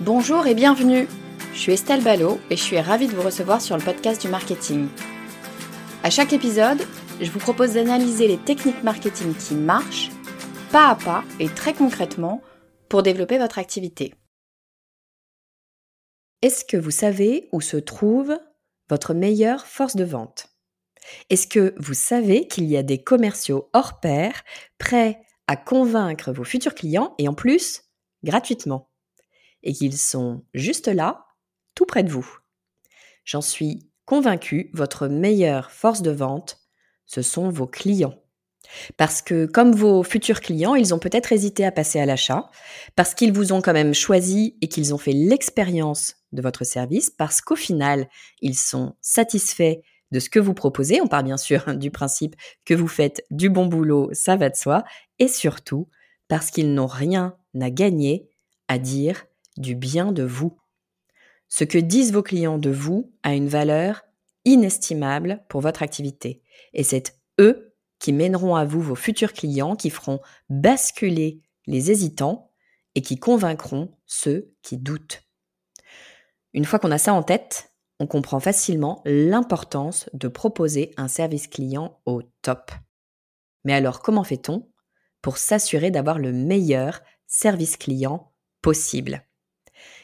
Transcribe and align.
Bonjour 0.00 0.46
et 0.46 0.54
bienvenue. 0.54 1.06
Je 1.52 1.58
suis 1.58 1.72
Estelle 1.72 2.02
Ballot 2.02 2.40
et 2.48 2.56
je 2.56 2.62
suis 2.62 2.80
ravie 2.80 3.06
de 3.06 3.12
vous 3.12 3.20
recevoir 3.20 3.60
sur 3.60 3.76
le 3.76 3.84
podcast 3.84 4.22
du 4.22 4.28
marketing. 4.28 4.88
À 6.02 6.08
chaque 6.08 6.32
épisode, 6.32 6.80
je 7.20 7.30
vous 7.30 7.38
propose 7.38 7.74
d'analyser 7.74 8.26
les 8.26 8.38
techniques 8.38 8.82
marketing 8.82 9.34
qui 9.34 9.54
marchent, 9.54 10.08
pas 10.72 10.88
à 10.88 10.94
pas 10.94 11.22
et 11.38 11.50
très 11.50 11.74
concrètement, 11.74 12.40
pour 12.88 13.02
développer 13.02 13.36
votre 13.36 13.58
activité. 13.58 14.14
Est-ce 16.40 16.64
que 16.64 16.78
vous 16.78 16.90
savez 16.90 17.50
où 17.52 17.60
se 17.60 17.76
trouve 17.76 18.40
votre 18.88 19.12
meilleure 19.12 19.66
force 19.66 19.96
de 19.96 20.04
vente? 20.04 20.48
Est-ce 21.28 21.46
que 21.46 21.74
vous 21.76 21.92
savez 21.92 22.48
qu'il 22.48 22.64
y 22.64 22.78
a 22.78 22.82
des 22.82 23.02
commerciaux 23.02 23.68
hors 23.74 24.00
pair 24.00 24.44
prêts 24.78 25.20
à 25.46 25.56
convaincre 25.56 26.32
vos 26.32 26.44
futurs 26.44 26.74
clients 26.74 27.14
et 27.18 27.28
en 27.28 27.34
plus 27.34 27.82
gratuitement? 28.24 28.89
Et 29.62 29.72
qu'ils 29.72 29.96
sont 29.96 30.44
juste 30.54 30.88
là, 30.88 31.26
tout 31.74 31.86
près 31.86 32.02
de 32.02 32.10
vous. 32.10 32.26
J'en 33.24 33.40
suis 33.40 33.90
convaincue, 34.04 34.70
votre 34.72 35.06
meilleure 35.06 35.70
force 35.70 36.02
de 36.02 36.10
vente, 36.10 36.58
ce 37.06 37.22
sont 37.22 37.48
vos 37.50 37.66
clients. 37.66 38.20
Parce 38.96 39.22
que 39.22 39.46
comme 39.46 39.72
vos 39.72 40.02
futurs 40.02 40.40
clients, 40.40 40.74
ils 40.74 40.94
ont 40.94 40.98
peut-être 40.98 41.32
hésité 41.32 41.64
à 41.64 41.72
passer 41.72 41.98
à 41.98 42.06
l'achat, 42.06 42.50
parce 42.96 43.14
qu'ils 43.14 43.32
vous 43.32 43.52
ont 43.52 43.60
quand 43.60 43.72
même 43.72 43.94
choisi 43.94 44.56
et 44.60 44.68
qu'ils 44.68 44.94
ont 44.94 44.98
fait 44.98 45.12
l'expérience 45.12 46.16
de 46.32 46.42
votre 46.42 46.64
service, 46.64 47.10
parce 47.10 47.40
qu'au 47.40 47.56
final, 47.56 48.08
ils 48.40 48.56
sont 48.56 48.94
satisfaits 49.00 49.76
de 50.12 50.20
ce 50.20 50.30
que 50.30 50.40
vous 50.40 50.54
proposez. 50.54 51.00
On 51.00 51.08
part 51.08 51.22
bien 51.22 51.36
sûr 51.36 51.74
du 51.76 51.90
principe 51.90 52.36
que 52.64 52.74
vous 52.74 52.88
faites 52.88 53.24
du 53.30 53.48
bon 53.50 53.66
boulot, 53.66 54.10
ça 54.12 54.36
va 54.36 54.50
de 54.50 54.56
soi, 54.56 54.84
et 55.18 55.28
surtout 55.28 55.88
parce 56.28 56.50
qu'ils 56.50 56.74
n'ont 56.74 56.86
rien 56.86 57.36
à 57.60 57.70
gagner 57.70 58.28
à 58.68 58.78
dire 58.78 59.26
du 59.60 59.74
bien 59.74 60.12
de 60.12 60.22
vous. 60.22 60.58
Ce 61.48 61.64
que 61.64 61.78
disent 61.78 62.12
vos 62.12 62.22
clients 62.22 62.58
de 62.58 62.70
vous 62.70 63.12
a 63.22 63.34
une 63.34 63.48
valeur 63.48 64.02
inestimable 64.44 65.44
pour 65.48 65.60
votre 65.60 65.82
activité. 65.82 66.42
Et 66.72 66.82
c'est 66.82 67.16
eux 67.40 67.74
qui 67.98 68.12
mèneront 68.12 68.54
à 68.56 68.64
vous 68.64 68.80
vos 68.80 68.94
futurs 68.94 69.32
clients, 69.32 69.76
qui 69.76 69.90
feront 69.90 70.20
basculer 70.48 71.42
les 71.66 71.90
hésitants 71.90 72.50
et 72.94 73.02
qui 73.02 73.18
convaincront 73.18 73.96
ceux 74.06 74.54
qui 74.62 74.78
doutent. 74.78 75.22
Une 76.52 76.64
fois 76.64 76.78
qu'on 76.78 76.90
a 76.90 76.98
ça 76.98 77.12
en 77.12 77.22
tête, 77.22 77.72
on 78.00 78.06
comprend 78.06 78.40
facilement 78.40 79.02
l'importance 79.04 80.08
de 80.14 80.26
proposer 80.26 80.92
un 80.96 81.06
service 81.06 81.46
client 81.46 82.00
au 82.06 82.22
top. 82.42 82.72
Mais 83.64 83.74
alors 83.74 84.00
comment 84.00 84.24
fait-on 84.24 84.68
pour 85.20 85.36
s'assurer 85.36 85.90
d'avoir 85.90 86.18
le 86.18 86.32
meilleur 86.32 87.02
service 87.26 87.76
client 87.76 88.32
possible? 88.62 89.22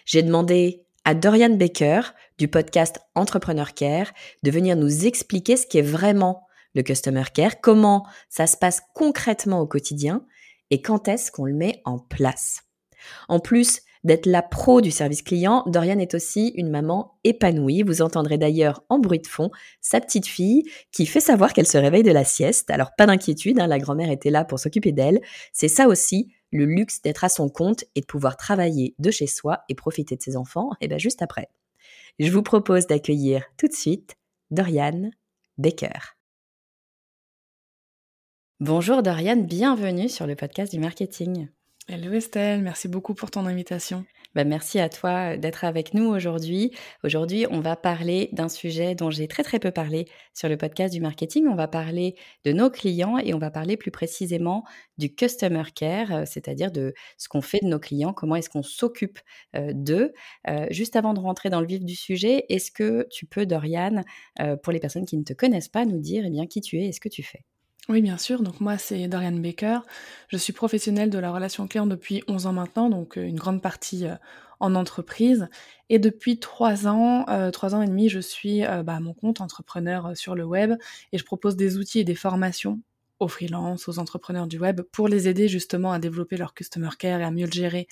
J'ai 0.06 0.22
demandé 0.22 0.87
à 1.05 1.15
Dorian 1.15 1.50
Baker 1.50 2.00
du 2.39 2.49
podcast 2.49 3.00
Entrepreneur 3.15 3.75
Care 3.75 4.12
de 4.44 4.50
venir 4.50 4.77
nous 4.77 5.05
expliquer 5.05 5.56
ce 5.56 5.67
qu'est 5.67 5.83
vraiment 5.83 6.47
le 6.75 6.83
Customer 6.83 7.25
Care, 7.34 7.61
comment 7.61 8.06
ça 8.28 8.47
se 8.47 8.56
passe 8.56 8.83
concrètement 8.95 9.61
au 9.61 9.66
quotidien 9.66 10.25
et 10.71 10.81
quand 10.81 11.09
est-ce 11.09 11.31
qu'on 11.31 11.45
le 11.45 11.55
met 11.55 11.83
en 11.84 11.99
place. 11.99 12.62
En 13.28 13.41
plus 13.41 13.81
d'être 14.05 14.27
la 14.27 14.43
pro 14.43 14.81
du 14.81 14.93
service 14.93 15.22
client, 15.22 15.65
Dorian 15.66 15.99
est 15.99 16.15
aussi 16.15 16.53
une 16.55 16.71
maman 16.71 17.19
épanouie. 17.25 17.83
Vous 17.83 18.03
entendrez 18.03 18.39
d'ailleurs 18.39 18.84
en 18.89 19.00
bruit 19.00 19.19
de 19.19 19.27
fond 19.27 19.50
sa 19.81 20.00
petite 20.00 20.27
fille 20.27 20.62
qui 20.93 21.06
fait 21.06 21.21
savoir 21.21 21.53
qu'elle 21.53 21.66
se 21.66 21.78
réveille 21.78 22.05
de 22.05 22.12
la 22.12 22.25
sieste. 22.25 22.71
Alors 22.71 22.91
pas 22.97 23.06
d'inquiétude, 23.06 23.59
hein, 23.59 23.66
la 23.66 23.81
grand-mère 23.81 24.11
était 24.11 24.31
là 24.31 24.45
pour 24.45 24.61
s'occuper 24.61 24.93
d'elle. 24.93 25.21
C'est 25.53 25.69
ça 25.69 25.89
aussi 25.89 26.33
le 26.53 26.65
luxe 26.65 27.03
d'être 27.03 27.25
à 27.25 27.29
son 27.29 27.49
compte 27.49 27.84
et 27.95 28.01
de 28.01 28.07
pouvoir 28.07 28.37
travailler 28.37 28.95
de 28.99 29.11
chez 29.11 29.27
soi 29.27 29.65
et 29.69 29.75
profiter 29.75 30.17
de 30.17 30.23
ses 30.23 30.37
enfants, 30.37 30.71
et 30.75 30.84
eh 30.84 30.89
bien 30.89 30.99
juste 30.99 31.23
après. 31.23 31.49
Je 32.19 32.31
vous 32.31 32.43
propose 32.43 32.87
d'accueillir 32.87 33.45
tout 33.59 33.69
de 33.69 33.75
suite 33.75 34.17
Doriane 34.51 35.11
Baker. 35.59 36.17
Bonjour 38.61 39.03
Doriane, 39.03 39.45
bienvenue 39.45 40.09
sur 40.09 40.27
le 40.27 40.34
podcast 40.34 40.73
du 40.73 40.79
marketing. 40.79 41.49
Hello 41.89 42.12
Estelle, 42.12 42.63
merci 42.63 42.89
beaucoup 42.89 43.15
pour 43.15 43.31
ton 43.31 43.45
invitation. 43.47 44.07
Bah, 44.36 44.44
merci 44.44 44.78
à 44.78 44.91
toi 44.91 45.38
d'être 45.38 45.64
avec 45.64 45.94
nous 45.94 46.04
aujourd'hui. 46.04 46.70
Aujourd'hui, 47.02 47.47
on 47.50 47.60
va 47.60 47.74
parler 47.74 48.28
d'un 48.32 48.50
sujet 48.50 48.94
dont 48.94 49.10
j'ai 49.10 49.28
très 49.28 49.42
très 49.42 49.58
peu 49.58 49.70
parlé 49.70 50.04
sur 50.34 50.50
le 50.50 50.58
podcast 50.58 50.92
du 50.92 51.00
marketing. 51.00 51.47
On 51.48 51.54
va 51.54 51.69
parler 51.69 52.16
de 52.44 52.52
nos 52.52 52.69
clients 52.69 53.16
et 53.16 53.32
on 53.32 53.38
va 53.38 53.50
parler 53.50 53.78
plus 53.78 53.91
précisément 53.91 54.64
du 54.98 55.14
customer 55.14 55.62
care, 55.74 56.12
euh, 56.12 56.24
c'est-à-dire 56.26 56.70
de 56.70 56.92
ce 57.16 57.28
qu'on 57.30 57.41
fait 57.41 57.60
de 57.62 57.69
nos 57.69 57.78
clients, 57.78 58.12
comment 58.12 58.36
est-ce 58.36 58.50
qu'on 58.50 58.62
s'occupe 58.62 59.20
euh, 59.54 59.72
d'eux. 59.72 60.12
Euh, 60.50 60.66
juste 60.68 60.97
avant 60.97 61.14
de 61.14 61.20
rentrer 61.20 61.48
dans 61.48 61.62
le 61.62 61.66
vif 61.66 61.82
du 61.82 61.97
sujet, 61.97 62.44
est-ce 62.50 62.70
que 62.70 63.06
tu 63.10 63.24
peux, 63.24 63.47
Dorian, 63.47 64.03
pour 64.62 64.70
les 64.70 64.80
personnes 64.80 65.06
qui 65.06 65.16
ne 65.16 65.24
te 65.24 65.32
connaissent 65.32 65.68
pas, 65.68 65.86
nous 65.86 65.98
dire 65.98 66.24
eh 66.26 66.30
bien, 66.30 66.47
qui 66.47 66.60
tu 66.60 66.78
es 66.78 66.88
et 66.88 66.92
ce 66.92 67.00
que 67.00 67.08
tu 67.08 67.22
fais? 67.22 67.56
Oui, 67.88 68.02
bien 68.02 68.19
sûr. 68.19 68.42
Donc 68.42 68.60
moi, 68.60 68.78
c'est 68.78 69.06
Dorian 69.06 69.32
Baker. 69.32 69.80
Je 70.28 70.36
suis 70.36 70.52
professionnelle 70.52 71.10
de 71.10 71.19
la 71.19 71.30
relation 71.30 71.69
client 71.69 71.86
depuis 71.86 72.22
11 72.26 72.47
ans 72.47 72.52
maintenant, 72.52 72.91
donc 72.91 73.16
euh, 73.16 73.22
une 73.22 73.36
grande 73.38 73.62
partie 73.62 74.06
euh, 74.06 74.16
en 74.58 74.74
entreprise. 74.74 75.48
Et 75.88 75.98
depuis 76.00 76.41
3 76.41 76.88
ans, 76.88 77.26
euh, 77.28 77.50
3 77.52 77.74
ans 77.76 77.82
et 77.82 77.86
demi, 77.86 78.08
je 78.08 78.19
suis 78.19 78.64
euh, 78.64 78.82
bah, 78.82 78.97
à 78.97 79.00
mon 79.00 79.14
compte 79.14 79.41
entrepreneur 79.41 80.16
sur 80.16 80.34
le 80.34 80.44
web 80.44 80.72
et 81.12 81.19
je 81.19 81.24
propose 81.24 81.56
des 81.56 81.76
outils 81.76 82.00
et 82.00 82.04
des 82.04 82.16
formations 82.16 82.80
aux 83.20 83.28
freelances, 83.28 83.88
aux 83.88 83.98
entrepreneurs 83.98 84.47
du 84.47 84.58
web, 84.58 84.82
pour 84.92 85.08
les 85.08 85.28
aider 85.28 85.48
justement 85.48 85.92
à 85.92 85.98
développer 85.98 86.36
leur 86.36 86.54
customer 86.54 86.91
care 86.98 87.20
et 87.20 87.24
à 87.24 87.30
mieux 87.30 87.47
le 87.47 87.53
gérer 87.53 87.86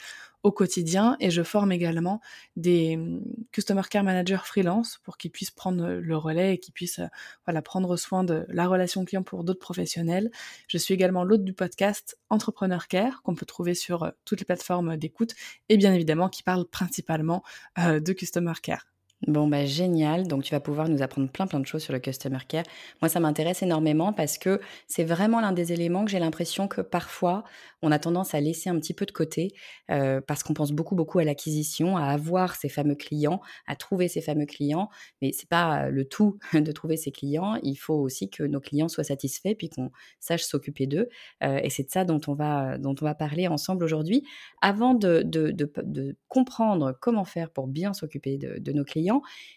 au 0.44 0.53
quotidien. 0.53 1.16
Et 1.19 1.31
je 1.31 1.43
forme 1.43 1.73
également 1.73 2.20
des 2.55 2.94
hum, 2.94 3.23
customer 3.50 3.82
care 3.91 4.05
managers 4.05 4.44
freelance 4.44 5.00
pour 5.02 5.17
qu'ils 5.17 5.32
puissent 5.32 5.50
prendre 5.50 5.88
le 5.88 6.17
relais 6.17 6.55
et 6.55 6.58
qu'ils 6.58 6.75
puissent 6.75 7.00
euh, 7.00 7.08
voilà, 7.46 7.62
prendre 7.62 7.96
soin 7.96 8.23
de 8.23 8.46
la 8.49 8.69
relation 8.69 9.05
client 9.05 9.25
pour 9.25 9.43
d'autres 9.43 9.61
professionnels. 9.61 10.31
Je 10.69 10.79
suis 10.79 10.94
également 10.94 11.25
l'hôte 11.25 11.44
du 11.44 11.55
podcast 11.55 12.19
Entrepreneur 12.31 12.87
Care 12.87 13.23
qu'on 13.23 13.35
peut 13.35 13.46
trouver 13.46 13.75
sur 13.75 14.05
euh, 14.05 14.11
toutes 14.25 14.41
les 14.41 14.46
plateformes 14.46 14.96
d'écoute 14.96 15.35
et 15.69 15.76
bien 15.76 15.93
évidemment 15.93 16.29
qui 16.29 16.43
parle 16.43 16.67
principalement 16.67 17.43
euh, 17.79 17.99
de 17.99 18.12
customer 18.12 18.52
care. 18.62 18.94
Bon, 19.26 19.49
bah, 19.49 19.65
génial. 19.65 20.26
Donc, 20.26 20.43
tu 20.43 20.50
vas 20.55 20.61
pouvoir 20.61 20.88
nous 20.88 21.00
apprendre 21.00 21.31
plein, 21.31 21.47
plein 21.47 21.61
de 21.61 21.67
choses 21.67 21.82
sur 21.82 21.94
le 21.94 21.99
customer 21.99 22.41
care. 22.47 22.65
Moi, 23.00 23.09
ça 23.09 23.21
m'intéresse 23.21 23.62
énormément 23.62 24.12
parce 24.12 24.37
que 24.37 24.61
c'est 24.87 25.05
vraiment 25.05 25.41
l'un 25.41 25.53
des 25.53 25.73
éléments 25.73 26.05
que 26.05 26.11
j'ai 26.11 26.19
l'impression 26.19 26.69
que 26.69 26.82
parfois, 26.82 27.44
on 27.81 27.91
a 27.91 27.99
tendance 27.99 28.35
à 28.35 28.41
laisser 28.41 28.69
un 28.69 28.79
petit 28.79 28.93
peu 28.93 29.06
de 29.06 29.12
côté 29.12 29.53
euh, 29.91 30.21
parce 30.21 30.43
qu'on 30.43 30.53
pense 30.53 30.73
beaucoup, 30.73 30.94
beaucoup 30.94 31.21
à 31.21 31.25
l'acquisition, 31.25 31.97
à 31.97 32.05
avoir 32.06 32.55
ces 32.55 32.69
fameux 32.69 32.97
clients, 32.97 33.41
à 33.67 33.76
trouver 33.76 34.09
ces 34.09 34.21
fameux 34.21 34.44
clients. 34.47 34.91
Mais 35.23 35.32
c'est 35.32 35.49
pas 35.49 35.88
le 35.88 36.05
tout 36.05 36.38
de 36.53 36.73
trouver 36.73 36.99
ces 36.99 37.11
clients. 37.11 37.55
Il 37.62 37.76
faut 37.76 37.94
aussi 37.94 38.29
que 38.29 38.43
nos 38.43 38.61
clients 38.61 38.88
soient 38.88 39.05
satisfaits 39.05 39.55
puis 39.56 39.71
qu'on 39.71 39.91
sache 40.21 40.43
s'occuper 40.43 40.87
d'eux. 40.87 41.09
Euh, 41.43 41.61
et 41.62 41.71
c'est 41.71 41.85
de 41.85 41.91
ça 41.91 42.05
dont 42.05 42.21
on 42.26 42.35
va, 42.35 42.76
dont 42.76 42.94
on 43.00 43.05
va 43.05 43.15
parler 43.15 43.49
ensemble 43.49 43.85
aujourd'hui. 43.85 44.23
Avant 44.61 44.93
de, 44.93 45.23
de, 45.25 45.50
de, 45.50 46.17
comprendre 46.29 46.97
comment 47.00 47.25
faire 47.25 47.50
pour 47.50 47.69
bien 47.69 47.94
s'occuper 47.94 48.38
de 48.38 48.73
nos 48.73 48.85
clients, 48.85 49.13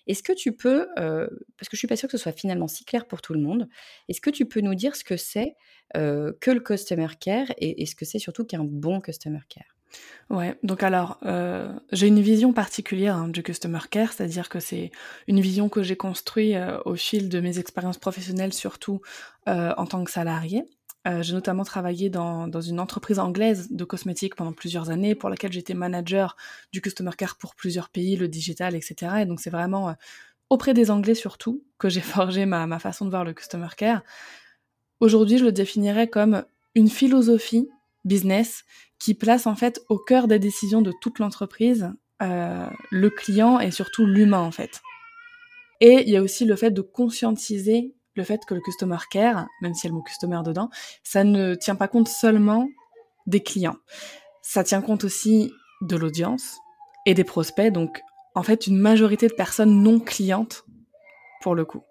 est-ce 0.07 0.23
que 0.23 0.33
tu 0.33 0.51
peux, 0.51 0.87
euh, 0.97 1.27
parce 1.57 1.69
que 1.69 1.75
je 1.75 1.77
suis 1.77 1.87
pas 1.87 1.95
sûre 1.95 2.09
que 2.09 2.17
ce 2.17 2.23
soit 2.23 2.31
finalement 2.31 2.67
si 2.67 2.85
clair 2.85 3.05
pour 3.05 3.21
tout 3.21 3.33
le 3.33 3.39
monde, 3.39 3.67
est-ce 4.09 4.21
que 4.21 4.29
tu 4.29 4.45
peux 4.45 4.61
nous 4.61 4.75
dire 4.75 4.95
ce 4.95 5.03
que 5.03 5.17
c'est 5.17 5.55
euh, 5.95 6.33
que 6.41 6.51
le 6.51 6.59
customer 6.59 7.07
care 7.19 7.47
et, 7.57 7.85
ce 7.85 7.95
que 7.95 8.05
c'est 8.05 8.19
surtout 8.19 8.45
qu'un 8.45 8.63
bon 8.63 9.01
customer 9.01 9.39
care? 9.49 9.65
Ouais, 10.29 10.57
donc 10.63 10.83
alors, 10.83 11.17
euh, 11.23 11.73
j'ai 11.93 12.07
une 12.07 12.19
vision 12.19 12.51
particulière 12.51 13.15
hein, 13.15 13.29
du 13.29 13.41
customer 13.41 13.79
care, 13.89 14.11
c'est-à-dire 14.11 14.49
que 14.49 14.59
c'est 14.59 14.91
une 15.27 15.39
vision 15.39 15.69
que 15.69 15.81
j'ai 15.81 15.95
construite 15.95 16.57
au 16.85 16.95
fil 16.95 17.29
de 17.29 17.39
mes 17.39 17.57
expériences 17.59 17.97
professionnelles, 17.97 18.53
surtout 18.53 19.01
en 19.45 19.85
tant 19.85 20.03
que 20.03 20.11
salarié. 20.11 20.65
Euh, 21.05 21.21
j'ai 21.21 21.33
notamment 21.33 21.63
travaillé 21.63 22.09
dans, 22.09 22.47
dans, 22.47 22.61
une 22.61 22.79
entreprise 22.79 23.19
anglaise 23.19 23.67
de 23.71 23.83
cosmétiques 23.83 24.35
pendant 24.35 24.53
plusieurs 24.53 24.89
années, 24.89 25.15
pour 25.15 25.29
laquelle 25.29 25.51
j'étais 25.53 25.73
manager 25.73 26.35
du 26.73 26.81
customer 26.81 27.11
care 27.17 27.37
pour 27.37 27.55
plusieurs 27.55 27.89
pays, 27.89 28.15
le 28.15 28.27
digital, 28.27 28.75
etc. 28.75 29.19
Et 29.21 29.25
donc 29.25 29.39
c'est 29.39 29.49
vraiment 29.49 29.89
euh, 29.89 29.93
auprès 30.49 30.73
des 30.73 30.91
Anglais 30.91 31.15
surtout 31.15 31.63
que 31.77 31.89
j'ai 31.89 32.01
forgé 32.15 32.45
ma, 32.45 32.67
ma, 32.67 32.79
façon 32.79 33.05
de 33.05 33.09
voir 33.09 33.23
le 33.23 33.33
customer 33.33 33.69
care. 33.77 34.01
Aujourd'hui, 34.99 35.37
je 35.37 35.45
le 35.45 35.51
définirais 35.51 36.07
comme 36.07 36.43
une 36.75 36.89
philosophie 36.89 37.69
business 38.03 38.63
qui 38.99 39.13
place 39.13 39.47
en 39.47 39.55
fait 39.55 39.81
au 39.89 39.97
cœur 39.97 40.27
des 40.27 40.39
décisions 40.39 40.81
de 40.81 40.93
toute 41.01 41.19
l'entreprise 41.19 41.91
euh, 42.21 42.67
le 42.89 43.11
client 43.11 43.59
et 43.59 43.69
surtout 43.69 44.05
l'humain 44.05 44.41
en 44.41 44.51
fait. 44.51 44.81
Et 45.81 46.01
il 46.01 46.09
y 46.09 46.17
a 46.17 46.21
aussi 46.23 46.45
le 46.45 46.55
fait 46.55 46.71
de 46.71 46.81
conscientiser 46.81 47.93
le 48.17 48.23
fait 48.23 48.43
que 48.45 48.53
le 48.53 48.61
customer 48.61 48.97
care, 49.09 49.47
même 49.61 49.73
s'il 49.73 49.87
y 49.87 49.87
a 49.87 49.91
le 49.91 49.97
mot 49.97 50.03
customer 50.03 50.41
dedans, 50.43 50.69
ça 51.03 51.23
ne 51.23 51.55
tient 51.55 51.75
pas 51.75 51.87
compte 51.87 52.09
seulement 52.09 52.67
des 53.27 53.41
clients. 53.41 53.77
Ça 54.41 54.63
tient 54.63 54.81
compte 54.81 55.03
aussi 55.03 55.51
de 55.81 55.95
l'audience 55.95 56.57
et 57.05 57.13
des 57.13 57.23
prospects, 57.23 57.71
donc 57.71 58.01
en 58.35 58.43
fait 58.43 58.67
une 58.67 58.77
majorité 58.77 59.27
de 59.27 59.33
personnes 59.33 59.81
non 59.81 59.99
clientes 59.99 60.65
pour 61.41 61.55
le 61.55 61.65
coup. 61.65 61.83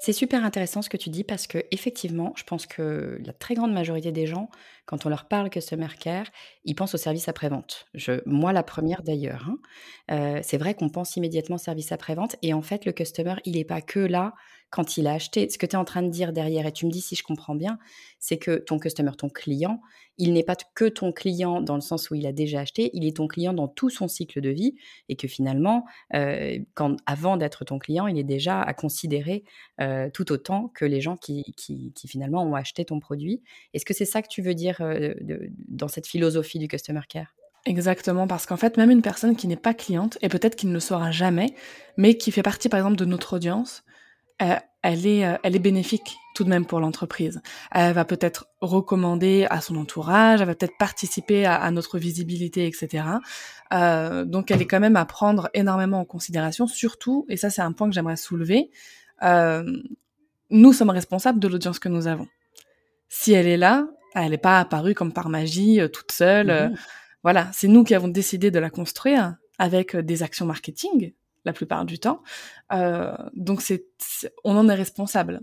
C'est 0.00 0.12
super 0.12 0.44
intéressant 0.44 0.82
ce 0.82 0.88
que 0.88 0.96
tu 0.96 1.10
dis 1.10 1.24
parce 1.24 1.46
que 1.46 1.58
effectivement, 1.70 2.32
je 2.36 2.44
pense 2.44 2.66
que 2.66 3.20
la 3.24 3.32
très 3.32 3.54
grande 3.54 3.72
majorité 3.72 4.12
des 4.12 4.26
gens, 4.26 4.50
quand 4.86 5.06
on 5.06 5.08
leur 5.08 5.28
parle 5.28 5.50
customer 5.50 5.88
care, 6.00 6.26
ils 6.64 6.74
pensent 6.74 6.94
au 6.94 6.98
service 6.98 7.28
après-vente. 7.28 7.86
moi, 8.24 8.52
la 8.52 8.62
première 8.62 9.02
d'ailleurs. 9.02 9.46
Hein. 9.48 9.58
Euh, 10.10 10.40
c'est 10.42 10.56
vrai 10.56 10.74
qu'on 10.74 10.88
pense 10.88 11.16
immédiatement 11.16 11.58
service 11.58 11.92
après-vente 11.92 12.36
et 12.42 12.54
en 12.54 12.62
fait, 12.62 12.86
le 12.86 12.92
customer, 12.92 13.36
il 13.44 13.56
n'est 13.56 13.64
pas 13.64 13.82
que 13.82 14.00
là 14.00 14.34
quand 14.70 14.96
il 14.96 15.06
a 15.06 15.12
acheté. 15.12 15.48
Ce 15.48 15.58
que 15.58 15.66
tu 15.66 15.72
es 15.72 15.78
en 15.78 15.84
train 15.84 16.02
de 16.02 16.10
dire 16.10 16.32
derrière, 16.32 16.66
et 16.66 16.72
tu 16.72 16.86
me 16.86 16.90
dis 16.90 17.00
si 17.00 17.16
je 17.16 17.22
comprends 17.22 17.54
bien, 17.54 17.78
c'est 18.18 18.38
que 18.38 18.56
ton 18.56 18.78
customer, 18.78 19.12
ton 19.16 19.28
client, 19.28 19.80
il 20.18 20.32
n'est 20.32 20.42
pas 20.42 20.56
que 20.74 20.84
ton 20.86 21.12
client 21.12 21.60
dans 21.60 21.76
le 21.76 21.80
sens 21.80 22.10
où 22.10 22.14
il 22.14 22.26
a 22.26 22.32
déjà 22.32 22.60
acheté, 22.60 22.90
il 22.92 23.06
est 23.06 23.16
ton 23.16 23.28
client 23.28 23.52
dans 23.52 23.68
tout 23.68 23.88
son 23.88 24.08
cycle 24.08 24.40
de 24.40 24.50
vie 24.50 24.74
et 25.08 25.16
que 25.16 25.28
finalement, 25.28 25.86
euh, 26.14 26.58
avant 27.06 27.36
d'être 27.36 27.64
ton 27.64 27.78
client, 27.78 28.08
il 28.08 28.18
est 28.18 28.24
déjà 28.24 28.60
à 28.60 28.74
considérer 28.74 29.44
euh, 29.80 30.10
tout 30.12 30.32
autant 30.32 30.68
que 30.74 30.84
les 30.84 31.00
gens 31.00 31.16
qui, 31.16 31.54
qui, 31.56 31.92
finalement 32.08 32.42
ont 32.42 32.54
acheté 32.54 32.84
ton 32.84 33.00
produit. 33.00 33.42
Est-ce 33.74 33.84
que 33.84 33.94
c'est 33.94 34.04
ça 34.04 34.22
que 34.22 34.28
tu 34.28 34.42
veux 34.42 34.54
dire 34.54 34.78
euh, 34.80 35.14
dans 35.68 35.88
cette 35.88 36.06
philosophie 36.06 36.58
du 36.58 36.68
customer 36.68 37.02
care? 37.08 37.34
Exactement, 37.66 38.26
parce 38.26 38.46
qu'en 38.46 38.56
fait, 38.56 38.76
même 38.76 38.90
une 38.90 39.02
personne 39.02 39.36
qui 39.36 39.46
n'est 39.46 39.56
pas 39.56 39.74
cliente, 39.74 40.16
et 40.22 40.28
peut-être 40.28 40.56
qu'il 40.56 40.70
ne 40.70 40.74
le 40.74 40.80
sera 40.80 41.10
jamais, 41.10 41.54
mais 41.96 42.16
qui 42.16 42.32
fait 42.32 42.42
partie, 42.42 42.68
par 42.68 42.78
exemple, 42.78 42.96
de 42.96 43.04
notre 43.04 43.36
audience, 43.36 43.84
euh, 44.42 44.56
elle 44.82 45.06
est, 45.06 45.26
euh, 45.26 45.36
elle 45.42 45.56
est 45.56 45.60
bénéfique 45.60 46.16
tout 46.34 46.44
de 46.44 46.48
même 46.48 46.64
pour 46.64 46.80
l'entreprise. 46.80 47.42
Elle 47.72 47.92
va 47.94 48.04
peut-être 48.04 48.46
recommander 48.60 49.46
à 49.50 49.60
son 49.60 49.76
entourage, 49.76 50.40
elle 50.40 50.46
va 50.46 50.54
peut-être 50.54 50.76
participer 50.78 51.46
à, 51.46 51.68
notre 51.72 51.98
visibilité, 51.98 52.66
etc. 52.66 53.04
Euh, 53.72 54.24
donc 54.24 54.50
elle 54.50 54.62
est 54.62 54.66
quand 54.66 54.80
même 54.80 54.96
à 54.96 55.04
prendre 55.04 55.50
énormément 55.52 56.00
en 56.00 56.04
considération, 56.04 56.68
surtout, 56.68 57.26
et 57.28 57.36
ça 57.36 57.50
c'est 57.50 57.62
un 57.62 57.72
point 57.72 57.88
que 57.88 57.94
j'aimerais 57.94 58.16
soulever, 58.16 58.70
euh, 59.24 59.64
nous 60.50 60.72
sommes 60.72 60.90
responsables 60.90 61.40
de 61.40 61.48
l'audience 61.48 61.80
que 61.80 61.88
nous 61.88 62.06
avons. 62.06 62.28
Si 63.08 63.32
elle 63.32 63.48
est 63.48 63.56
là, 63.56 63.88
elle 64.14 64.30
n'est 64.30 64.38
pas 64.38 64.60
apparue 64.60 64.94
comme 64.94 65.12
par 65.12 65.28
magie, 65.28 65.80
toute 65.92 66.12
seule. 66.12 66.70
Mmh 66.70 66.76
voilà, 67.24 67.50
c'est 67.52 67.66
nous 67.66 67.82
qui 67.82 67.96
avons 67.96 68.06
décidé 68.06 68.52
de 68.52 68.60
la 68.60 68.70
construire 68.70 69.34
avec 69.58 69.96
des 69.96 70.22
actions 70.22 70.46
marketing, 70.46 71.12
la 71.44 71.52
plupart 71.52 71.84
du 71.84 71.98
temps. 71.98 72.22
Euh, 72.72 73.16
donc 73.34 73.62
c'est, 73.62 73.86
on 74.44 74.56
en 74.56 74.68
est 74.68 74.74
responsable. 74.74 75.40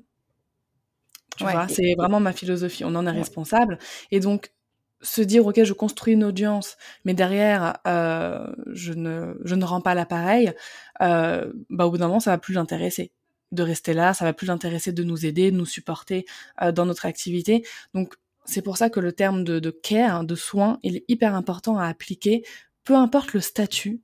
Tu 1.37 1.43
vois, 1.43 1.67
c'est 1.67 1.95
vraiment 1.97 2.19
ma 2.21 2.31
philosophie. 2.31 2.85
On 2.85 2.95
en 2.95 3.05
est 3.05 3.11
responsable. 3.11 3.77
Et 4.11 4.19
donc 4.19 4.53
se 5.01 5.21
dire 5.21 5.45
ok, 5.45 5.63
je 5.63 5.73
construis 5.73 6.13
une 6.13 6.23
audience, 6.23 6.77
mais 7.03 7.13
derrière 7.13 7.77
euh, 7.85 8.47
je 8.71 8.93
ne 8.93 9.35
je 9.43 9.55
ne 9.55 9.65
rends 9.65 9.81
pas 9.81 9.95
l'appareil. 9.95 10.53
Euh, 11.01 11.51
bah 11.69 11.85
au 11.85 11.91
bout 11.91 11.97
d'un 11.97 12.07
moment 12.07 12.21
ça 12.21 12.31
va 12.31 12.37
plus 12.37 12.53
l'intéresser 12.53 13.11
de 13.51 13.63
rester 13.63 13.93
là, 13.93 14.13
ça 14.13 14.25
va 14.25 14.33
plus 14.33 14.47
l'intéresser 14.47 14.91
de 14.93 15.03
nous 15.03 15.25
aider, 15.25 15.51
de 15.51 15.57
nous 15.57 15.65
supporter 15.65 16.25
dans 16.73 16.85
notre 16.85 17.05
activité. 17.05 17.65
Donc 17.93 18.15
c'est 18.45 18.61
pour 18.61 18.77
ça 18.77 18.89
que 18.89 18.99
le 18.99 19.11
terme 19.11 19.43
de, 19.43 19.59
de 19.59 19.71
care, 19.71 20.23
de 20.23 20.35
soin, 20.35 20.79
il 20.83 20.97
est 20.97 21.05
hyper 21.07 21.35
important 21.35 21.77
à 21.77 21.87
appliquer, 21.87 22.43
peu 22.83 22.95
importe 22.95 23.33
le 23.33 23.41
statut 23.41 24.01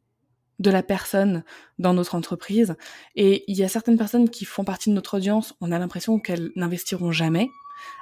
de 0.62 0.72
la 0.72 0.84
personne 0.84 1.44
dans 1.80 1.94
notre 1.94 2.16
entreprise. 2.16 2.76
Et 3.16 3.44
il 3.48 3.58
y 3.58 3.64
a 3.64 3.68
certaines 3.68 3.98
personnes 3.98 4.30
qui 4.30 4.46
font 4.46 4.64
partie 4.64 4.90
de 4.90 4.96
notre 4.96 5.18
audience, 5.18 5.56
on 5.60 5.72
a 5.72 5.80
l'impression 5.80 6.20
qu'elles 6.20 6.52
n'investiront 6.56 7.12
jamais. 7.12 7.50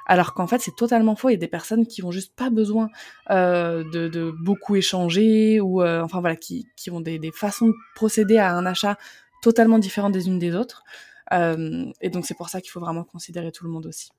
Alors 0.04 0.34
qu'en 0.34 0.46
fait, 0.46 0.60
c'est 0.60 0.76
totalement 0.76 1.16
faux. 1.16 1.30
Il 1.30 1.32
y 1.32 1.36
a 1.36 1.38
des 1.38 1.48
personnes 1.48 1.86
qui 1.86 2.04
ont 2.04 2.10
juste 2.10 2.36
pas 2.36 2.50
besoin 2.50 2.90
euh, 3.30 3.82
de, 3.90 4.32
beaucoup 4.42 4.76
échanger 4.76 5.58
ou 5.60 5.82
euh, 5.82 6.02
enfin 6.02 6.20
voilà, 6.20 6.36
qui, 6.36 6.66
ont 6.90 7.00
des, 7.00 7.18
façons 7.34 7.68
de 7.68 7.74
procéder 7.94 8.36
à 8.36 8.54
un 8.54 8.66
achat 8.66 8.98
totalement 9.42 9.78
différentes 9.78 10.12
des 10.12 10.28
unes 10.28 10.38
des 10.38 10.54
autres. 10.54 10.84
Euh, 11.32 11.86
et 12.02 12.10
donc 12.10 12.26
c'est 12.26 12.34
pour 12.34 12.50
ça 12.50 12.60
qu'il 12.60 12.70
faut 12.70 12.80
vraiment 12.80 13.04
considérer 13.04 13.52
tout 13.52 13.64
le 13.64 13.70
monde 13.70 13.86
aussi. 13.86 14.10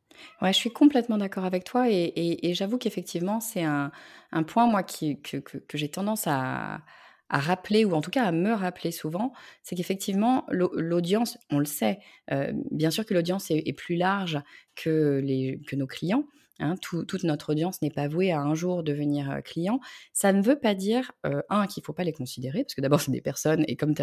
Ouais, 0.41 0.51
je 0.51 0.57
suis 0.57 0.71
complètement 0.71 1.17
d'accord 1.17 1.45
avec 1.45 1.63
toi 1.63 1.85
et, 1.89 2.53
j'avoue 2.53 2.77
qu'effectivement 2.77 3.39
c'est 3.39 3.63
un, 3.63 3.91
point 4.47 4.65
moi 4.65 4.81
qui, 4.81 5.21
que 5.21 5.77
j'ai 5.77 5.89
tendance 5.89 6.23
à, 6.25 6.81
à 7.31 7.39
rappeler, 7.39 7.85
ou 7.85 7.93
en 7.93 8.01
tout 8.01 8.11
cas 8.11 8.25
à 8.25 8.31
me 8.33 8.51
rappeler 8.51 8.91
souvent, 8.91 9.31
c'est 9.63 9.75
qu'effectivement, 9.75 10.45
l'audience, 10.49 11.37
on 11.49 11.59
le 11.59 11.65
sait, 11.65 11.99
euh, 12.31 12.51
bien 12.71 12.91
sûr 12.91 13.05
que 13.05 13.13
l'audience 13.13 13.49
est, 13.49 13.73
plus 13.73 13.95
large 13.95 14.39
que, 14.75 15.21
les, 15.23 15.59
que 15.65 15.77
nos 15.77 15.87
clients, 15.87 16.25
Hein, 16.61 16.75
toute 16.79 17.23
notre 17.23 17.51
audience 17.51 17.81
n'est 17.81 17.89
pas 17.89 18.07
vouée 18.07 18.31
à 18.31 18.39
un 18.39 18.53
jour 18.53 18.83
devenir 18.83 19.31
euh, 19.31 19.41
client. 19.41 19.79
Ça 20.13 20.31
ne 20.31 20.43
veut 20.43 20.59
pas 20.59 20.75
dire, 20.75 21.11
euh, 21.25 21.41
un, 21.49 21.65
qu'il 21.65 21.81
ne 21.81 21.85
faut 21.85 21.93
pas 21.93 22.03
les 22.03 22.13
considérer, 22.13 22.63
parce 22.63 22.75
que 22.75 22.81
d'abord, 22.81 23.01
c'est 23.01 23.11
des 23.11 23.21
personnes, 23.21 23.65
et 23.67 23.75
comme 23.75 23.95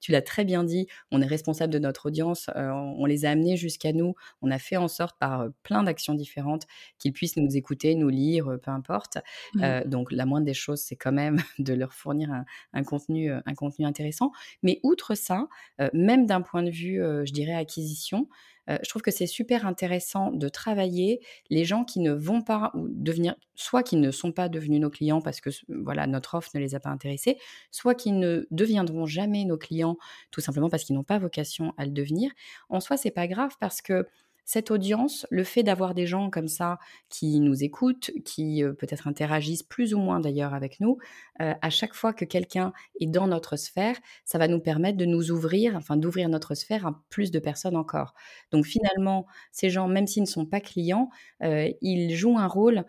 tu 0.00 0.12
l'as 0.12 0.22
très 0.22 0.44
bien 0.44 0.62
dit, 0.62 0.86
on 1.10 1.20
est 1.20 1.26
responsable 1.26 1.72
de 1.72 1.80
notre 1.80 2.06
audience, 2.06 2.50
euh, 2.54 2.70
on 2.70 3.04
les 3.04 3.24
a 3.24 3.30
amenés 3.30 3.56
jusqu'à 3.56 3.92
nous, 3.92 4.14
on 4.42 4.50
a 4.52 4.58
fait 4.58 4.76
en 4.76 4.86
sorte 4.86 5.18
par 5.18 5.48
plein 5.64 5.82
d'actions 5.82 6.14
différentes 6.14 6.66
qu'ils 6.98 7.12
puissent 7.12 7.36
nous 7.36 7.56
écouter, 7.56 7.96
nous 7.96 8.08
lire, 8.08 8.58
peu 8.62 8.70
importe. 8.70 9.18
Mmh. 9.54 9.82
donc, 9.86 10.12
la 10.12 10.24
moindre 10.24 10.46
des 10.46 10.54
choses, 10.54 10.80
c'est 10.80 10.96
quand 10.96 11.12
même 11.12 11.38
de 11.58 11.74
leur 11.74 11.92
fournir 11.92 12.30
un, 12.72 12.84
contenu, 12.84 13.32
un 13.32 13.54
contenu 13.54 13.84
intéressant. 13.84 14.30
Mais 14.62 14.78
outre 14.84 15.16
ça, 15.16 15.48
même 15.92 16.26
d'un 16.26 16.42
point 16.42 16.62
de 16.62 16.70
vue, 16.70 17.00
je 17.24 17.32
dirais, 17.32 17.54
acquisition, 17.54 18.28
euh, 18.68 18.78
je 18.82 18.88
trouve 18.88 19.02
que 19.02 19.10
c'est 19.10 19.26
super 19.26 19.66
intéressant 19.66 20.30
de 20.30 20.48
travailler 20.48 21.20
les 21.50 21.64
gens 21.64 21.84
qui 21.84 22.00
ne 22.00 22.12
vont 22.12 22.42
pas 22.42 22.72
devenir, 22.74 23.34
soit 23.54 23.82
qui 23.82 23.96
ne 23.96 24.10
sont 24.10 24.32
pas 24.32 24.48
devenus 24.48 24.80
nos 24.80 24.90
clients 24.90 25.20
parce 25.20 25.40
que 25.40 25.50
voilà 25.68 26.06
notre 26.06 26.34
offre 26.34 26.50
ne 26.54 26.60
les 26.60 26.74
a 26.74 26.80
pas 26.80 26.90
intéressés, 26.90 27.38
soit 27.70 27.94
qui 27.94 28.12
ne 28.12 28.46
deviendront 28.50 29.06
jamais 29.06 29.44
nos 29.44 29.58
clients 29.58 29.96
tout 30.30 30.40
simplement 30.40 30.68
parce 30.68 30.84
qu'ils 30.84 30.96
n'ont 30.96 31.04
pas 31.04 31.18
vocation 31.18 31.72
à 31.76 31.84
le 31.84 31.90
devenir. 31.92 32.30
En 32.68 32.80
soi, 32.80 32.96
c'est 32.96 33.10
pas 33.10 33.26
grave 33.26 33.54
parce 33.60 33.82
que 33.82 34.06
cette 34.48 34.70
audience, 34.70 35.26
le 35.28 35.44
fait 35.44 35.62
d'avoir 35.62 35.92
des 35.92 36.06
gens 36.06 36.30
comme 36.30 36.48
ça 36.48 36.78
qui 37.10 37.38
nous 37.38 37.62
écoutent, 37.62 38.10
qui 38.24 38.64
euh, 38.64 38.72
peut-être 38.72 39.06
interagissent 39.06 39.62
plus 39.62 39.92
ou 39.92 39.98
moins 39.98 40.20
d'ailleurs 40.20 40.54
avec 40.54 40.80
nous, 40.80 40.96
euh, 41.42 41.52
à 41.60 41.68
chaque 41.68 41.92
fois 41.92 42.14
que 42.14 42.24
quelqu'un 42.24 42.72
est 42.98 43.04
dans 43.10 43.26
notre 43.26 43.56
sphère, 43.56 43.98
ça 44.24 44.38
va 44.38 44.48
nous 44.48 44.58
permettre 44.58 44.96
de 44.96 45.04
nous 45.04 45.30
ouvrir, 45.30 45.76
enfin 45.76 45.98
d'ouvrir 45.98 46.30
notre 46.30 46.54
sphère 46.54 46.86
à 46.86 47.04
plus 47.10 47.30
de 47.30 47.38
personnes 47.38 47.76
encore. 47.76 48.14
Donc 48.50 48.64
finalement, 48.64 49.26
ces 49.52 49.68
gens, 49.68 49.86
même 49.86 50.06
s'ils 50.06 50.22
ne 50.22 50.26
sont 50.26 50.46
pas 50.46 50.60
clients, 50.60 51.10
euh, 51.42 51.70
ils 51.82 52.16
jouent 52.16 52.38
un 52.38 52.48
rôle 52.48 52.86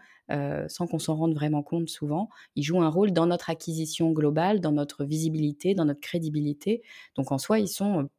sans 0.68 0.86
qu'on 0.86 1.00
s'en 1.00 1.16
rende 1.16 1.34
vraiment 1.34 1.63
compte 1.63 1.89
souvent. 1.89 2.30
Ils 2.56 2.62
jouent 2.62 2.84
un 2.84 2.89
rôle 2.89 3.13
dans 3.13 3.25
notre 3.25 3.50
acquisition 3.50 4.12
globale, 4.12 4.60
dans 4.62 4.72
notre 4.72 5.04
visibilité, 5.04 5.74
dans 5.74 5.86
notre 5.86 6.01
crédibilité. 6.01 6.84
Donc 7.16 7.32
en 7.32 7.39
soi, 7.39 7.58
ils 7.58 7.68
sont 7.68 8.10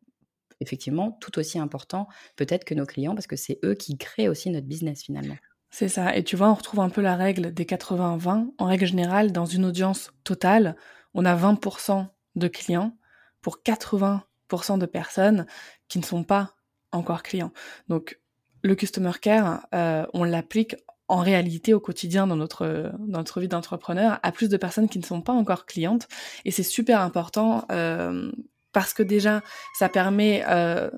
effectivement 0.61 1.12
tout 1.21 1.38
aussi 1.38 1.59
important 1.59 2.07
peut-être 2.37 2.64
que 2.64 2.75
nos 2.75 2.87
clients 2.87 3.14
parce 3.14 3.26
que 3.26 3.37
c'est 3.37 3.59
eux 3.64 3.75
qui 3.75 3.97
créent 3.99 4.29
aussi 4.29 4.50
notre 4.50 4.67
business 4.67 5.02
finalement. 5.02 5.37
C'est 5.71 5.88
ça. 5.88 6.17
Et 6.17 6.25
tu 6.25 6.37
vois, 6.37 6.50
on 6.50 6.55
retrouve 6.55 6.81
un 6.81 6.88
peu 6.88 7.00
la 7.00 7.17
règle 7.17 7.55
des 7.55 7.64
80-20. 7.64 8.52
En 8.59 8.64
règle 8.67 8.87
générale, 8.87 9.31
dans 9.31 9.47
une 9.47 9.64
audience 9.64 10.12
totale, 10.25 10.76
on 11.14 11.25
a 11.25 11.37
20% 11.37 12.07
de 12.35 12.49
clients 12.49 12.97
pour 13.40 13.61
80% 13.64 14.79
de 14.79 14.87
personnes 14.87 15.47
qui 15.88 15.99
ne 15.99 16.05
sont 16.05 16.25
pas 16.25 16.55
encore 16.90 17.23
clients. 17.23 17.52
Donc, 17.88 18.21
le 18.62 18.75
customer 18.75 19.12
care, 19.21 19.67
euh, 19.75 20.05
on 20.12 20.25
l'applique 20.25 20.76
en 21.09 21.19
réalité 21.19 21.73
au 21.73 21.81
quotidien 21.81 22.26
dans 22.26 22.37
notre, 22.37 22.93
notre 23.00 23.40
vie 23.40 23.49
d'entrepreneur 23.49 24.21
à 24.23 24.33
plus 24.33 24.49
de 24.49 24.57
personnes 24.57 24.88
qui 24.88 24.99
ne 24.99 25.05
sont 25.05 25.23
pas 25.23 25.33
encore 25.33 25.67
clientes. 25.67 26.09
Et 26.45 26.50
c'est 26.50 26.62
super 26.62 27.00
important 27.00 27.64
euh, 27.73 28.31
parce 28.72 28.94
que 28.94 29.02
déjà, 29.02 29.42
ça 29.78 29.88
permet 29.88 30.44
euh, 30.48 30.90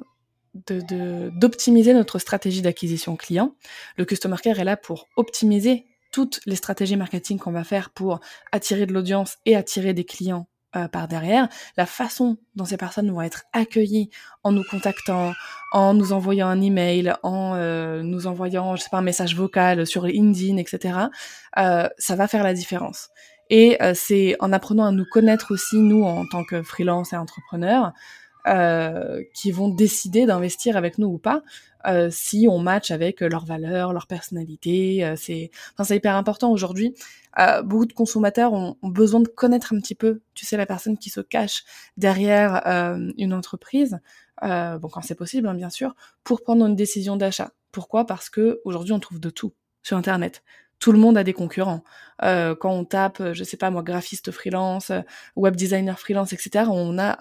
d'optimiser 0.54 1.94
notre 1.94 2.18
stratégie 2.18 2.62
d'acquisition 2.62 3.16
client. 3.16 3.54
Le 3.96 4.04
Customer 4.04 4.36
Care 4.42 4.60
est 4.60 4.64
là 4.64 4.76
pour 4.76 5.08
optimiser 5.16 5.86
toutes 6.12 6.40
les 6.44 6.56
stratégies 6.56 6.96
marketing 6.96 7.38
qu'on 7.38 7.52
va 7.52 7.64
faire 7.64 7.90
pour 7.90 8.20
attirer 8.52 8.86
de 8.86 8.92
l'audience 8.92 9.38
et 9.46 9.56
attirer 9.56 9.94
des 9.94 10.04
clients 10.04 10.46
euh, 10.74 10.88
par 10.88 11.06
derrière, 11.06 11.48
la 11.76 11.84
façon 11.84 12.38
dont 12.54 12.64
ces 12.64 12.78
personnes 12.78 13.10
vont 13.10 13.20
être 13.20 13.44
accueillies 13.52 14.08
en 14.42 14.52
nous 14.52 14.64
contactant, 14.64 15.34
en 15.72 15.92
nous 15.92 16.14
envoyant 16.14 16.48
un 16.48 16.62
email, 16.62 17.12
en 17.22 17.52
euh, 17.56 18.02
nous 18.02 18.26
envoyant, 18.26 18.74
je 18.74 18.82
sais 18.82 18.88
pas, 18.90 18.96
un 18.96 19.02
message 19.02 19.36
vocal 19.36 19.86
sur 19.86 20.06
LinkedIn, 20.06 20.56
etc. 20.56 20.98
Euh, 21.58 21.90
ça 21.98 22.16
va 22.16 22.26
faire 22.26 22.42
la 22.42 22.54
différence. 22.54 23.10
Et 23.50 23.82
euh, 23.82 23.92
c'est 23.94 24.37
en 24.40 24.52
apprenant 24.52 24.87
à 24.87 24.92
nous 24.92 25.04
connaître 25.04 25.52
aussi, 25.52 25.76
nous, 25.76 26.04
en 26.04 26.26
tant 26.26 26.44
que 26.44 26.62
freelance 26.62 27.12
et 27.12 27.16
entrepreneurs, 27.16 27.92
euh, 28.49 29.22
qui 29.34 29.52
vont 29.52 29.68
décider 29.68 30.26
d'investir 30.26 30.76
avec 30.76 30.99
nous 30.99 31.06
ou 31.06 31.18
pas, 31.18 31.42
euh, 31.87 32.08
si 32.11 32.46
on 32.50 32.58
match 32.58 32.90
avec 32.90 33.20
leurs 33.20 33.44
valeurs, 33.44 33.92
leur 33.92 34.06
personnalité. 34.06 35.04
Euh, 35.04 35.14
c'est, 35.16 35.50
enfin, 35.75 35.84
c'est 35.84 35.96
hyper 35.96 36.16
important 36.16 36.50
aujourd'hui. 36.50 36.94
Euh, 37.38 37.62
beaucoup 37.62 37.87
de 37.87 37.92
consommateurs 37.92 38.52
ont, 38.52 38.76
besoin 38.82 39.20
de 39.20 39.28
connaître 39.28 39.72
un 39.72 39.78
petit 39.78 39.94
peu, 39.94 40.22
tu 40.34 40.46
sais, 40.46 40.56
la 40.56 40.66
personne 40.66 40.99
qui 40.99 41.11
se 41.11 41.20
cache 41.20 41.64
derrière 41.96 42.62
une 43.16 43.32
entreprise. 43.32 43.99
bon, 44.42 44.88
quand 44.90 45.02
c'est 45.02 45.14
possible, 45.14 45.49
hein, 45.49 45.54
bien 45.54 45.70
sûr, 45.70 45.94
pour 46.25 46.42
prendre 46.42 46.66
une 46.66 46.76
décision 46.76 47.16
d'achat. 47.16 47.52
Pourquoi? 47.70 48.06
Parce 48.06 48.28
que 48.28 48.61
aujourd'hui, 48.64 48.92
on 48.92 49.00
trouve 49.00 49.20
de 49.20 49.30
tout 49.30 49.52
sur 49.82 49.96
Internet 49.96 50.42
tout 50.82 50.90
le 50.90 50.98
monde 50.98 51.16
a 51.16 51.22
des 51.22 51.32
concurrents. 51.32 51.84
Euh, 52.24 52.56
quand 52.56 52.72
on 52.72 52.84
tape, 52.84 53.20
euh, 53.20 53.34
je 53.34 53.44
sais 53.44 53.56
pas 53.56 53.70
moi, 53.70 53.84
graphiste 53.84 54.32
freelance, 54.32 54.90
euh, 54.90 55.00
web 55.36 55.54
designer 55.54 55.96
freelance, 55.96 56.32
etc., 56.32 56.64
on 56.68 56.98
a 56.98 57.18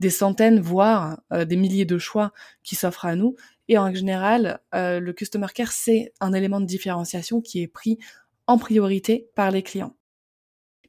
des 0.00 0.10
centaines, 0.10 0.58
voire 0.58 1.20
des 1.30 1.56
milliers 1.56 1.84
de 1.84 1.98
choix 1.98 2.32
qui 2.62 2.76
s'offrent 2.76 3.04
à 3.04 3.14
nous. 3.14 3.36
Et 3.68 3.76
en 3.76 3.92
général, 3.92 4.60
le 4.72 5.10
customer 5.12 5.48
care, 5.54 5.72
c'est 5.72 6.12
un 6.20 6.32
élément 6.32 6.60
de 6.60 6.66
différenciation 6.66 7.42
qui 7.42 7.62
est 7.62 7.68
pris 7.68 7.98
en 8.46 8.56
priorité 8.56 9.28
par 9.34 9.50
les 9.50 9.62
clients. 9.62 9.94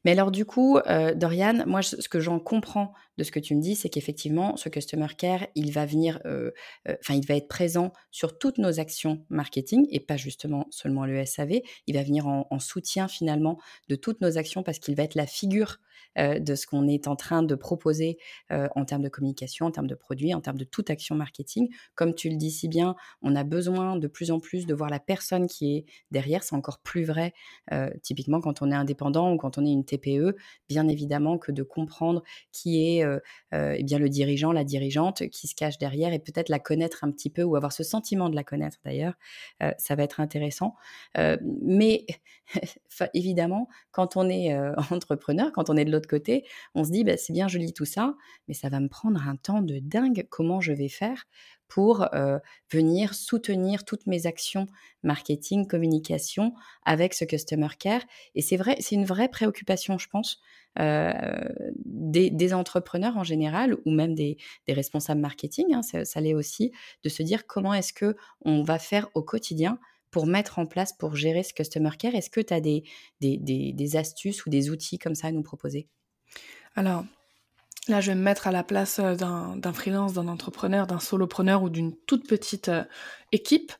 Mais 0.04 0.12
alors 0.12 0.30
du 0.30 0.44
coup, 0.44 0.78
euh, 0.78 1.14
Dorian, 1.14 1.64
moi 1.66 1.82
ce 1.82 2.08
que 2.08 2.20
j'en 2.20 2.38
comprends 2.38 2.92
de 3.18 3.24
ce 3.24 3.30
que 3.30 3.38
tu 3.40 3.54
me 3.54 3.60
dis, 3.60 3.76
c'est 3.76 3.88
qu'effectivement, 3.88 4.56
ce 4.56 4.68
customer 4.68 5.08
care, 5.16 5.46
il 5.54 5.72
va 5.72 5.84
venir, 5.84 6.20
euh, 6.24 6.50
euh, 6.88 6.96
enfin, 7.00 7.14
il 7.14 7.26
va 7.26 7.34
être 7.36 7.48
présent 7.48 7.92
sur 8.10 8.38
toutes 8.38 8.58
nos 8.58 8.80
actions 8.80 9.24
marketing 9.28 9.86
et 9.90 10.00
pas 10.00 10.16
justement 10.16 10.66
seulement 10.70 11.04
le 11.04 11.24
SAV. 11.24 11.60
Il 11.86 11.96
va 11.96 12.02
venir 12.02 12.26
en, 12.26 12.46
en 12.50 12.58
soutien 12.58 13.08
finalement 13.08 13.58
de 13.88 13.96
toutes 13.96 14.20
nos 14.20 14.38
actions 14.38 14.62
parce 14.62 14.78
qu'il 14.78 14.96
va 14.96 15.02
être 15.02 15.14
la 15.14 15.26
figure 15.26 15.78
de 16.16 16.54
ce 16.54 16.66
qu'on 16.66 16.88
est 16.88 17.06
en 17.06 17.16
train 17.16 17.42
de 17.42 17.54
proposer 17.54 18.18
euh, 18.50 18.68
en 18.74 18.84
termes 18.84 19.02
de 19.02 19.08
communication, 19.08 19.66
en 19.66 19.70
termes 19.70 19.86
de 19.86 19.94
produits, 19.94 20.34
en 20.34 20.40
termes 20.40 20.58
de 20.58 20.64
toute 20.64 20.90
action 20.90 21.14
marketing. 21.14 21.68
Comme 21.94 22.14
tu 22.14 22.28
le 22.28 22.36
dis 22.36 22.50
si 22.50 22.68
bien, 22.68 22.96
on 23.22 23.36
a 23.36 23.44
besoin 23.44 23.96
de 23.96 24.08
plus 24.08 24.30
en 24.30 24.40
plus 24.40 24.66
de 24.66 24.74
voir 24.74 24.90
la 24.90 25.00
personne 25.00 25.46
qui 25.46 25.76
est 25.76 25.84
derrière. 26.10 26.42
C'est 26.42 26.56
encore 26.56 26.80
plus 26.80 27.04
vrai 27.04 27.32
euh, 27.72 27.90
typiquement 28.02 28.40
quand 28.40 28.62
on 28.62 28.70
est 28.70 28.74
indépendant 28.74 29.32
ou 29.32 29.36
quand 29.36 29.58
on 29.58 29.64
est 29.64 29.70
une 29.70 29.84
TPE, 29.84 30.36
bien 30.68 30.88
évidemment 30.88 31.38
que 31.38 31.52
de 31.52 31.62
comprendre 31.62 32.22
qui 32.52 32.80
est 32.80 33.04
eh 33.52 33.82
bien 33.82 33.98
le 33.98 34.08
dirigeant, 34.08 34.52
la 34.52 34.64
dirigeante 34.64 35.28
qui 35.28 35.46
se 35.46 35.54
cache 35.54 35.78
derrière 35.78 36.12
et 36.12 36.18
peut-être 36.18 36.48
la 36.48 36.58
connaître 36.58 37.04
un 37.04 37.10
petit 37.10 37.30
peu 37.30 37.42
ou 37.42 37.56
avoir 37.56 37.72
ce 37.72 37.82
sentiment 37.82 38.28
de 38.28 38.34
la 38.34 38.44
connaître 38.44 38.78
d'ailleurs, 38.84 39.14
ça 39.78 39.94
va 39.94 40.02
être 40.02 40.20
intéressant. 40.20 40.74
mais 41.42 42.06
évidemment, 43.14 43.68
quand 43.90 44.16
on 44.16 44.28
est 44.28 44.56
entrepreneur, 44.90 45.52
quand 45.52 45.70
on 45.70 45.76
est 45.76 45.84
de 45.84 45.90
côté, 46.06 46.44
on 46.74 46.84
se 46.84 46.90
dit, 46.90 47.04
bah, 47.04 47.16
c'est 47.16 47.32
bien 47.32 47.48
joli 47.48 47.72
tout 47.72 47.84
ça, 47.84 48.14
mais 48.48 48.54
ça 48.54 48.68
va 48.68 48.80
me 48.80 48.88
prendre 48.88 49.26
un 49.26 49.36
temps 49.36 49.62
de 49.62 49.78
dingue. 49.78 50.26
Comment 50.30 50.60
je 50.60 50.72
vais 50.72 50.88
faire 50.88 51.24
pour 51.68 52.08
venir 52.72 53.14
soutenir 53.14 53.84
toutes 53.84 54.06
mes 54.06 54.26
actions 54.26 54.66
marketing, 55.04 55.68
communication 55.68 56.52
avec 56.84 57.14
ce 57.14 57.24
customer 57.24 57.68
care 57.78 58.02
Et 58.34 58.42
c'est 58.42 58.56
vrai, 58.56 58.76
c'est 58.80 58.96
une 58.96 59.04
vraie 59.04 59.28
préoccupation, 59.28 59.96
je 59.96 60.08
pense, 60.08 60.40
des, 60.76 62.54
entrepreneurs 62.54 63.16
en 63.16 63.24
général 63.24 63.76
ou 63.84 63.90
même 63.92 64.14
des, 64.14 64.36
responsables 64.68 65.20
marketing, 65.20 65.74
hein, 65.74 65.82
ça, 65.82 66.04
ça 66.04 66.20
l'est 66.20 66.34
aussi, 66.34 66.72
de 67.04 67.08
se 67.08 67.22
dire 67.22 67.46
comment 67.46 67.74
est-ce 67.74 67.92
que 67.92 68.16
on 68.42 68.62
va 68.62 68.78
faire 68.78 69.08
au 69.14 69.22
quotidien 69.22 69.78
pour 70.10 70.26
mettre 70.26 70.58
en 70.58 70.66
place, 70.66 70.92
pour 70.92 71.16
gérer 71.16 71.42
ce 71.42 71.52
customer 71.52 71.90
care? 71.98 72.14
Est-ce 72.14 72.30
que 72.30 72.40
tu 72.40 72.52
as 72.52 72.60
des, 72.60 72.84
des, 73.20 73.96
astuces 73.96 74.44
ou 74.46 74.50
des 74.50 74.70
outils 74.70 74.98
comme 74.98 75.14
ça 75.14 75.28
à 75.28 75.32
nous 75.32 75.42
proposer? 75.42 75.88
Alors, 76.74 77.04
là, 77.88 78.00
je 78.00 78.10
vais 78.10 78.16
me 78.16 78.22
mettre 78.22 78.46
à 78.46 78.52
la 78.52 78.62
place 78.62 79.00
d'un 79.00 79.72
freelance, 79.72 80.12
d'un 80.12 80.28
entrepreneur, 80.28 80.86
d'un 80.86 81.00
solopreneur 81.00 81.62
ou 81.62 81.70
d'une 81.70 81.96
toute 82.06 82.28
petite 82.28 82.70
équipe. 83.32 83.72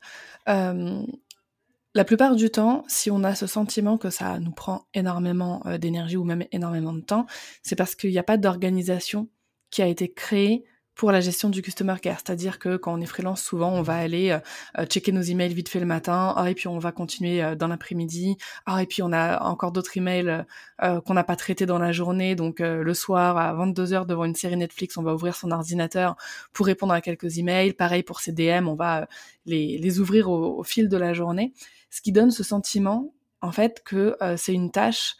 La 0.47 2.05
plupart 2.05 2.35
du 2.35 2.49
temps, 2.49 2.85
si 2.87 3.11
on 3.11 3.23
a 3.23 3.35
ce 3.35 3.47
sentiment 3.47 3.97
que 3.97 4.09
ça 4.09 4.39
nous 4.39 4.51
prend 4.51 4.85
énormément 4.93 5.61
d'énergie 5.79 6.17
ou 6.17 6.23
même 6.23 6.45
énormément 6.51 6.93
de 6.93 7.01
temps, 7.01 7.25
c'est 7.63 7.75
parce 7.75 7.95
qu'il 7.95 8.11
n'y 8.11 8.19
a 8.19 8.23
pas 8.23 8.37
d'organisation 8.37 9.27
qui 9.71 9.81
a 9.81 9.87
été 9.87 10.11
créée 10.11 10.65
pour 10.95 11.11
la 11.11 11.21
gestion 11.21 11.49
du 11.49 11.61
customer 11.61 11.95
care. 12.01 12.17
C'est-à-dire 12.23 12.59
que 12.59 12.75
quand 12.77 12.93
on 12.93 13.01
est 13.01 13.05
freelance, 13.05 13.41
souvent, 13.41 13.71
on 13.71 13.81
va 13.81 13.95
aller 13.95 14.37
euh, 14.77 14.85
checker 14.85 15.11
nos 15.11 15.21
emails 15.21 15.53
vite 15.53 15.69
fait 15.69 15.79
le 15.79 15.85
matin, 15.85 16.33
ah, 16.35 16.49
et 16.49 16.53
puis 16.53 16.67
on 16.67 16.79
va 16.79 16.91
continuer 16.91 17.43
euh, 17.43 17.55
dans 17.55 17.67
l'après-midi, 17.67 18.37
ah, 18.65 18.83
et 18.83 18.85
puis 18.85 19.01
on 19.01 19.11
a 19.11 19.41
encore 19.43 19.71
d'autres 19.71 19.97
emails 19.97 20.45
euh, 20.83 21.01
qu'on 21.01 21.13
n'a 21.13 21.23
pas 21.23 21.35
traités 21.35 21.65
dans 21.65 21.79
la 21.79 21.91
journée, 21.91 22.35
donc 22.35 22.59
le 22.59 22.93
soir 22.93 23.37
à 23.37 23.53
22h 23.53 24.05
devant 24.05 24.25
une 24.25 24.35
série 24.35 24.57
Netflix, 24.57 24.97
on 24.97 25.03
va 25.03 25.13
ouvrir 25.13 25.35
son 25.35 25.51
ordinateur 25.51 26.15
pour 26.53 26.65
répondre 26.65 26.93
à 26.93 27.01
quelques 27.01 27.37
emails. 27.37 27.73
Pareil 27.73 28.03
pour 28.03 28.19
ses 28.19 28.31
DM, 28.31 28.67
on 28.67 28.75
va 28.75 29.07
les, 29.45 29.77
les 29.77 29.99
ouvrir 29.99 30.29
au, 30.29 30.59
au, 30.59 30.63
fil 30.63 30.89
de 30.89 30.97
la 30.97 31.13
journée. 31.13 31.53
Ce 31.89 32.01
qui 32.01 32.11
donne 32.11 32.31
ce 32.31 32.43
sentiment, 32.43 33.13
en 33.41 33.51
fait, 33.51 33.81
que 33.83 34.17
c'est 34.37 34.53
une 34.53 34.71
tâche 34.71 35.15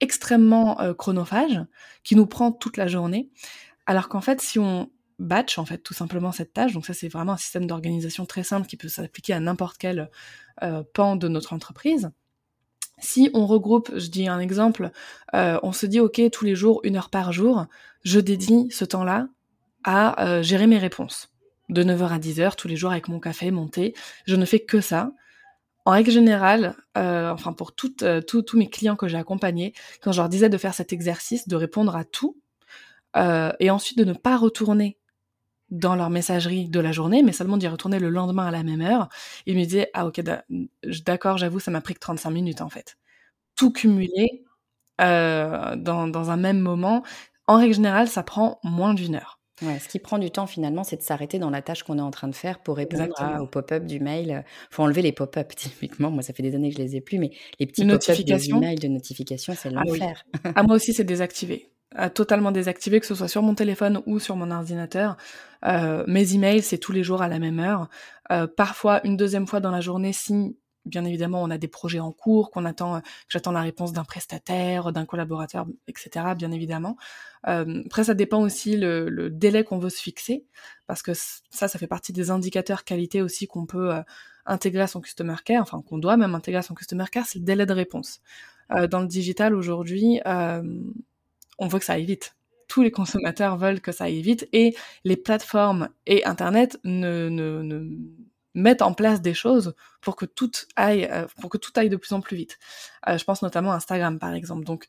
extrêmement 0.00 0.76
chronophage 0.94 1.60
qui 2.04 2.16
nous 2.16 2.26
prend 2.26 2.52
toute 2.52 2.76
la 2.76 2.86
journée. 2.86 3.28
Alors 3.88 4.10
qu'en 4.10 4.20
fait, 4.20 4.42
si 4.42 4.58
on 4.58 4.90
batch 5.18 5.58
en 5.58 5.64
fait 5.64 5.78
tout 5.78 5.94
simplement 5.94 6.30
cette 6.30 6.52
tâche, 6.52 6.74
donc 6.74 6.84
ça 6.84 6.92
c'est 6.92 7.08
vraiment 7.08 7.32
un 7.32 7.38
système 7.38 7.66
d'organisation 7.66 8.26
très 8.26 8.42
simple 8.42 8.66
qui 8.66 8.76
peut 8.76 8.86
s'appliquer 8.86 9.32
à 9.32 9.40
n'importe 9.40 9.78
quel 9.78 10.10
euh, 10.62 10.82
pan 10.92 11.16
de 11.16 11.26
notre 11.26 11.54
entreprise. 11.54 12.10
Si 12.98 13.30
on 13.32 13.46
regroupe, 13.46 13.90
je 13.96 14.08
dis 14.08 14.28
un 14.28 14.40
exemple, 14.40 14.90
euh, 15.34 15.58
on 15.62 15.72
se 15.72 15.86
dit 15.86 16.00
ok 16.00 16.20
tous 16.30 16.44
les 16.44 16.54
jours 16.54 16.82
une 16.84 16.96
heure 16.96 17.08
par 17.08 17.32
jour, 17.32 17.64
je 18.04 18.20
dédie 18.20 18.68
ce 18.70 18.84
temps-là 18.84 19.28
à 19.84 20.22
euh, 20.22 20.42
gérer 20.42 20.66
mes 20.66 20.78
réponses 20.78 21.30
de 21.70 21.82
9h 21.82 22.08
à 22.08 22.18
10h 22.18 22.56
tous 22.56 22.68
les 22.68 22.76
jours 22.76 22.90
avec 22.90 23.08
mon 23.08 23.20
café, 23.20 23.50
mon 23.50 23.68
thé. 23.68 23.94
Je 24.26 24.36
ne 24.36 24.44
fais 24.44 24.60
que 24.60 24.82
ça. 24.82 25.12
En 25.86 25.92
règle 25.92 26.10
générale, 26.10 26.76
enfin 26.94 27.54
pour 27.54 27.74
tous 27.74 27.94
mes 28.52 28.68
clients 28.68 28.96
que 28.96 29.08
j'ai 29.08 29.16
accompagnés, 29.16 29.72
quand 30.02 30.12
je 30.12 30.20
leur 30.20 30.28
disais 30.28 30.50
de 30.50 30.58
faire 30.58 30.74
cet 30.74 30.92
exercice, 30.92 31.48
de 31.48 31.56
répondre 31.56 31.96
à 31.96 32.04
tout, 32.04 32.36
euh, 33.16 33.52
et 33.60 33.70
ensuite 33.70 33.98
de 33.98 34.04
ne 34.04 34.12
pas 34.12 34.36
retourner 34.36 34.98
dans 35.70 35.94
leur 35.94 36.10
messagerie 36.10 36.68
de 36.68 36.80
la 36.80 36.92
journée, 36.92 37.22
mais 37.22 37.32
seulement 37.32 37.56
d'y 37.56 37.68
retourner 37.68 37.98
le 37.98 38.08
lendemain 38.08 38.46
à 38.46 38.50
la 38.50 38.62
même 38.62 38.80
heure. 38.80 39.08
Ils 39.46 39.56
me 39.56 39.64
disaient, 39.64 39.90
ah 39.92 40.06
ok, 40.06 40.22
d'accord, 41.04 41.36
j'avoue, 41.36 41.60
ça 41.60 41.70
m'a 41.70 41.80
pris 41.80 41.94
que 41.94 42.00
35 42.00 42.30
minutes 42.30 42.60
en 42.62 42.70
fait. 42.70 42.96
Tout 43.56 43.72
cumulé 43.72 44.44
euh, 45.00 45.76
dans, 45.76 46.08
dans 46.08 46.30
un 46.30 46.36
même 46.36 46.60
moment, 46.60 47.02
en 47.46 47.58
règle 47.58 47.74
générale, 47.74 48.08
ça 48.08 48.22
prend 48.22 48.60
moins 48.62 48.94
d'une 48.94 49.14
heure. 49.14 49.38
Ouais, 49.62 49.78
ce 49.80 49.88
qui 49.88 49.98
prend 49.98 50.18
du 50.18 50.30
temps 50.30 50.46
finalement, 50.46 50.84
c'est 50.84 50.96
de 50.96 51.02
s'arrêter 51.02 51.38
dans 51.38 51.50
la 51.50 51.62
tâche 51.62 51.82
qu'on 51.82 51.98
est 51.98 52.02
en 52.02 52.12
train 52.12 52.28
de 52.28 52.34
faire 52.34 52.60
pour 52.60 52.76
répondre 52.76 53.08
au 53.40 53.46
pop-up 53.46 53.84
du 53.84 53.98
mail. 53.98 54.44
Faut 54.70 54.84
enlever 54.84 55.02
les 55.02 55.12
pop-up 55.12 55.52
typiquement. 55.56 56.10
Moi, 56.10 56.22
ça 56.22 56.32
fait 56.32 56.42
des 56.42 56.54
années 56.54 56.70
que 56.70 56.76
je 56.76 56.82
les 56.82 56.96
ai 56.96 57.00
plus, 57.00 57.18
mais 57.18 57.30
les 57.58 57.66
petits 57.66 57.84
pop-up 57.84 58.00
de 58.00 58.56
email, 58.56 58.76
de 58.76 58.88
notification, 58.88 59.54
c'est 59.56 59.70
ah 59.74 59.82
l'enfer. 59.84 60.24
Ah, 60.54 60.62
moi 60.62 60.76
aussi, 60.76 60.94
c'est 60.94 61.04
désactivé. 61.04 61.72
Totalement 62.14 62.52
désactivé, 62.52 63.00
que 63.00 63.06
ce 63.06 63.14
soit 63.14 63.28
sur 63.28 63.42
mon 63.42 63.54
téléphone 63.54 64.02
ou 64.06 64.18
sur 64.18 64.36
mon 64.36 64.50
ordinateur. 64.50 65.16
Euh, 65.64 66.04
mes 66.06 66.34
emails, 66.34 66.62
c'est 66.62 66.78
tous 66.78 66.92
les 66.92 67.02
jours 67.02 67.22
à 67.22 67.28
la 67.28 67.38
même 67.38 67.58
heure. 67.58 67.88
Euh, 68.30 68.46
parfois, 68.46 69.00
une 69.06 69.16
deuxième 69.16 69.46
fois 69.46 69.60
dans 69.60 69.70
la 69.70 69.80
journée 69.80 70.12
si 70.12 70.56
bien 70.88 71.04
évidemment, 71.04 71.42
on 71.42 71.50
a 71.50 71.58
des 71.58 71.68
projets 71.68 72.00
en 72.00 72.12
cours, 72.12 72.50
qu'on 72.50 72.64
attend, 72.64 72.96
euh, 72.96 73.00
j'attends 73.28 73.52
la 73.52 73.60
réponse 73.60 73.92
d'un 73.92 74.04
prestataire, 74.04 74.92
d'un 74.92 75.06
collaborateur, 75.06 75.66
etc. 75.86 76.34
Bien 76.36 76.50
évidemment. 76.50 76.96
Euh, 77.46 77.82
après, 77.86 78.04
ça 78.04 78.14
dépend 78.14 78.40
aussi 78.42 78.76
le, 78.76 79.28
délai 79.30 79.64
qu'on 79.64 79.78
veut 79.78 79.90
se 79.90 80.00
fixer, 80.00 80.44
parce 80.86 81.02
que 81.02 81.12
ça, 81.14 81.68
ça 81.68 81.78
fait 81.78 81.86
partie 81.86 82.12
des 82.12 82.30
indicateurs 82.30 82.84
qualité 82.84 83.22
aussi 83.22 83.46
qu'on 83.46 83.66
peut 83.66 83.94
euh, 83.94 84.02
intégrer 84.46 84.82
à 84.82 84.86
son 84.86 85.00
customer 85.00 85.36
care, 85.44 85.62
enfin 85.62 85.82
qu'on 85.82 85.98
doit 85.98 86.16
même 86.16 86.34
intégrer 86.34 86.58
à 86.58 86.62
son 86.62 86.74
customer 86.74 87.04
care, 87.10 87.26
c'est 87.26 87.38
le 87.38 87.44
délai 87.44 87.66
de 87.66 87.74
réponse. 87.74 88.20
dans 88.90 89.00
le 89.00 89.06
digital 89.06 89.54
aujourd'hui, 89.54 90.20
on 91.58 91.68
veut 91.68 91.78
que 91.78 91.84
ça 91.84 91.94
aille 91.94 92.06
vite 92.06 92.34
tous 92.68 92.82
les 92.82 92.90
consommateurs 92.90 93.56
veulent 93.56 93.80
que 93.80 93.92
ça 93.92 94.04
aille 94.04 94.20
vite 94.20 94.48
et 94.52 94.76
les 95.04 95.16
plateformes 95.16 95.88
et 96.06 96.24
Internet 96.24 96.78
ne, 96.84 97.90
mettent 98.54 98.82
en 98.82 98.92
place 98.92 99.20
des 99.20 99.34
choses 99.34 99.74
pour 100.00 100.16
que 100.16 100.26
tout 100.26 100.50
aille, 100.76 101.08
euh, 101.10 101.26
pour 101.40 101.50
que 101.50 101.58
tout 101.58 101.72
aille 101.76 101.88
de 101.88 101.96
plus 101.96 102.12
en 102.12 102.20
plus 102.20 102.36
vite. 102.36 102.58
Euh, 103.08 103.16
je 103.16 103.24
pense 103.24 103.42
notamment 103.42 103.72
à 103.72 103.76
Instagram, 103.76 104.18
par 104.18 104.34
exemple. 104.34 104.64
Donc, 104.64 104.86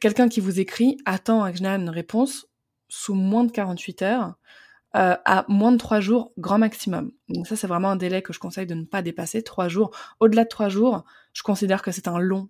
quelqu'un 0.00 0.28
qui 0.28 0.40
vous 0.40 0.58
écrit 0.58 0.96
attend 1.04 1.44
à 1.44 1.50
une 1.50 1.90
réponse 1.90 2.48
sous 2.88 3.14
moins 3.14 3.44
de 3.44 3.52
48 3.52 4.02
heures, 4.02 4.34
euh, 4.96 5.16
à 5.24 5.44
moins 5.48 5.72
de 5.72 5.76
3 5.76 6.00
jours, 6.00 6.32
grand 6.38 6.58
maximum. 6.58 7.12
Donc 7.28 7.46
ça, 7.46 7.56
c'est 7.56 7.66
vraiment 7.66 7.90
un 7.90 7.96
délai 7.96 8.22
que 8.22 8.32
je 8.32 8.38
conseille 8.38 8.66
de 8.66 8.74
ne 8.74 8.84
pas 8.84 9.02
dépasser, 9.02 9.42
3 9.42 9.68
jours. 9.68 9.90
Au-delà 10.18 10.44
de 10.44 10.48
3 10.48 10.70
jours, 10.70 11.04
je 11.34 11.42
considère 11.42 11.82
que 11.82 11.90
c'est 11.90 12.08
un 12.08 12.18
long 12.18 12.48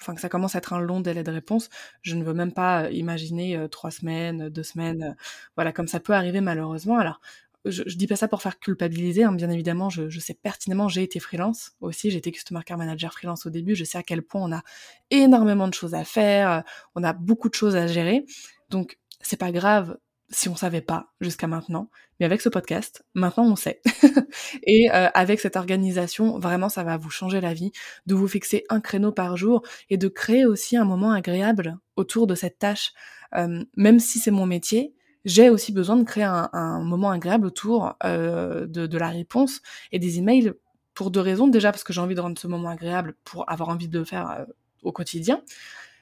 enfin 0.00 0.14
que 0.14 0.20
ça 0.20 0.28
commence 0.28 0.54
à 0.54 0.58
être 0.58 0.72
un 0.72 0.80
long 0.80 1.00
délai 1.00 1.22
de 1.22 1.30
réponse. 1.30 1.70
Je 2.02 2.14
ne 2.14 2.24
veux 2.24 2.34
même 2.34 2.52
pas 2.52 2.90
imaginer 2.90 3.66
trois 3.70 3.90
semaines, 3.90 4.48
deux 4.48 4.62
semaines, 4.62 5.16
voilà, 5.56 5.72
comme 5.72 5.88
ça 5.88 6.00
peut 6.00 6.14
arriver 6.14 6.40
malheureusement. 6.40 6.98
Alors, 6.98 7.20
je, 7.64 7.82
je, 7.86 7.96
dis 7.96 8.06
pas 8.06 8.16
ça 8.16 8.28
pour 8.28 8.42
faire 8.42 8.58
culpabiliser, 8.58 9.24
hein, 9.24 9.32
bien 9.32 9.50
évidemment, 9.50 9.90
je, 9.90 10.08
je, 10.08 10.20
sais 10.20 10.34
pertinemment, 10.34 10.88
j'ai 10.88 11.02
été 11.02 11.20
freelance 11.20 11.72
aussi, 11.80 12.10
j'ai 12.10 12.18
été 12.18 12.32
Customer 12.32 12.60
Care 12.64 12.78
Manager 12.78 13.12
freelance 13.12 13.46
au 13.46 13.50
début, 13.50 13.74
je 13.74 13.84
sais 13.84 13.98
à 13.98 14.02
quel 14.02 14.22
point 14.22 14.42
on 14.42 14.52
a 14.52 14.62
énormément 15.10 15.68
de 15.68 15.74
choses 15.74 15.94
à 15.94 16.04
faire, 16.04 16.62
on 16.94 17.02
a 17.02 17.12
beaucoup 17.12 17.48
de 17.48 17.54
choses 17.54 17.76
à 17.76 17.86
gérer, 17.86 18.24
donc 18.70 18.98
c'est 19.20 19.36
pas 19.36 19.52
grave 19.52 19.98
si 20.30 20.48
on 20.48 20.56
savait 20.56 20.80
pas 20.80 21.12
jusqu'à 21.20 21.46
maintenant, 21.46 21.90
mais 22.18 22.26
avec 22.26 22.40
ce 22.40 22.48
podcast, 22.48 23.04
maintenant 23.14 23.44
on 23.44 23.56
sait. 23.56 23.80
et 24.62 24.90
euh, 24.90 25.08
avec 25.14 25.40
cette 25.40 25.56
organisation, 25.56 26.38
vraiment 26.38 26.68
ça 26.68 26.84
va 26.84 26.96
vous 26.96 27.10
changer 27.10 27.40
la 27.40 27.54
vie, 27.54 27.72
de 28.06 28.14
vous 28.14 28.28
fixer 28.28 28.64
un 28.68 28.80
créneau 28.80 29.12
par 29.12 29.36
jour 29.36 29.62
et 29.90 29.96
de 29.96 30.08
créer 30.08 30.44
aussi 30.44 30.76
un 30.76 30.84
moment 30.84 31.12
agréable 31.12 31.78
autour 31.96 32.26
de 32.26 32.34
cette 32.34 32.58
tâche, 32.58 32.92
euh, 33.34 33.64
même 33.76 34.00
si 34.00 34.18
c'est 34.18 34.30
mon 34.30 34.46
métier, 34.46 34.94
j'ai 35.24 35.50
aussi 35.50 35.72
besoin 35.72 35.96
de 35.96 36.04
créer 36.04 36.24
un, 36.24 36.80
moment 36.80 37.10
agréable 37.10 37.46
autour 37.46 37.94
euh, 38.04 38.66
de, 38.66 38.86
de, 38.86 38.98
la 38.98 39.08
réponse 39.08 39.60
et 39.92 39.98
des 39.98 40.18
emails 40.18 40.52
pour 40.94 41.10
deux 41.10 41.20
raisons. 41.20 41.48
Déjà 41.48 41.70
parce 41.70 41.84
que 41.84 41.92
j'ai 41.92 42.00
envie 42.00 42.14
de 42.14 42.20
rendre 42.20 42.38
ce 42.38 42.46
moment 42.46 42.70
agréable 42.70 43.14
pour 43.24 43.50
avoir 43.50 43.68
envie 43.68 43.88
de 43.88 43.98
le 43.98 44.04
faire 44.04 44.30
euh, 44.30 44.44
au 44.82 44.92
quotidien. 44.92 45.42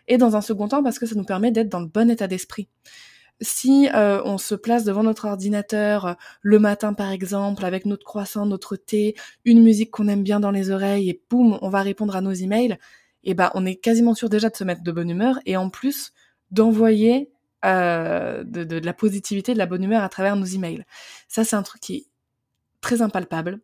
Et 0.06 0.18
dans 0.18 0.36
un 0.36 0.40
second 0.40 0.68
temps 0.68 0.82
parce 0.82 0.98
que 0.98 1.06
ça 1.06 1.14
nous 1.14 1.24
permet 1.24 1.50
d'être 1.50 1.68
dans 1.68 1.80
le 1.80 1.86
bon 1.86 2.08
état 2.10 2.28
d'esprit. 2.28 2.68
Si 3.40 3.88
euh, 3.94 4.22
on 4.24 4.38
se 4.38 4.54
place 4.54 4.84
devant 4.84 5.02
notre 5.02 5.26
ordinateur 5.26 6.06
euh, 6.06 6.14
le 6.40 6.58
matin 6.58 6.94
par 6.94 7.10
exemple 7.10 7.64
avec 7.64 7.84
notre 7.84 8.04
croissant, 8.04 8.46
notre 8.46 8.76
thé, 8.76 9.14
une 9.44 9.62
musique 9.62 9.90
qu'on 9.90 10.08
aime 10.08 10.22
bien 10.22 10.40
dans 10.40 10.50
les 10.50 10.70
oreilles 10.70 11.10
et 11.10 11.22
boum, 11.28 11.58
on 11.60 11.68
va 11.68 11.82
répondre 11.82 12.16
à 12.16 12.22
nos 12.22 12.32
emails, 12.32 12.78
et 13.24 13.30
eh 13.30 13.34
ben 13.34 13.50
on 13.54 13.66
est 13.66 13.76
quasiment 13.76 14.14
sûr 14.14 14.30
déjà 14.30 14.48
de 14.48 14.56
se 14.56 14.64
mettre 14.64 14.82
de 14.82 14.92
bonne 14.92 15.10
humeur 15.10 15.38
et 15.44 15.56
en 15.56 15.68
plus 15.68 16.12
d'envoyer 16.50 17.30
euh, 17.64 18.44
de, 18.44 18.64
de, 18.64 18.78
la 18.78 18.92
positivité, 18.92 19.52
de 19.52 19.58
la 19.58 19.66
bonne 19.66 19.82
humeur 19.82 20.02
à 20.02 20.08
travers 20.08 20.36
nos 20.36 20.44
emails. 20.44 20.84
Ça, 21.28 21.44
c'est 21.44 21.56
un 21.56 21.62
truc 21.62 21.80
qui 21.80 21.96
est 21.96 22.06
très 22.80 23.02
impalpable, 23.02 23.60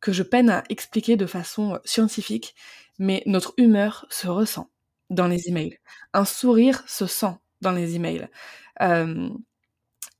que 0.00 0.12
je 0.12 0.22
peine 0.22 0.50
à 0.50 0.64
expliquer 0.68 1.16
de 1.16 1.26
façon 1.26 1.78
scientifique, 1.84 2.54
mais 2.98 3.22
notre 3.26 3.54
humeur 3.56 4.06
se 4.10 4.26
ressent 4.26 4.68
dans 5.10 5.28
les 5.28 5.48
emails. 5.48 5.78
Un 6.12 6.24
sourire 6.24 6.82
se 6.88 7.06
sent 7.06 7.34
dans 7.60 7.72
les 7.72 7.94
emails. 7.94 8.28
Euh, 8.82 9.28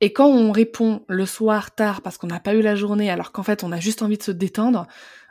et 0.00 0.12
quand 0.12 0.28
on 0.28 0.52
répond 0.52 1.04
le 1.08 1.26
soir 1.26 1.74
tard 1.74 2.02
parce 2.02 2.18
qu'on 2.18 2.26
n'a 2.26 2.40
pas 2.40 2.54
eu 2.54 2.62
la 2.62 2.74
journée 2.74 3.10
alors 3.10 3.32
qu'en 3.32 3.42
fait 3.42 3.64
on 3.64 3.72
a 3.72 3.80
juste 3.80 4.02
envie 4.02 4.18
de 4.18 4.22
se 4.22 4.30
détendre, 4.30 4.86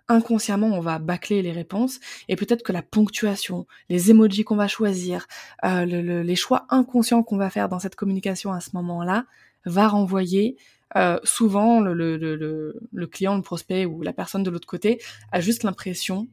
inconsciemment, 0.08 0.68
on 0.68 0.82
va 0.82 1.00
bâcler 1.00 1.42
les 1.42 1.52
réponses 1.52 2.00
et 2.28 2.36
peut-être 2.36 2.64
que 2.64 2.72
la 2.72 2.82
ponctuation, 2.82 3.66
les 3.90 4.12
emojis 4.12 4.44
qu'on 4.44 4.56
va 4.56 4.68
choisir, 4.68 5.28
euh, 5.64 5.86
les 5.86 6.36
choix 6.36 6.66
inconscients 6.70 7.24
qu'on 7.24 7.38
va 7.38 7.50
faire 7.50 7.70
dans 7.70 7.80
cette 7.80 7.96
communication 7.96 8.52
à 8.52 8.60
ce 8.60 8.72
moment-là, 8.74 9.26
va 9.66 9.88
renvoyer 9.88 10.58
euh, 10.96 11.20
souvent 11.24 11.80
le, 11.80 11.94
le, 11.94 13.08
client, 13.08 13.36
le 13.36 13.42
prospect 13.42 13.86
ou 13.86 14.02
la 14.02 14.14
personne 14.14 14.44
de 14.44 14.52
l'autre 14.52 14.68
côté 14.68 15.02
a 15.32 15.40
juste 15.40 15.64
l'impression 15.64 16.28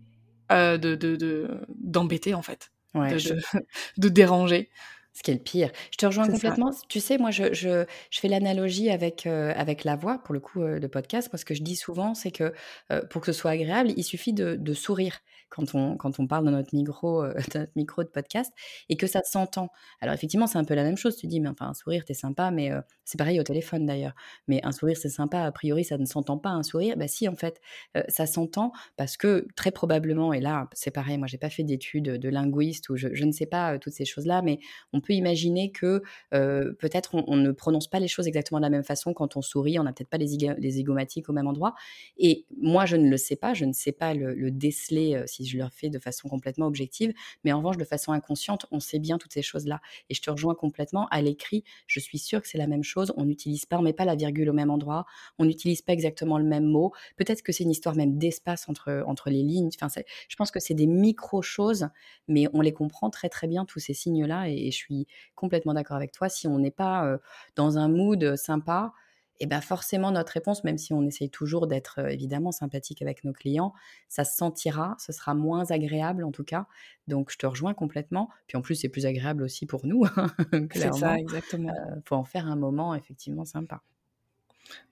euh, 0.53 0.77
de 0.77 1.49
d'embêter 1.79 2.35
en 2.35 2.43
fait, 2.43 2.73
de, 2.95 4.09
déranger. 4.09 4.69
Ce 5.13 5.23
qui 5.23 5.33
est 5.33 5.35
le 5.35 5.41
pire. 5.41 5.71
Je 5.91 5.97
te 5.97 6.07
rejoins 6.07 6.29
complètement. 6.29 6.71
Tu 6.89 7.01
sais, 7.01 7.19
moi, 7.19 7.31
je, 7.33 7.53
je, 7.53 7.85
je 8.11 8.21
fais 8.21 8.29
l'analogie 8.29 8.91
avec, 8.91 9.27
euh, 9.27 9.53
avec 9.57 9.83
la 9.83 9.97
voix, 9.97 10.19
pour 10.19 10.35
le 10.35 10.41
coup, 10.41 10.63
euh, 10.63 10.79
de 10.79 10.87
podcast. 10.87 11.29
Moi, 11.33 11.39
ce 11.39 11.45
que 11.45 11.55
je 11.55 11.63
dis 11.63 11.75
souvent, 11.75 12.15
c'est 12.15 12.31
que 12.31 12.55
euh, 12.93 13.03
pour 13.11 13.21
que 13.21 13.33
ce 13.33 13.39
soit 13.39 13.51
agréable, 13.51 13.91
il 13.97 14.05
suffit 14.05 14.33
de, 14.33 14.55
de 14.55 14.73
sourire 14.73 15.19
quand 15.49 15.75
on, 15.75 15.97
quand 15.97 16.21
on 16.21 16.29
parle 16.29 16.45
dans 16.45 16.53
notre, 16.53 16.73
micro, 16.77 17.25
de 17.27 17.59
notre 17.59 17.73
micro 17.75 18.05
de 18.05 18.09
podcast 18.09 18.53
et 18.89 18.97
que 18.97 19.09
ça 19.09 19.21
s'entend. 19.25 19.71
Alors, 20.01 20.15
effectivement, 20.15 20.47
c'est 20.47 20.59
un 20.59 20.65
peu 20.65 20.75
la 20.75 20.85
même 20.85 20.97
chose. 20.97 21.17
Tu 21.17 21.27
dis, 21.27 21.41
mais 21.41 21.49
enfin, 21.49 21.67
un 21.67 21.75
sourire, 21.75 22.05
t'es 22.05 22.15
sympa, 22.15 22.53
mais 22.53 22.71
c'est 23.05 23.19
pareil 23.19 23.41
au 23.41 23.43
téléphone 23.43 23.87
d'ailleurs. 23.87 24.15
Mais 24.47 24.65
un 24.65 24.71
sourire, 24.71 24.97
c'est 24.97 25.09
sympa. 25.09 25.41
A 25.41 25.51
priori, 25.51 25.83
ça 25.83 25.99
ne 25.99 26.05
s'entend 26.05 26.39
pas, 26.39 26.51
un 26.51 26.63
sourire. 26.63 26.95
Bah, 26.97 27.09
si, 27.09 27.27
en 27.27 27.35
fait, 27.35 27.61
ça 28.07 28.27
s'entend 28.27 28.71
parce 28.97 29.17
que 29.17 29.49
très 29.57 29.73
probablement, 29.73 30.33
et 30.33 30.41
là, 30.41 30.69
c'est 30.73 30.93
pareil, 30.93 31.19
moi, 31.19 31.27
j'ai 31.27 31.39
pas 31.39 31.51
fait 31.51 31.65
d'études 31.65 32.05
de 32.05 32.29
linguiste 32.29 32.89
ou 32.91 32.97
je, 32.97 33.09
je 33.13 33.25
ne 33.25 33.33
sais 33.33 33.47
pas 33.47 33.77
toutes 33.81 33.95
ces 33.95 34.05
choses-là, 34.05 34.43
mais 34.43 34.61
on 34.93 35.00
peut 35.01 35.13
imaginer 35.13 35.71
que 35.71 36.03
peut-être 36.31 37.15
on, 37.15 37.37
ne 37.37 37.53
prononce 37.53 37.89
pas 37.89 38.01
les 38.01 38.09
choses 38.09 38.27
exactement 38.27 38.59
de 38.59 38.65
la 38.65 38.71
même 38.71 38.85
façon 38.85 39.13
quand 39.15 39.37
on 39.37 39.43
sourit, 39.43 39.79
on 39.79 39.85
n'a 39.85 39.93
peut-être 39.93 40.09
pas 40.09 40.19
les, 40.19 40.55
les 40.59 40.71
zygomatiques 40.71 41.29
au 41.29 41.33
même 41.33 41.47
endroit. 41.47 41.75
Et 42.17 42.47
moi, 42.61 42.87
je 42.87 42.97
ne 42.97 43.09
le 43.09 43.17
sais 43.17 43.37
pas, 43.37 43.55
je 43.55 43.65
ne 43.65 43.73
sais 43.73 43.93
pas 43.93 44.15
le, 44.15 44.51
déceler 44.51 45.23
si 45.27 45.47
je 45.47 45.59
le 45.59 45.65
fais 45.71 45.89
de 45.89 45.99
façon 45.99 46.29
complètement 46.29 46.67
objective, 46.67 47.13
mais 47.45 47.53
en 47.53 47.59
revanche, 47.59 47.77
de 47.77 47.85
façon 47.85 48.13
inconsciente, 48.13 48.67
on 48.71 48.81
sait 48.81 48.99
bien 48.99 49.19
toutes 49.19 49.33
ces 49.33 49.43
choses-là. 49.43 49.81
Et 50.09 50.15
je 50.15 50.23
te 50.23 50.31
rejoins 50.31 50.55
complètement. 50.55 51.07
À 51.09 51.23
l'écrit, 51.23 51.65
je 51.87 52.01
suis 52.01 52.19
sûre 52.19 52.43
que 52.43 52.49
c'est 52.49 52.59
la 52.59 52.67
même 52.67 52.83
chose. 52.83 53.13
On 53.17 53.25
n'utilise 53.25 53.67
pas, 53.67 53.79
on 53.79 53.83
met 53.83 53.93
pas 53.93 54.05
la 54.05 54.17
virgule 54.17 54.51
au 54.51 54.53
même 54.53 54.71
endroit, 54.71 55.07
on 55.39 55.45
n'utilise 55.45 55.83
pas 55.83 55.93
exactement 55.93 56.39
le 56.39 56.45
même 56.45 56.65
mot. 56.65 56.93
Peut-être 57.17 57.43
que 57.43 57.53
c'est 57.53 57.65
une 57.65 57.71
histoire 57.71 57.95
même 57.95 58.19
d'espace 58.19 58.69
entre, 58.69 59.05
entre 59.07 59.31
les 59.31 59.43
lignes. 59.43 59.71
Enfin, 59.81 59.89
je 60.29 60.37
pense 60.37 60.51
que 60.51 60.61
c'est 60.61 60.75
des 60.75 60.87
micro-choses, 60.87 61.89
mais 62.29 62.47
on 62.53 62.61
les 62.61 62.73
comprend 62.73 63.11
très 63.11 63.29
très 63.29 63.47
bien, 63.47 63.65
tous 63.65 63.81
ces 63.81 63.95
signes-là, 63.95 64.49
et 64.49 64.71
je 64.71 64.77
suis 64.77 64.90
complètement 65.35 65.75
d'accord 65.75 65.97
avec 65.97 66.13
toi. 66.13 66.29
Si 66.29 66.47
on 66.47 66.59
n'est 66.59 66.71
pas 66.71 67.19
dans 67.57 67.79
un 67.79 67.89
mood 67.89 68.37
sympa, 68.37 68.93
et 69.41 69.45
eh 69.45 69.47
ben 69.47 69.63
forcément 69.63 70.11
notre 70.11 70.33
réponse, 70.33 70.65
même 70.65 70.77
si 70.77 70.93
on 70.93 71.03
essaye 71.07 71.31
toujours 71.31 71.67
d'être 71.67 71.99
évidemment 72.11 72.53
sympathique 72.53 73.01
avec 73.01 73.25
nos 73.25 73.33
clients, 73.33 73.73
ça 74.07 74.23
se 74.23 74.37
sentira, 74.37 74.97
ce 74.99 75.13
sera 75.13 75.33
moins 75.33 75.71
agréable 75.71 76.25
en 76.25 76.31
tout 76.31 76.45
cas. 76.45 76.67
Donc 77.09 77.31
je 77.33 77.39
te 77.39 77.47
rejoins 77.47 77.73
complètement. 77.73 78.29
Puis 78.49 78.59
en 78.59 78.61
plus 78.61 78.75
c'est 78.75 78.91
plus 78.91 79.07
agréable 79.07 79.43
aussi 79.43 79.65
pour 79.65 79.87
nous. 79.87 80.05
c'est 80.75 80.93
ça, 80.93 81.19
exactement. 81.19 81.73
Il 81.97 82.03
faut 82.05 82.17
en 82.17 82.25
faire 82.25 82.49
un 82.49 82.57
moment 82.57 82.95
effectivement 82.95 83.47
sympa. 83.47 83.81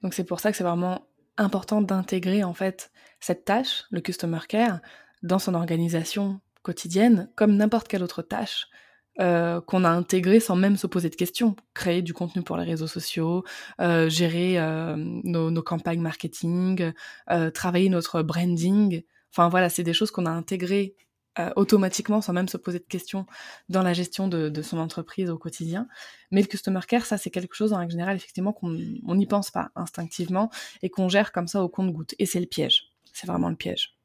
Donc 0.03 0.15
c'est 0.15 0.25
pour 0.25 0.41
ça 0.41 0.51
que 0.51 0.57
c'est 0.57 0.65
vraiment 0.65 1.07
important 1.37 1.83
d'intégrer 1.83 2.43
en 2.43 2.55
fait 2.55 2.91
cette 3.21 3.45
tâche, 3.45 3.85
le 3.91 4.01
customer 4.01 4.41
care, 4.49 4.81
dans 5.23 5.39
son 5.39 5.53
organisation 5.53 6.41
quotidienne, 6.63 7.31
comme 7.37 7.55
n'importe 7.55 7.87
quelle 7.87 8.03
autre 8.03 8.23
tâche. 8.23 8.69
Euh, 9.21 9.61
qu'on 9.61 9.83
a 9.83 9.89
intégré 9.89 10.39
sans 10.39 10.55
même 10.55 10.77
se 10.77 10.87
poser 10.87 11.11
de 11.11 11.17
questions. 11.17 11.57
Créer 11.75 12.03
du 12.03 12.15
contenu 12.15 12.43
pour 12.43 12.57
les 12.57 12.65
réseaux 12.65 12.87
sociaux, 12.87 13.43
euh, 13.81 14.09
gérer 14.09 14.61
euh, 14.61 14.95
nos, 14.97 15.51
nos, 15.51 15.63
campagnes 15.63 16.01
marketing, 16.01 16.93
travailler 17.53 17.89
notre 17.89 18.23
branding. 18.23 19.03
Enfin 19.33 19.49
voilà, 19.49 19.71
c'est 19.71 19.83
des 19.83 19.93
choses 19.93 20.11
qu'on 20.11 20.27
a 20.27 20.31
intégrées 20.31 20.95
automatiquement 21.55 22.21
sans 22.21 22.33
même 22.33 22.49
se 22.49 22.57
poser 22.57 22.81
de 22.81 22.85
questions 22.85 23.25
dans 23.69 23.85
la 23.85 23.93
gestion 23.93 24.27
de, 24.27 24.49
de, 24.49 24.63
son 24.63 24.79
entreprise 24.79 25.31
au 25.31 25.39
quotidien. 25.39 25.87
Mais 26.33 26.41
le 26.41 26.49
customer 26.49 26.81
care, 26.89 27.07
ça 27.07 27.17
c'est 27.17 27.31
quelque 27.31 27.55
chose 27.55 27.73
en 27.73 27.79
règle 27.79 27.93
générale 27.93 28.17
effectivement 28.17 28.53
qu'on 28.53 28.71
n'y 28.71 29.27
pense 29.27 29.53
pas 29.53 29.71
instinctivement 29.77 30.51
et 30.83 30.91
qu'on 30.91 31.09
gère 31.09 31.31
comme 31.31 31.47
ça 31.47 31.63
au 31.63 31.69
compte-goutte. 31.69 32.17
Et 32.19 32.27
c'est 32.27 32.41
le 32.41 32.47
piège. 32.47 32.91
C'est 33.13 33.29
vraiment 33.29 33.51
le 33.51 33.57
piège. 33.57 33.98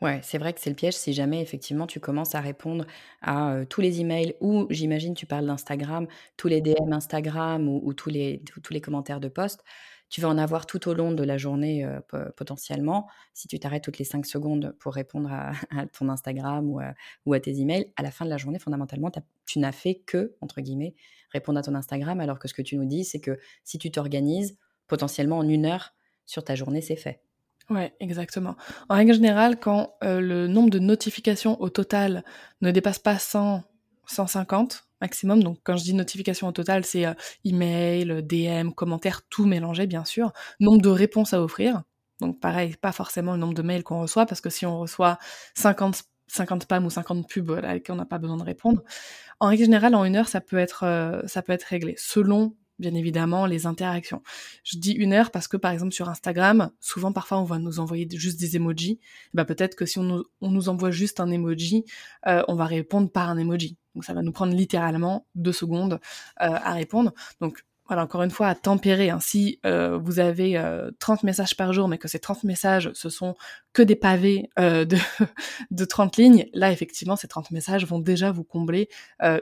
Ouais, 0.00 0.20
c'est 0.22 0.38
vrai 0.38 0.52
que 0.52 0.60
c'est 0.60 0.70
le 0.70 0.76
piège 0.76 0.94
si 0.94 1.12
jamais 1.12 1.40
effectivement 1.40 1.86
tu 1.86 2.00
commences 2.00 2.34
à 2.34 2.40
répondre 2.40 2.86
à, 3.22 3.56
tous 3.68 3.80
les 3.80 4.00
emails 4.00 4.34
ou 4.40 4.66
j'imagine 4.70 5.14
tu 5.14 5.26
parles 5.26 5.46
d'Instagram, 5.46 6.06
tous 6.36 6.48
les 6.48 6.60
DM 6.60 6.92
Instagram 6.92 7.68
ou 7.68 7.80
ou 7.84 7.94
tous 7.94 8.10
les 8.10 8.42
tous 8.44 8.60
tous 8.60 8.72
les 8.72 8.80
commentaires 8.80 9.20
de 9.20 9.28
posts. 9.28 9.62
Tu 10.10 10.20
vas 10.20 10.28
en 10.28 10.36
avoir 10.36 10.66
tout 10.66 10.88
au 10.88 10.94
long 10.94 11.12
de 11.12 11.24
la 11.24 11.38
journée, 11.38 11.88
potentiellement. 12.36 13.08
Si 13.32 13.48
tu 13.48 13.58
t'arrêtes 13.58 13.82
toutes 13.82 13.98
les 13.98 14.04
5 14.04 14.26
secondes 14.26 14.76
pour 14.78 14.92
répondre 14.94 15.32
à 15.32 15.52
à 15.70 15.86
ton 15.86 16.10
Instagram 16.10 16.68
ou 16.68 16.80
à 16.80 16.94
ou 17.24 17.32
à 17.32 17.40
tes 17.40 17.58
emails, 17.60 17.90
à 17.96 18.02
la 18.02 18.10
fin 18.10 18.26
de 18.26 18.30
la 18.30 18.36
journée, 18.36 18.58
fondamentalement, 18.58 19.10
tu 19.10 19.20
tu 19.46 19.58
n'as 19.58 19.72
fait 19.72 19.96
que, 20.06 20.34
entre 20.40 20.60
guillemets, 20.60 20.94
«répondre 21.30 21.58
à 21.58 21.62
ton 21.62 21.74
Instagram» 21.74 22.20
alors 22.20 22.38
que 22.38 22.48
ce 22.48 22.54
que 22.54 22.62
tu 22.62 22.76
nous 22.76 22.86
dis, 22.86 23.04
c'est 23.04 23.20
que 23.20 23.38
si 23.64 23.78
tu 23.78 23.90
t'organises, 23.90 24.58
potentiellement 24.86 25.38
en 25.38 25.48
une 25.48 25.66
heure 25.66 25.94
sur 26.26 26.44
ta 26.44 26.54
journée, 26.54 26.82
c'est 26.82 26.96
fait. 26.96 27.22
Ouais, 27.72 27.94
exactement. 28.00 28.56
En 28.88 28.96
règle 28.96 29.14
générale, 29.14 29.58
quand, 29.58 29.94
heu, 30.04 30.20
le 30.20 30.46
nombre 30.48 30.68
de 30.70 30.78
notifications 30.78 31.60
au 31.62 31.68
total 31.70 32.24
ne 32.60 32.70
dépasse 32.70 32.98
pas 32.98 33.18
100-150 33.18 34.84
maximum, 35.00 35.42
donc 35.42 35.58
quand 35.64 35.76
je 35.76 35.84
dis 35.84 35.94
notifications 35.94 36.48
au 36.48 36.52
total, 36.52 36.84
c'est, 36.84 37.06
heu, 37.06 37.14
email, 37.44 38.22
DM, 38.24 38.72
commentaires, 38.74 39.22
tout 39.30 39.46
mélangé 39.46 39.86
bien 39.86 40.04
sûr. 40.04 40.32
Nombre 40.60 40.82
de 40.82 40.88
réponses 40.90 41.32
à 41.34 41.42
offrir, 41.42 41.82
donc 42.20 42.40
pareil, 42.40 42.76
pas 42.80 42.92
forcément 42.92 43.32
le 43.32 43.38
nombre 43.38 43.54
de 43.54 43.62
mails 43.62 43.84
qu'on 43.84 44.00
reçoit 44.02 44.26
parce 44.26 44.40
que 44.40 44.50
si 44.50 44.66
on 44.66 44.78
reçoit 44.80 45.18
50 45.54 46.02
50 46.28 46.62
spams 46.62 46.86
ou 46.86 46.90
50 46.90 47.28
pubs, 47.28 47.50
on 47.90 47.94
n'a 47.94 48.06
pas 48.06 48.18
besoin 48.18 48.38
de 48.38 48.42
répondre. 48.44 48.82
En 49.40 49.48
règle 49.48 49.64
générale, 49.64 49.94
en 49.94 50.04
une 50.04 50.16
heure, 50.16 50.28
ça 50.28 50.40
peut 50.40 50.58
être, 50.58 50.84
heu, 50.86 51.22
ça 51.28 51.42
peut 51.42 51.52
être 51.52 51.64
réglé 51.64 51.94
selon 51.98 52.56
bien 52.82 52.94
évidemment 52.94 53.46
les 53.46 53.66
interactions. 53.66 54.22
Je 54.64 54.76
dis 54.76 54.92
une 54.92 55.14
heure 55.14 55.30
parce 55.30 55.48
que 55.48 55.56
par 55.56 55.72
exemple 55.72 55.92
sur 55.92 56.10
Instagram, 56.10 56.70
souvent 56.80 57.12
parfois 57.12 57.38
on 57.38 57.44
va 57.44 57.58
nous 57.58 57.80
envoyer 57.80 58.06
juste 58.12 58.38
des 58.38 58.56
emojis. 58.56 59.00
Bah 59.32 59.46
peut-être 59.46 59.74
que 59.74 59.86
si 59.86 59.98
on 59.98 60.24
nous, 60.42 60.68
envoie 60.68 60.90
juste 60.90 61.20
un 61.20 61.30
emoji, 61.30 61.86
euh, 62.26 62.42
on 62.48 62.54
va 62.54 62.66
répondre 62.66 63.10
par 63.10 63.30
un 63.30 63.38
emoji. 63.38 63.78
Donc 63.94 64.04
ça 64.04 64.12
va 64.12 64.20
nous 64.20 64.32
prendre 64.32 64.54
littéralement 64.54 65.26
deux 65.34 65.52
secondes 65.52 65.94
euh, 65.94 65.98
à 66.38 66.74
répondre. 66.74 67.12
Donc 67.40 67.64
voilà, 67.86 68.04
encore 68.04 68.22
une 68.22 68.30
fois, 68.30 68.48
à 68.48 68.54
tempérer. 68.54 69.10
Hein. 69.10 69.20
Si 69.20 69.60
euh, 69.66 69.98
vous 69.98 70.18
avez 70.18 70.62
30 70.98 71.24
messages 71.24 71.56
par 71.56 71.72
jour, 71.72 71.88
mais 71.88 71.98
que 71.98 72.08
ces 72.08 72.20
30 72.20 72.44
messages, 72.44 72.90
ce 72.94 73.10
sont 73.10 73.34
que 73.72 73.82
des 73.82 73.96
pavés 73.96 74.48
de, 74.56 74.96
de 75.70 75.84
30 75.84 76.16
lignes, 76.16 76.48
là, 76.54 76.72
effectivement, 76.72 77.16
ces 77.16 77.28
30 77.28 77.50
messages 77.50 77.84
vont 77.84 77.98
déjà 77.98 78.30
vous 78.32 78.44
combler 78.44 78.88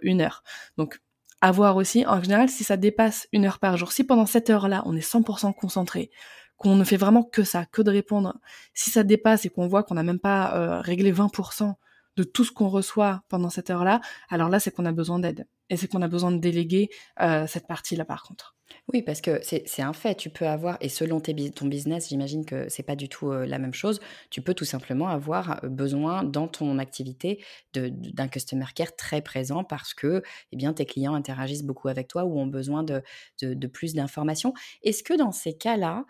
une 0.03 0.21
heure. 0.21 0.43
Donc, 0.79 1.01
à 1.41 1.53
voir 1.53 1.77
aussi, 1.77 2.05
en 2.07 2.23
général, 2.23 2.49
si 2.49 2.65
ça 2.65 2.77
dépasse 2.77 3.29
une 3.33 3.47
heure 3.47 3.59
par 3.59 3.77
jour, 3.77 3.93
si 3.93 4.05
pendant 4.05 4.27
cette 4.27 4.51
heure-là, 4.51 4.83
on 4.87 4.97
est 4.97 5.01
100% 5.01 5.55
concentré, 5.55 6.11
qu'on 6.57 6.77
ne 6.77 6.85
fait 6.85 6.99
vraiment 6.99 7.23
que 7.23 7.43
ça, 7.43 7.65
que 7.65 7.81
de 7.81 7.91
répondre, 7.91 8.39
si 8.75 8.91
ça 8.91 9.03
dépasse 9.03 9.47
et 9.47 9.51
qu'on 9.51 9.67
voit 9.67 9.83
qu'on 9.83 9.95
n'a 9.95 10.03
même 10.03 10.19
pas 10.19 10.55
euh, 10.55 10.81
réglé 10.81 11.13
20% 11.13 11.75
de 12.17 12.23
tout 12.23 12.45
ce 12.45 12.53
qu'on 12.53 12.69
reçoit 12.69 13.23
pendant 13.29 13.49
cette 13.49 13.71
heure-là, 13.71 14.01
alors 14.29 14.51
là, 14.51 14.61
c'est 14.61 14.71
qu'on 14.71 14.85
a 14.85 14.93
besoin 14.93 15.19
d'aide. 15.19 15.47
Et 15.71 15.77
c'est 15.77 15.89
qu'on 15.89 16.03
a 16.03 16.09
besoin 16.09 16.33
de 16.33 16.39
déléguer 16.39 16.91
euh, 17.21 17.47
cette 17.47 17.67
partie-là, 17.67 18.05
par 18.05 18.23
contre. 18.25 18.57
Oui, 18.93 19.03
parce 19.03 19.21
que 19.21 19.41
c'est 19.43 19.83
un 19.83 19.93
fait. 19.93 20.17
Tu 20.17 20.31
peux 20.31 20.47
avoir, 20.47 20.77
et 20.81 20.89
selon 20.89 21.21
tes, 21.21 21.51
ton 21.51 21.67
business, 21.67 22.09
j'imagine 22.09 22.45
que 22.45 22.69
c'est 22.69 22.83
pas 22.83 22.97
du 22.97 23.09
tout 23.09 23.31
la 23.33 23.59
même 23.59 23.75
chose. 23.75 24.01
Tu 24.31 24.43
peux 24.43 24.55
tout 24.55 24.65
simplement 24.65 25.09
avoir 25.09 25.61
besoin 25.63 26.25
dans 26.25 26.49
ton 26.49 26.79
activité 26.79 27.45
d'un 27.73 28.29
customer 28.29 28.65
care 28.75 28.95
très 28.97 29.23
présent 29.23 29.63
parce 29.63 29.95
que, 29.95 30.23
eh 30.53 30.57
bien, 30.57 30.73
tes 30.73 30.87
clients 30.87 31.15
interagissent 31.15 31.63
beaucoup 31.63 31.89
avec 31.89 32.09
toi 32.09 32.25
ou 32.25 32.39
ont 32.41 32.47
besoin 32.47 32.83
de, 32.83 33.03
de, 33.43 33.67
plus 33.69 33.95
d'informations. 33.95 34.55
Est-ce 34.83 35.05
que 35.05 35.15
dans 35.15 35.33
ces 35.33 35.57
cas-là, 35.57 36.05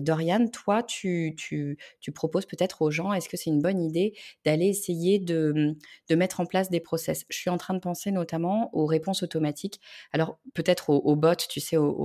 Dorian, 0.00 0.48
toi, 0.48 0.82
tu, 0.82 1.34
tu, 1.36 1.78
tu 2.00 2.10
proposes 2.12 2.46
peut-être 2.46 2.82
aux 2.82 2.90
gens, 2.90 3.12
est-ce 3.12 3.28
que 3.28 3.36
c'est 3.36 3.50
une 3.50 3.62
bonne 3.62 3.80
idée 3.80 4.14
d'aller 4.44 4.66
essayer 4.66 5.18
de, 5.20 5.52
mmh, 5.54 5.76
de 6.10 6.14
mettre 6.16 6.40
en 6.40 6.46
place 6.46 6.68
des 6.70 6.80
process? 6.80 7.24
Je 7.28 7.36
suis 7.36 7.50
en 7.50 7.58
train 7.58 7.74
de 7.74 7.80
penser 7.80 8.10
notamment 8.10 8.70
aux 8.72 8.86
réponses 8.86 9.22
automatiques. 9.22 9.80
Alors, 10.12 10.38
peut-être 10.54 10.90
aux, 10.90 10.98
aux 10.98 11.16
bots, 11.16 11.34
tu 11.48 11.60
sais, 11.60 11.76
aux 11.76 12.03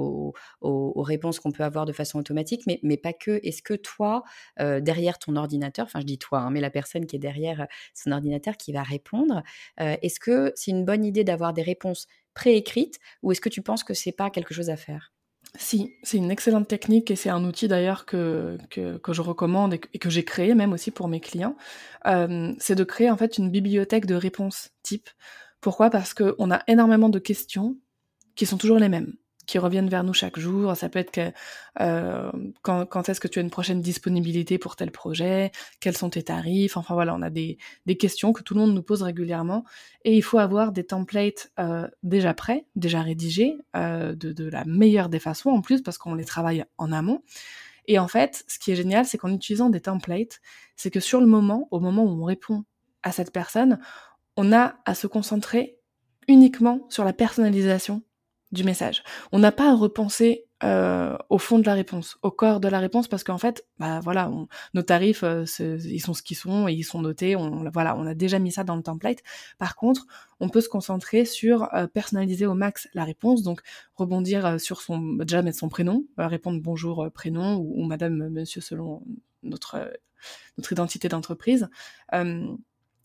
aux, 0.61 1.03
réponses 1.03 1.39
qu'on 1.39 1.51
peut 1.51 1.63
avoir 1.63 1.85
de 1.85 1.93
façon 1.93 2.19
automatique, 2.19 2.63
mais, 2.67 2.79
mais 2.83 2.97
pas 2.97 3.13
que. 3.13 3.39
Est-ce 3.43 3.61
que 3.61 3.73
toi, 3.73 4.23
euh, 4.59 4.79
derrière 4.79 5.19
ton 5.19 5.35
ordinateur, 5.35 5.85
enfin 5.85 5.99
je 5.99 6.05
dis 6.05 6.17
toi, 6.17 6.39
hein, 6.39 6.49
mais 6.51 6.61
la 6.61 6.69
personne 6.69 7.05
qui 7.05 7.15
est 7.15 7.19
derrière 7.19 7.61
euh, 7.61 7.65
son 7.93 8.11
ordinateur 8.11 8.57
qui 8.57 8.71
va 8.71 8.83
répondre, 8.83 9.43
euh, 9.79 9.95
est-ce 10.01 10.19
que 10.19 10.51
c'est 10.55 10.71
une 10.71 10.85
bonne 10.85 11.05
idée 11.05 11.23
d'avoir 11.23 11.53
des 11.53 11.61
réponses 11.61 12.07
préécrites 12.33 12.99
ou 13.23 13.31
est-ce 13.31 13.41
que 13.41 13.49
tu 13.49 13.61
penses 13.61 13.83
que 13.83 13.93
c'est 13.93 14.11
pas 14.11 14.29
quelque 14.29 14.53
chose 14.53 14.69
à 14.69 14.77
faire? 14.77 15.13
Si, 15.55 15.95
c'est 16.03 16.17
une 16.17 16.29
excellente 16.29 16.67
technique 16.67 17.09
et 17.09 17.15
c'est 17.15 17.29
un 17.29 17.43
outil 17.43 17.67
d'ailleurs 17.67 18.05
que, 18.05 18.59
que, 18.69 19.13
je 19.13 19.21
recommande 19.21 19.73
et 19.73 19.97
que, 19.97 20.09
j'ai 20.09 20.23
créé 20.23 20.53
même 20.53 20.73
aussi 20.73 20.91
pour 20.91 21.07
mes 21.07 21.19
clients. 21.19 21.55
c'est 22.05 22.75
de 22.75 22.83
créer 22.83 23.09
en 23.09 23.17
fait 23.17 23.39
une 23.39 23.49
bibliothèque 23.49 24.05
de 24.05 24.13
réponses 24.13 24.69
type. 24.83 25.09
Pourquoi? 25.59 25.89
Parce 25.89 26.13
qu'on 26.13 26.51
a 26.51 26.61
énormément 26.67 27.09
de 27.09 27.17
questions 27.17 27.77
qui 28.35 28.45
sont 28.45 28.57
toujours 28.57 28.77
les 28.77 28.89
mêmes 28.89 29.15
qui 29.49 29.57
reviennent 29.57 29.89
vers 29.89 30.03
nous 30.03 30.13
chaque 30.13 30.37
jour. 30.37 30.77
Ça 30.77 30.89
peut 30.89 30.99
être 30.99 31.09
que 31.09 31.31
euh, 31.81 32.31
quand, 32.61 32.85
quand 32.85 33.09
est-ce 33.09 33.19
que 33.19 33.27
tu 33.27 33.39
as 33.39 33.41
une 33.41 33.49
prochaine 33.49 33.81
disponibilité 33.81 34.59
pour 34.59 34.75
tel 34.75 34.91
projet, 34.91 35.51
quels 35.79 35.97
sont 35.97 36.11
tes 36.11 36.21
tarifs? 36.21 36.77
Enfin 36.77 36.93
voilà, 36.93 37.15
on 37.15 37.21
a 37.23 37.31
des, 37.31 37.57
des 37.87 37.97
questions 37.97 38.31
que 38.31 38.43
tout 38.43 38.53
le 38.53 38.59
monde 38.59 38.75
nous 38.75 38.83
pose 38.83 39.01
régulièrement 39.01 39.65
et 40.05 40.15
il 40.15 40.21
faut 40.21 40.37
avoir 40.37 40.71
des 40.71 40.83
templates 40.83 41.51
euh, 41.59 41.87
déjà 42.03 42.35
prêts, 42.35 42.67
déjà 42.75 43.01
rédigés, 43.01 43.57
euh, 43.75 44.13
de, 44.13 44.31
de 44.33 44.47
la 44.47 44.65
meilleure 44.65 45.09
des 45.09 45.19
façons 45.19 45.49
en 45.49 45.61
plus 45.61 45.81
parce 45.81 45.97
qu'on 45.97 46.13
les 46.13 46.25
travaille 46.25 46.63
en 46.77 46.91
amont. 46.91 47.23
Et 47.87 47.97
en 47.97 48.07
fait, 48.07 48.43
ce 48.47 48.59
qui 48.59 48.71
est 48.71 48.75
génial, 48.75 49.05
c'est 49.05 49.17
qu'en 49.17 49.33
utilisant 49.33 49.71
des 49.71 49.81
templates, 49.81 50.41
c'est 50.75 50.91
que 50.91 50.99
sur 50.99 51.19
le 51.19 51.25
moment, 51.25 51.67
au 51.71 51.79
moment 51.79 52.03
où 52.03 52.21
on 52.21 52.23
répond 52.23 52.65
à 53.01 53.11
cette 53.11 53.33
personne, 53.33 53.79
on 54.37 54.53
a 54.53 54.75
à 54.85 54.93
se 54.93 55.07
concentrer 55.07 55.79
uniquement 56.27 56.85
sur 56.89 57.03
la 57.03 57.13
personnalisation 57.13 58.03
du 58.51 58.63
message. 58.63 59.03
On 59.31 59.39
n'a 59.39 59.51
pas 59.51 59.71
à 59.71 59.75
repenser 59.75 60.45
euh, 60.63 61.15
au 61.29 61.37
fond 61.37 61.57
de 61.59 61.65
la 61.65 61.73
réponse, 61.73 62.17
au 62.21 62.31
corps 62.31 62.59
de 62.59 62.67
la 62.67 62.79
réponse, 62.79 63.07
parce 63.07 63.23
qu'en 63.23 63.37
fait, 63.37 63.65
bah 63.77 64.01
voilà, 64.01 64.29
nos 64.73 64.81
tarifs, 64.81 65.23
euh, 65.23 65.45
ils 65.59 66.01
sont 66.01 66.13
ce 66.13 66.21
qu'ils 66.21 66.35
sont 66.35 66.67
et 66.67 66.73
ils 66.73 66.83
sont 66.83 67.01
notés. 67.01 67.35
On, 67.35 67.69
voilà, 67.69 67.95
on 67.95 68.05
a 68.05 68.13
déjà 68.13 68.39
mis 68.39 68.51
ça 68.51 68.63
dans 68.63 68.75
le 68.75 68.83
template. 68.83 69.19
Par 69.57 69.75
contre, 69.75 70.05
on 70.39 70.49
peut 70.49 70.61
se 70.61 70.67
concentrer 70.67 71.23
sur 71.23 71.73
euh, 71.73 71.87
personnaliser 71.87 72.45
au 72.45 72.55
max 72.55 72.89
la 72.93 73.05
réponse, 73.05 73.41
donc 73.41 73.61
rebondir 73.95 74.59
sur 74.59 74.81
son, 74.81 74.99
déjà 74.99 75.41
mettre 75.41 75.59
son 75.59 75.69
prénom, 75.69 76.05
répondre 76.17 76.59
bonjour 76.61 77.09
prénom 77.13 77.55
ou, 77.55 77.81
ou, 77.81 77.85
Madame, 77.85 78.29
Monsieur 78.29 78.61
selon 78.61 79.03
notre 79.43 79.89
notre 80.57 80.73
identité 80.73 81.07
d'entreprise 81.07 81.69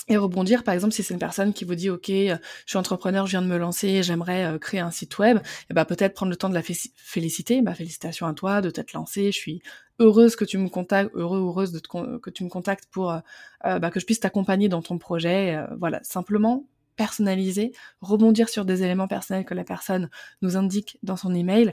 et 0.06 0.16
rebondir, 0.18 0.64
par 0.64 0.74
exemple, 0.74 0.92
si 0.92 1.02
c'est 1.02 1.14
une 1.14 1.20
personne 1.20 1.54
qui 1.54 1.64
vous 1.64 1.74
dit, 1.74 1.88
OK, 1.88 2.10
euh, 2.10 2.36
je 2.66 2.70
suis 2.70 2.76
entrepreneur, 2.76 3.26
je 3.26 3.32
viens 3.32 3.42
de 3.42 3.46
me 3.46 3.56
lancer, 3.56 4.02
j'aimerais 4.02 4.44
euh, 4.44 4.58
créer 4.58 4.80
un 4.80 4.90
site 4.90 5.18
web, 5.18 5.38
et 5.70 5.74
bah, 5.74 5.86
peut-être 5.86 6.14
prendre 6.14 6.30
le 6.30 6.36
temps 6.36 6.50
de 6.50 6.54
la 6.54 6.62
féliciter, 6.62 7.62
bah, 7.62 7.74
félicitations 7.74 8.26
à 8.26 8.34
toi 8.34 8.60
de 8.60 8.68
t'être 8.68 8.92
lancé, 8.92 9.32
je 9.32 9.38
suis 9.38 9.62
heureuse 9.98 10.36
que 10.36 10.44
tu 10.44 10.58
me 10.58 10.68
contactes, 10.68 11.10
heureux, 11.14 11.38
heureuse 11.38 11.72
de 11.72 11.80
que 12.18 12.30
tu 12.30 12.44
me 12.44 12.50
contactes 12.50 12.86
pour 12.90 13.12
euh, 13.12 13.78
bah, 13.78 13.90
que 13.90 13.98
je 13.98 14.04
puisse 14.04 14.20
t'accompagner 14.20 14.68
dans 14.68 14.82
ton 14.82 14.98
projet, 14.98 15.58
voilà, 15.78 16.00
simplement 16.02 16.66
personnaliser, 16.96 17.72
rebondir 18.00 18.48
sur 18.48 18.64
des 18.64 18.82
éléments 18.82 19.08
personnels 19.08 19.44
que 19.44 19.54
la 19.54 19.64
personne 19.64 20.10
nous 20.42 20.56
indique 20.56 20.98
dans 21.02 21.16
son 21.16 21.34
email, 21.34 21.72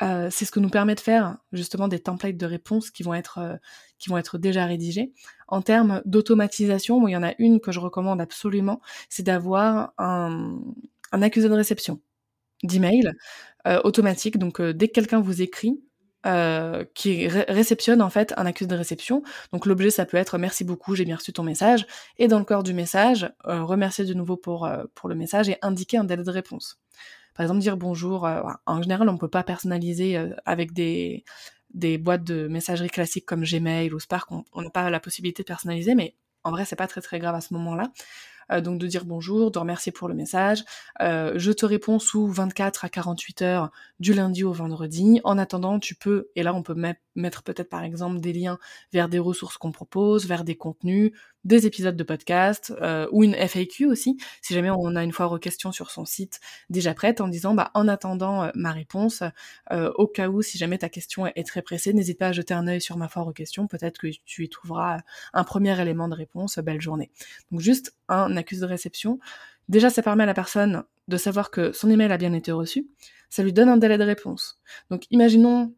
c'est 0.00 0.44
ce 0.44 0.50
que 0.50 0.60
nous 0.60 0.70
permet 0.70 0.94
de 0.94 1.00
faire 1.00 1.36
justement 1.52 1.86
des 1.86 1.98
templates 1.98 2.36
de 2.36 2.46
réponses 2.46 2.90
qui 2.90 3.02
vont 3.02 3.14
être 3.14 3.58
qui 3.98 4.08
vont 4.08 4.18
être 4.18 4.38
déjà 4.38 4.64
rédigés. 4.64 5.12
En 5.50 5.62
termes 5.62 6.02
d'automatisation, 6.04 7.06
il 7.08 7.12
y 7.12 7.16
en 7.16 7.22
a 7.22 7.34
une 7.38 7.60
que 7.60 7.72
je 7.72 7.80
recommande 7.80 8.20
absolument, 8.20 8.80
c'est 9.08 9.22
d'avoir 9.22 9.92
un, 9.98 10.58
accusé 11.12 11.48
de 11.48 11.54
réception 11.54 12.00
d'email 12.62 13.12
euh, 13.66 13.80
automatique. 13.84 14.38
Donc 14.38 14.62
dès 14.62 14.88
que 14.88 14.92
quelqu'un 14.92 15.20
vous 15.20 15.42
écrit, 15.42 15.80
qui 16.94 17.28
réceptionne 17.28 18.02
en 18.02 18.10
fait 18.10 18.34
un 18.36 18.44
accusé 18.44 18.68
de 18.68 18.76
réception. 18.76 19.22
Donc 19.54 19.64
l'objet 19.64 19.88
ça 19.88 20.04
peut 20.04 20.18
être 20.18 20.36
merci 20.36 20.64
beaucoup, 20.64 20.94
j'ai 20.94 21.06
bien 21.06 21.16
reçu 21.16 21.32
ton 21.32 21.42
message 21.42 21.86
et 22.18 22.28
dans 22.28 22.38
le 22.38 22.44
corps 22.44 22.62
du 22.62 22.74
message, 22.74 23.32
remercier 23.44 24.04
de 24.04 24.12
nouveau 24.12 24.36
pour 24.36 24.68
pour 24.94 25.08
le 25.08 25.14
message 25.14 25.48
et 25.48 25.56
indiquer 25.62 25.96
un 25.96 26.04
délai 26.04 26.22
de 26.22 26.30
réponse. 26.30 26.78
Par 27.34 27.44
exemple, 27.44 27.60
dire 27.60 27.76
bonjour. 27.76 28.26
Euh, 28.26 28.42
en 28.66 28.82
général, 28.82 29.08
on 29.08 29.14
ne 29.14 29.18
peut 29.18 29.28
pas 29.28 29.42
personnaliser 29.42 30.16
euh, 30.18 30.34
avec 30.44 30.72
des, 30.72 31.24
des 31.74 31.98
boîtes 31.98 32.24
de 32.24 32.48
messagerie 32.48 32.88
classiques 32.88 33.26
comme 33.26 33.44
Gmail 33.44 33.92
ou 33.92 34.00
Spark. 34.00 34.30
On 34.30 34.62
n'a 34.62 34.70
pas 34.70 34.90
la 34.90 35.00
possibilité 35.00 35.42
de 35.42 35.48
personnaliser, 35.48 35.94
mais 35.94 36.14
en 36.44 36.50
vrai, 36.50 36.64
c'est 36.64 36.76
pas 36.76 36.86
très 36.86 37.00
très 37.00 37.18
grave 37.18 37.34
à 37.34 37.40
ce 37.40 37.54
moment-là. 37.54 37.92
Donc 38.62 38.78
de 38.78 38.86
dire 38.86 39.04
bonjour, 39.04 39.50
de 39.50 39.58
remercier 39.58 39.92
pour 39.92 40.08
le 40.08 40.14
message. 40.14 40.64
je 41.00 41.52
te 41.52 41.66
réponds 41.66 41.98
sous 41.98 42.26
24 42.26 42.84
à 42.84 42.88
48 42.88 43.42
heures 43.42 43.70
du 44.00 44.12
lundi 44.12 44.44
au 44.44 44.52
vendredi. 44.52 45.20
En 45.24 45.38
attendant, 45.38 45.78
tu 45.78 45.94
peux, 45.94 46.28
et 46.36 46.42
là 46.42 46.54
on 46.54 46.62
peut 46.62 46.74
mettre 47.14 47.42
peut-être 47.42 47.68
par 47.68 47.84
exemple 47.84 48.20
des 48.20 48.32
liens 48.32 48.58
vers 48.92 49.08
des 49.08 49.18
ressources 49.18 49.56
qu'on 49.56 49.72
propose, 49.72 50.26
vers 50.26 50.44
des 50.44 50.56
contenus, 50.56 51.12
des 51.44 51.66
épisodes 51.66 51.96
de 51.96 52.04
podcast 52.04 52.72
euh, 52.82 53.06
ou 53.12 53.24
une 53.24 53.34
FAQ 53.34 53.86
aussi, 53.86 54.18
si 54.42 54.54
jamais 54.54 54.70
on 54.70 54.94
a 54.96 55.02
une 55.02 55.12
fois 55.12 55.30
question 55.40 55.72
sur 55.72 55.90
son 55.90 56.04
site 56.04 56.40
déjà 56.68 56.92
prête 56.92 57.20
en 57.20 57.28
disant 57.28 57.54
bah 57.54 57.70
en 57.74 57.88
attendant 57.88 58.44
euh, 58.44 58.50
ma 58.54 58.72
réponse, 58.72 59.22
euh, 59.72 59.90
au 59.96 60.06
cas 60.06 60.28
où 60.28 60.42
si 60.42 60.58
jamais 60.58 60.78
ta 60.78 60.88
question 60.88 61.26
est, 61.26 61.46
très 61.46 61.62
pressée, 61.62 61.92
n'hésite 61.92 62.18
pas 62.18 62.28
à 62.28 62.32
jeter 62.32 62.54
un 62.54 62.66
œil 62.68 62.80
sur 62.80 62.96
ma 62.96 63.08
foire 63.08 63.26
aux 63.26 63.32
questions, 63.32 63.66
peut-être 63.66 63.98
que 63.98 64.08
tu 64.24 64.44
y 64.44 64.48
trouveras 64.48 64.98
un 65.32 65.44
premier 65.44 65.80
élément 65.80 66.08
de 66.08 66.14
réponse, 66.14 66.58
belle 66.58 66.80
journée. 66.80 67.10
Donc 67.50 67.60
juste 67.60 67.94
un 68.10 68.36
accuse 68.36 68.60
de 68.60 68.66
réception. 68.66 69.18
Déjà 69.68 69.90
ça 69.90 70.02
permet 70.02 70.24
à 70.24 70.26
la 70.26 70.34
personne 70.34 70.84
de 71.08 71.16
savoir 71.16 71.50
que 71.50 71.72
son 71.72 71.90
email 71.90 72.12
a 72.12 72.16
bien 72.16 72.32
été 72.32 72.52
reçu, 72.52 72.86
ça 73.28 73.42
lui 73.42 73.52
donne 73.52 73.68
un 73.68 73.76
délai 73.76 73.98
de 73.98 74.04
réponse. 74.04 74.60
Donc 74.90 75.06
imaginons 75.10 75.74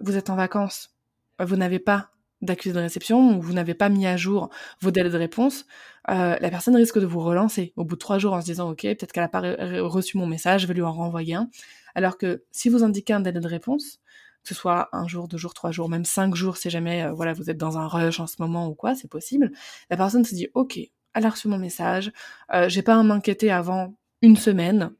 vous 0.00 0.16
êtes 0.16 0.30
en 0.30 0.36
vacances, 0.36 0.94
vous 1.38 1.56
n'avez 1.56 1.78
pas 1.78 2.10
d'accusé 2.42 2.74
de 2.74 2.80
réception 2.80 3.36
ou 3.36 3.42
vous 3.42 3.52
n'avez 3.52 3.74
pas 3.74 3.88
mis 3.88 4.06
à 4.06 4.16
jour 4.16 4.50
vos 4.80 4.90
délais 4.90 5.10
de 5.10 5.16
réponse, 5.16 5.66
euh, 6.08 6.36
la 6.40 6.50
personne 6.50 6.76
risque 6.76 6.98
de 6.98 7.06
vous 7.06 7.20
relancer 7.20 7.72
au 7.76 7.84
bout 7.84 7.96
de 7.96 7.98
trois 7.98 8.18
jours 8.18 8.32
en 8.32 8.40
se 8.40 8.46
disant 8.46 8.70
ok 8.70 8.82
peut-être 8.82 9.12
qu'elle 9.12 9.24
n'a 9.24 9.28
pas 9.28 9.42
reçu 9.82 10.16
mon 10.16 10.26
message, 10.26 10.62
je 10.62 10.66
vais 10.66 10.74
lui 10.74 10.82
en 10.82 10.92
renvoyer 10.92 11.34
un. 11.34 11.50
Alors 11.94 12.16
que 12.16 12.44
si 12.52 12.68
vous 12.68 12.84
indiquez 12.84 13.12
un 13.12 13.20
délai 13.20 13.40
de 13.40 13.48
réponse, 13.48 14.00
que 14.42 14.48
ce 14.48 14.54
soit 14.54 14.88
un 14.92 15.08
jour, 15.08 15.26
deux 15.26 15.36
jours, 15.36 15.52
trois 15.52 15.72
jours, 15.72 15.88
même 15.88 16.04
cinq 16.04 16.34
jours 16.34 16.56
si 16.56 16.70
jamais 16.70 17.04
euh, 17.04 17.12
voilà 17.12 17.32
vous 17.32 17.50
êtes 17.50 17.58
dans 17.58 17.76
un 17.76 17.88
rush 17.88 18.20
en 18.20 18.26
ce 18.26 18.36
moment 18.38 18.68
ou 18.68 18.74
quoi, 18.74 18.94
c'est 18.94 19.08
possible. 19.08 19.50
La 19.90 19.96
personne 19.96 20.24
se 20.24 20.34
dit 20.34 20.48
ok, 20.54 20.78
elle 21.18 21.26
a 21.26 21.30
reçu 21.30 21.48
mon 21.48 21.58
message, 21.58 22.12
euh, 22.54 22.68
j'ai 22.68 22.82
pas 22.82 22.96
à 22.96 23.02
m'inquiéter 23.02 23.50
avant 23.50 23.94
une 24.22 24.36
semaine, 24.36 24.92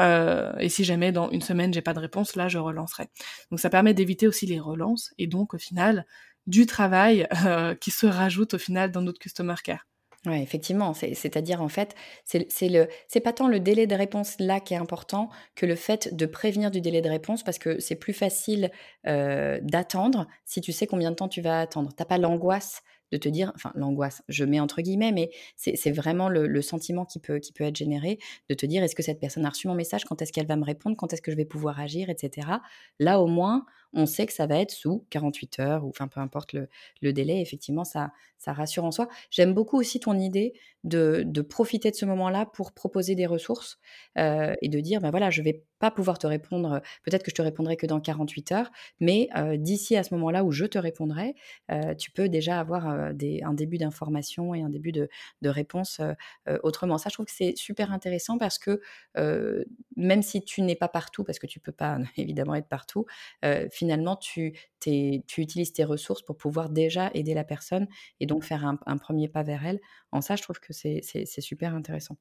euh, 0.00 0.52
et 0.58 0.68
si 0.68 0.84
jamais 0.84 1.12
dans 1.12 1.30
une 1.30 1.42
semaine 1.42 1.72
j'ai 1.72 1.82
pas 1.82 1.94
de 1.94 2.00
réponse, 2.00 2.36
là 2.36 2.48
je 2.48 2.58
relancerai. 2.58 3.08
Donc 3.50 3.60
ça 3.60 3.70
permet 3.70 3.94
d'éviter 3.94 4.26
aussi 4.26 4.46
les 4.46 4.60
relances 4.60 5.12
et 5.18 5.26
donc 5.26 5.54
au 5.54 5.58
final 5.58 6.06
du 6.46 6.66
travail 6.66 7.26
euh, 7.44 7.74
qui 7.74 7.90
se 7.90 8.06
rajoute 8.06 8.54
au 8.54 8.58
final 8.58 8.90
dans 8.90 9.02
notre 9.02 9.18
customer 9.18 9.54
care. 9.62 9.86
Oui, 10.26 10.42
effectivement. 10.42 10.92
C'est-à-dire, 10.92 11.62
en 11.62 11.68
fait, 11.68 11.94
c'est 12.24 13.20
pas 13.22 13.32
tant 13.32 13.46
le 13.46 13.60
délai 13.60 13.86
de 13.86 13.94
réponse 13.94 14.34
là 14.40 14.58
qui 14.58 14.74
est 14.74 14.76
important 14.76 15.30
que 15.54 15.66
le 15.66 15.76
fait 15.76 16.14
de 16.16 16.26
prévenir 16.26 16.72
du 16.72 16.80
délai 16.80 17.00
de 17.00 17.08
réponse 17.08 17.44
parce 17.44 17.58
que 17.58 17.78
c'est 17.78 17.94
plus 17.94 18.12
facile 18.12 18.72
euh, 19.06 19.60
d'attendre 19.62 20.26
si 20.44 20.60
tu 20.60 20.72
sais 20.72 20.88
combien 20.88 21.12
de 21.12 21.16
temps 21.16 21.28
tu 21.28 21.42
vas 21.42 21.60
attendre. 21.60 21.92
T'as 21.96 22.04
pas 22.04 22.18
l'angoisse 22.18 22.82
de 23.12 23.18
te 23.18 23.28
dire, 23.28 23.52
enfin 23.54 23.72
l'angoisse, 23.74 24.22
je 24.28 24.44
mets 24.44 24.60
entre 24.60 24.82
guillemets, 24.82 25.12
mais 25.12 25.30
c'est 25.56 25.92
vraiment 25.92 26.28
le, 26.28 26.62
sentiment 26.62 27.04
qui 27.04 27.18
peut, 27.18 27.38
qui 27.38 27.52
peut 27.52 27.64
être 27.64 27.76
généré 27.76 28.18
de 28.48 28.54
te 28.54 28.66
dire, 28.66 28.82
est-ce 28.82 28.94
que 28.94 29.02
cette 29.02 29.20
personne 29.20 29.44
a 29.46 29.50
reçu 29.50 29.68
mon 29.68 29.74
message, 29.74 30.04
quand 30.04 30.22
est-ce 30.22 30.32
qu'elle 30.32 30.46
va 30.46 30.56
me 30.56 30.64
répondre, 30.64 30.96
quand 30.96 31.12
est-ce 31.12 31.22
que 31.22 31.30
je 31.30 31.36
vais 31.36 31.44
pouvoir 31.44 31.78
agir, 31.80 32.10
etc. 32.10 32.48
Là 32.98 33.20
au 33.20 33.26
moins, 33.26 33.66
on 33.92 34.06
sait 34.06 34.26
que 34.26 34.32
ça 34.32 34.46
va 34.46 34.58
être 34.58 34.72
sous 34.72 35.06
48 35.10 35.58
heures, 35.60 35.84
ou 35.84 35.88
enfin 35.88 36.08
peu 36.08 36.20
importe 36.20 36.52
le, 36.52 37.12
délai, 37.12 37.40
effectivement, 37.40 37.84
ça, 37.84 38.12
ça 38.38 38.52
rassure 38.52 38.84
en 38.84 38.90
soi. 38.90 39.08
J'aime 39.30 39.54
beaucoup 39.54 39.78
aussi 39.78 40.00
ton 40.00 40.18
idée 40.18 40.52
de, 40.84 41.22
de 41.24 41.42
profiter 41.42 41.90
de 41.90 41.96
ce 41.96 42.04
moment-là 42.06 42.46
pour 42.46 42.72
proposer 42.72 43.14
des 43.14 43.26
ressources 43.26 43.78
euh, 44.18 44.54
et 44.60 44.68
de 44.68 44.80
dire, 44.80 45.00
ben 45.00 45.10
voilà, 45.10 45.30
je 45.30 45.42
vais 45.42 45.64
pas 45.78 45.90
pouvoir 45.90 46.18
te 46.18 46.26
répondre, 46.26 46.80
peut-être 47.04 47.22
que 47.22 47.30
je 47.30 47.34
te 47.34 47.42
répondrai 47.42 47.76
que 47.76 47.86
dans 47.86 48.00
48 48.00 48.52
heures, 48.52 48.70
mais 49.00 49.28
euh, 49.36 49.56
d'ici 49.56 49.96
à 49.96 50.02
ce 50.02 50.14
moment-là 50.14 50.44
où 50.44 50.52
je 50.52 50.64
te 50.64 50.78
répondrai, 50.78 51.34
euh, 51.70 51.94
tu 51.94 52.10
peux 52.10 52.28
déjà 52.28 52.58
avoir 52.60 52.86
un 52.86 53.12
début 53.12 53.78
d'information 53.78 54.54
et 54.54 54.62
un 54.62 54.70
début 54.70 54.92
de, 54.92 55.08
réponse 55.44 56.00
autrement. 56.64 56.98
Ça, 56.98 57.08
je 57.08 57.14
trouve 57.14 57.26
que 57.26 57.32
c'est 57.32 57.56
super 57.56 57.92
intéressant 57.92 58.36
parce 58.36 58.58
que 58.58 58.80
même 59.96 60.22
si 60.22 60.42
tu 60.42 60.62
n'es 60.62 60.74
pas 60.74 60.88
partout, 60.88 61.22
parce 61.22 61.38
que 61.38 61.46
tu 61.46 61.60
peux 61.60 61.72
pas 61.72 61.98
évidemment 62.16 62.54
être 62.54 62.68
partout, 62.68 63.06
finalement, 63.70 64.16
tu, 64.16 64.58
tu 64.80 65.40
utilises 65.40 65.72
tes 65.72 65.84
ressources 65.84 66.22
pour 66.22 66.36
pouvoir 66.36 66.68
déjà 66.68 67.10
aider 67.14 67.34
la 67.34 67.44
personne 67.44 67.86
et 68.20 68.26
donc 68.26 68.44
faire 68.44 68.64
un, 68.64 68.96
premier 68.98 69.28
pas 69.28 69.42
vers 69.42 69.64
elle. 69.66 69.80
En 70.12 70.20
ça, 70.20 70.36
je 70.36 70.42
trouve 70.42 70.60
que 70.60 70.72
c'est 70.72 71.02
super 71.40 71.74
intéressant. 71.74 72.16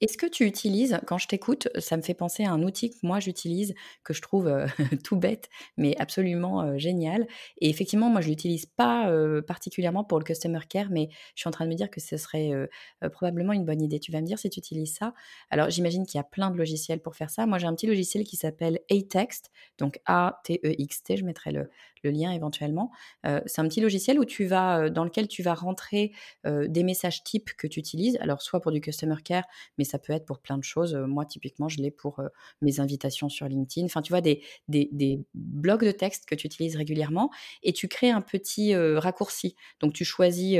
Est-ce 0.00 0.16
que 0.16 0.26
tu 0.26 0.44
utilises, 0.44 0.98
quand 1.06 1.18
je 1.18 1.28
t'écoute, 1.28 1.68
ça 1.78 1.96
me 1.96 2.02
fait 2.02 2.14
penser 2.14 2.44
à 2.44 2.52
un 2.52 2.62
outil 2.62 2.90
que 2.90 2.96
moi 3.02 3.20
j'utilise, 3.20 3.74
que 4.02 4.12
je 4.12 4.22
trouve 4.22 4.48
euh, 4.48 4.66
tout 5.04 5.16
bête, 5.16 5.48
mais 5.76 5.96
absolument 5.98 6.62
euh, 6.62 6.78
génial. 6.78 7.26
Et 7.60 7.68
effectivement, 7.68 8.08
moi 8.08 8.20
je 8.20 8.28
l'utilise 8.28 8.66
pas 8.66 9.08
euh, 9.10 9.42
particulièrement 9.42 10.04
pour 10.04 10.18
le 10.18 10.24
customer 10.24 10.60
care, 10.68 10.88
mais 10.90 11.08
je 11.34 11.40
suis 11.40 11.48
en 11.48 11.52
train 11.52 11.64
de 11.64 11.70
me 11.70 11.74
dire 11.74 11.90
que 11.90 12.00
ce 12.00 12.16
serait 12.16 12.52
probablement 13.12 13.52
une 13.52 13.64
bonne 13.64 13.82
idée. 13.82 13.98
Tu 13.98 14.12
vas 14.12 14.20
me 14.20 14.26
dire 14.26 14.38
si 14.38 14.50
tu 14.50 14.58
utilises 14.58 14.94
ça. 14.94 15.14
Alors 15.50 15.70
j'imagine 15.70 16.06
qu'il 16.06 16.18
y 16.18 16.20
a 16.20 16.24
plein 16.24 16.50
de 16.50 16.56
logiciels 16.56 17.00
pour 17.00 17.16
faire 17.16 17.30
ça. 17.30 17.46
Moi 17.46 17.58
j'ai 17.58 17.66
un 17.66 17.74
petit 17.74 17.86
logiciel 17.86 18.24
qui 18.24 18.36
s'appelle 18.36 18.80
A-Text, 18.90 19.50
donc 19.78 20.00
A-T-E-X-T, 20.06 21.16
je 21.16 21.24
mettrai 21.24 21.52
le, 21.52 21.70
le 22.02 22.10
lien 22.10 22.32
éventuellement. 22.32 22.90
c'est 23.24 23.60
un 23.60 23.68
petit 23.68 23.80
logiciel 23.80 24.18
où 24.18 24.24
tu 24.24 24.44
vas, 24.44 24.90
dans 24.90 25.04
lequel 25.04 25.28
tu 25.28 25.42
vas 25.42 25.54
rentrer 25.54 26.12
des 26.44 26.82
messages 26.82 27.24
types 27.24 27.54
que 27.56 27.66
tu 27.66 27.80
utilises. 27.80 28.18
Alors 28.20 28.42
soit 28.42 28.60
pour 28.60 28.72
du 28.72 28.80
customer 28.80 29.16
care, 29.24 29.44
mais 29.78 29.84
ça 29.84 29.98
peut 29.98 30.12
être 30.12 30.26
pour 30.26 30.40
plein 30.40 30.58
de 30.58 30.64
choses. 30.64 30.94
moi, 30.94 31.24
typiquement, 31.24 31.68
je 31.68 31.78
l'ai 31.80 31.90
pour 31.90 32.20
mes 32.60 32.80
invitations 32.80 33.28
sur 33.28 33.48
LinkedIn. 33.48 33.86
Enfin, 33.86 34.02
tu 34.02 34.12
vois, 34.12 34.20
des, 34.20 34.42
des, 34.68 35.24
blocs 35.34 35.84
de 35.84 35.90
texte 35.90 36.26
que 36.26 36.34
tu 36.34 36.46
utilises 36.46 36.76
régulièrement 36.76 37.30
et 37.62 37.72
tu 37.72 37.88
crées 37.88 38.10
un 38.10 38.20
petit 38.20 38.74
raccourci. 38.76 39.56
Donc, 39.80 39.92
tu 39.92 40.04
choisis 40.04 40.58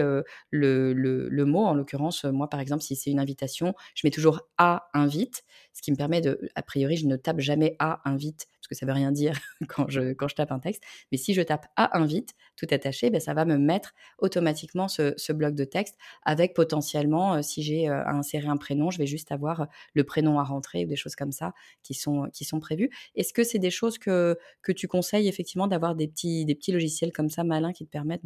le, 0.51 0.93
le, 0.93 1.45
mot. 1.45 1.65
En 1.65 1.75
l'occurrence, 1.75 2.25
moi, 2.25 2.49
par 2.49 2.61
exemple, 2.61 2.83
si 2.83 2.97
c'est 2.97 3.11
une 3.11 3.21
invitation, 3.21 3.75
je 3.95 4.07
mets 4.07 4.11
toujours 4.11 4.41
à 4.59 4.89
invite, 4.95 5.45
ce 5.73 5.83
qui 5.83 5.91
me 5.91 5.97
permet 5.97 6.21
de, 6.21 6.41
a 6.55 6.63
priori, 6.63 6.97
je 6.97 7.07
ne 7.07 7.17
tape 7.17 7.41
jamais 7.41 7.77
à 7.79 8.01
invite 8.09 8.47
parce 8.65 8.69
que 8.69 8.75
ça 8.75 8.87
veut 8.87 8.93
rien 8.93 9.13
dire 9.13 9.39
quand 9.69 9.89
je, 9.89 10.13
quand 10.15 10.29
je 10.29 10.35
tape 10.35 10.53
un 10.53 10.59
texte. 10.59 10.83
Mais 11.13 11.19
si 11.19 11.35
je 11.35 11.43
tape 11.43 11.67
à 11.77 11.99
invite, 11.99 12.35
tout 12.57 12.67
attaché, 12.71 13.11
ben, 13.11 13.21
ça 13.21 13.35
va 13.35 13.45
me 13.45 13.59
mettre 13.59 13.95
automatiquement 14.19 14.89
ce, 14.89 15.33
bloc 15.33 15.55
de 15.55 15.65
texte 15.65 15.97
avec 16.25 16.55
potentiellement, 16.55 17.43
si 17.43 17.63
j'ai 17.63 17.89
à 17.89 18.11
insérer 18.11 18.47
un 18.47 18.57
prénom, 18.57 18.91
je 18.91 18.99
vais 18.99 19.07
juste 19.07 19.33
avoir 19.33 19.67
le 19.95 20.05
prénom 20.05 20.39
à 20.39 20.45
rentrer 20.45 20.85
ou 20.85 20.89
des 20.89 20.97
choses 20.97 21.17
comme 21.17 21.33
ça 21.33 21.53
qui 21.83 21.95
sont, 21.95 22.29
qui 22.33 22.45
sont 22.45 22.61
prévues. 22.61 22.91
Est-ce 23.17 23.33
que 23.33 23.45
c'est 23.45 23.59
des 23.59 23.71
choses 23.71 23.99
que, 23.99 24.39
que 24.63 24.73
tu 24.73 24.89
conseilles 24.89 25.29
effectivement 25.29 25.67
d'avoir 25.67 25.95
des 25.95 26.09
petits, 26.09 26.45
des 26.45 26.55
petits 26.55 26.73
logiciels 26.73 27.13
comme 27.13 27.29
ça 27.29 27.45
malins 27.45 27.73
qui 27.73 27.85
te 27.85 27.91
permettent 27.91 28.25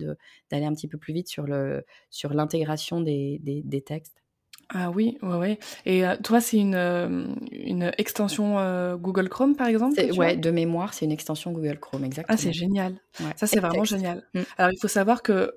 d'aller 0.51 0.67
un 0.67 0.75
petit 0.75 0.89
peu 0.89 0.99
plus 0.99 1.15
vite 1.15 1.29
sur 1.29 1.47
l'intégration 1.47 2.99
sur 2.99 3.05
des, 3.05 3.41
des 3.43 3.83
textes? 3.83 4.23
Ah 4.71 4.91
oui, 4.91 5.17
ouais, 5.23 5.37
ouais. 5.37 5.59
Et 5.87 6.07
euh, 6.07 6.15
toi, 6.23 6.43
c'est 6.43 6.59
une, 6.59 6.75
euh, 6.75 7.25
une 7.53 7.91
extension 7.97 8.59
euh, 8.59 8.97
Google 8.97 9.31
Chrome, 9.31 9.57
par 9.57 9.67
exemple 9.67 9.99
Ouais, 10.15 10.37
de 10.37 10.51
mémoire, 10.51 10.93
c'est 10.93 11.07
une 11.07 11.11
extension 11.11 11.53
Google 11.53 11.79
Chrome, 11.79 12.05
exactement. 12.05 12.37
Ah, 12.39 12.43
c'est 12.43 12.53
génial. 12.53 13.01
Ça, 13.37 13.47
c'est 13.47 13.61
vraiment 13.61 13.85
génial. 13.85 14.25
Mm. 14.35 14.41
Alors, 14.59 14.73
il 14.73 14.79
faut 14.79 14.89
savoir 14.89 15.23
que 15.23 15.55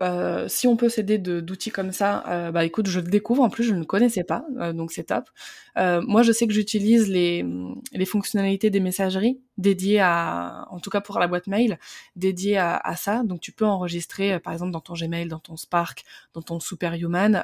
si 0.48 0.66
on 0.66 0.78
peut 0.78 0.88
s'aider 0.88 1.18
d'outils 1.18 1.72
comme 1.72 1.92
ça, 1.92 2.52
bah 2.54 2.64
écoute, 2.64 2.88
je 2.88 3.02
le 3.02 3.08
découvre. 3.08 3.44
En 3.44 3.50
plus, 3.50 3.66
je 3.66 3.74
ne 3.74 3.84
connaissais 3.84 4.24
pas, 4.24 4.46
donc 4.74 4.94
c'est 4.94 5.06
top. 5.06 5.30
moi, 5.76 6.24
je 6.24 6.32
sais 6.32 6.48
que 6.48 6.54
j'utilise 6.54 7.10
les, 7.10 7.46
les 7.92 8.06
fonctionnalités 8.06 8.70
des 8.70 8.80
messageries 8.80 9.42
dédiées 9.58 10.00
à, 10.00 10.66
en 10.72 10.80
tout 10.80 10.90
cas 10.90 11.02
pour 11.02 11.20
la 11.20 11.28
boîte 11.28 11.48
mail, 11.48 11.78
dédiées 12.16 12.58
à, 12.58 12.78
à 12.78 12.96
ça. 12.96 13.24
Donc, 13.24 13.42
tu 13.42 13.52
peux 13.52 13.66
enregistrer, 13.66 14.40
par 14.40 14.54
exemple, 14.54 14.72
dans 14.72 14.80
ton 14.80 14.94
Gmail, 14.94 15.28
dans 15.28 15.40
ton 15.40 15.58
Spark, 15.58 16.06
dans 16.34 16.42
ton 16.42 16.62
Superhuman, 16.62 17.44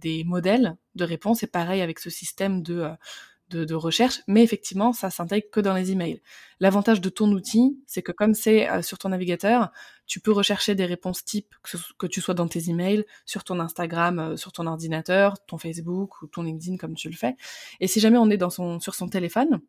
des 0.00 0.24
modèles 0.24 0.76
de 0.94 1.04
réponse. 1.04 1.42
Et 1.42 1.46
pareil 1.46 1.80
avec 1.80 1.98
ce 1.98 2.10
système 2.10 2.62
de, 2.62 2.80
euh, 2.80 3.64
de, 3.64 3.74
recherche, 3.74 4.20
mais 4.26 4.42
effectivement, 4.42 4.92
ça 4.92 5.10
s'intègre 5.10 5.46
que 5.50 5.60
dans 5.60 5.74
les 5.74 5.92
emails. 5.92 6.20
L'avantage 6.60 7.00
de 7.00 7.08
ton 7.08 7.30
outil, 7.30 7.78
c'est 7.86 8.02
que 8.02 8.12
comme 8.12 8.34
c'est 8.34 8.68
euh, 8.68 8.82
sur 8.82 8.98
ton 8.98 9.10
navigateur, 9.10 9.70
tu 10.06 10.20
peux 10.20 10.32
rechercher 10.32 10.74
des 10.74 10.86
réponses 10.86 11.24
types, 11.24 11.54
que, 11.98 12.06
tu 12.06 12.20
sois 12.20 12.34
dans 12.34 12.48
tes 12.48 12.70
emails, 12.70 13.04
sur 13.26 13.44
ton 13.44 13.60
Instagram, 13.60 14.18
euh, 14.18 14.36
sur 14.36 14.52
ton 14.52 14.66
ordinateur, 14.66 15.34
ton 15.46 15.58
Facebook 15.58 16.22
ou 16.22 16.26
ton 16.26 16.42
LinkedIn 16.42 16.76
comme 16.78 16.94
tu 16.94 17.08
le 17.08 17.16
fais. 17.16 17.36
Et 17.80 17.86
si 17.86 18.00
jamais 18.00 18.18
on 18.18 18.30
est 18.30 18.36
dans 18.36 18.50
son, 18.50 18.80
sur 18.80 18.94
son 18.94 19.08
téléphone, 19.08 19.60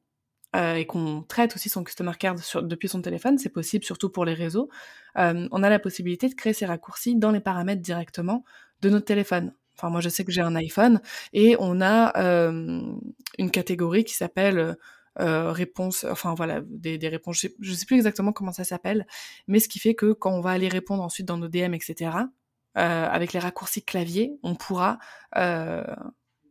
et 0.58 0.86
qu'on 0.86 1.22
traite 1.22 1.54
aussi 1.58 1.68
son 1.68 1.84
customer 1.84 2.14
care 2.18 2.36
depuis 2.62 2.88
son 2.88 3.02
téléphone, 3.02 3.38
c'est 3.38 3.50
possible 3.50 3.84
surtout 3.84 4.10
pour 4.10 4.24
les 4.24 4.34
réseaux, 4.34 4.70
on 5.16 5.64
a 5.64 5.70
la 5.70 5.80
possibilité 5.80 6.30
de 6.30 6.34
créer 6.34 6.54
ces 6.54 6.66
raccourcis 6.66 7.18
dans 7.18 7.32
les 7.32 7.42
paramètres 7.42 7.82
directement 7.82 8.46
de 8.82 8.90
notre 8.90 9.04
téléphone. 9.04 9.54
Enfin, 9.78 9.90
moi, 9.90 10.02
je 10.02 10.10
sais 10.10 10.24
que 10.24 10.32
j'ai 10.32 10.42
un 10.42 10.56
iPhone 10.56 11.02
et 11.34 11.56
on 11.60 11.82
a 11.82 12.14
une 13.38 13.52
catégorie 13.52 14.04
qui 14.04 14.14
s'appelle 14.14 14.78
euh, 15.22 15.54
réponses, 15.54 16.06
enfin 16.10 16.34
voilà, 16.34 16.62
des, 16.66 16.98
des 16.98 17.08
réponses. 17.08 17.38
Je 17.38 17.72
sais, 17.72 17.80
sais, 17.80 17.86
plus 17.86 17.96
exactement 17.96 18.34
comment 18.34 18.52
ça 18.52 18.66
s'appelle, 18.66 19.08
mais 19.48 19.60
ce 19.60 19.70
qui 19.70 19.80
fait 19.80 19.96
que 19.96 20.12
quand 20.12 20.32
on 20.32 20.42
va 20.42 20.52
aller 20.52 20.68
répondre 20.68 21.02
ensuite 21.02 21.26
dans 21.26 21.38
nos 21.38 21.48
DM, 21.48 21.74
etc., 21.74 22.18
euh, 22.78 23.08
avec 23.10 23.32
les 23.32 23.40
raccourcis 23.40 23.84
clavier, 23.84 24.38
on 24.44 24.56
pourra 24.56 25.00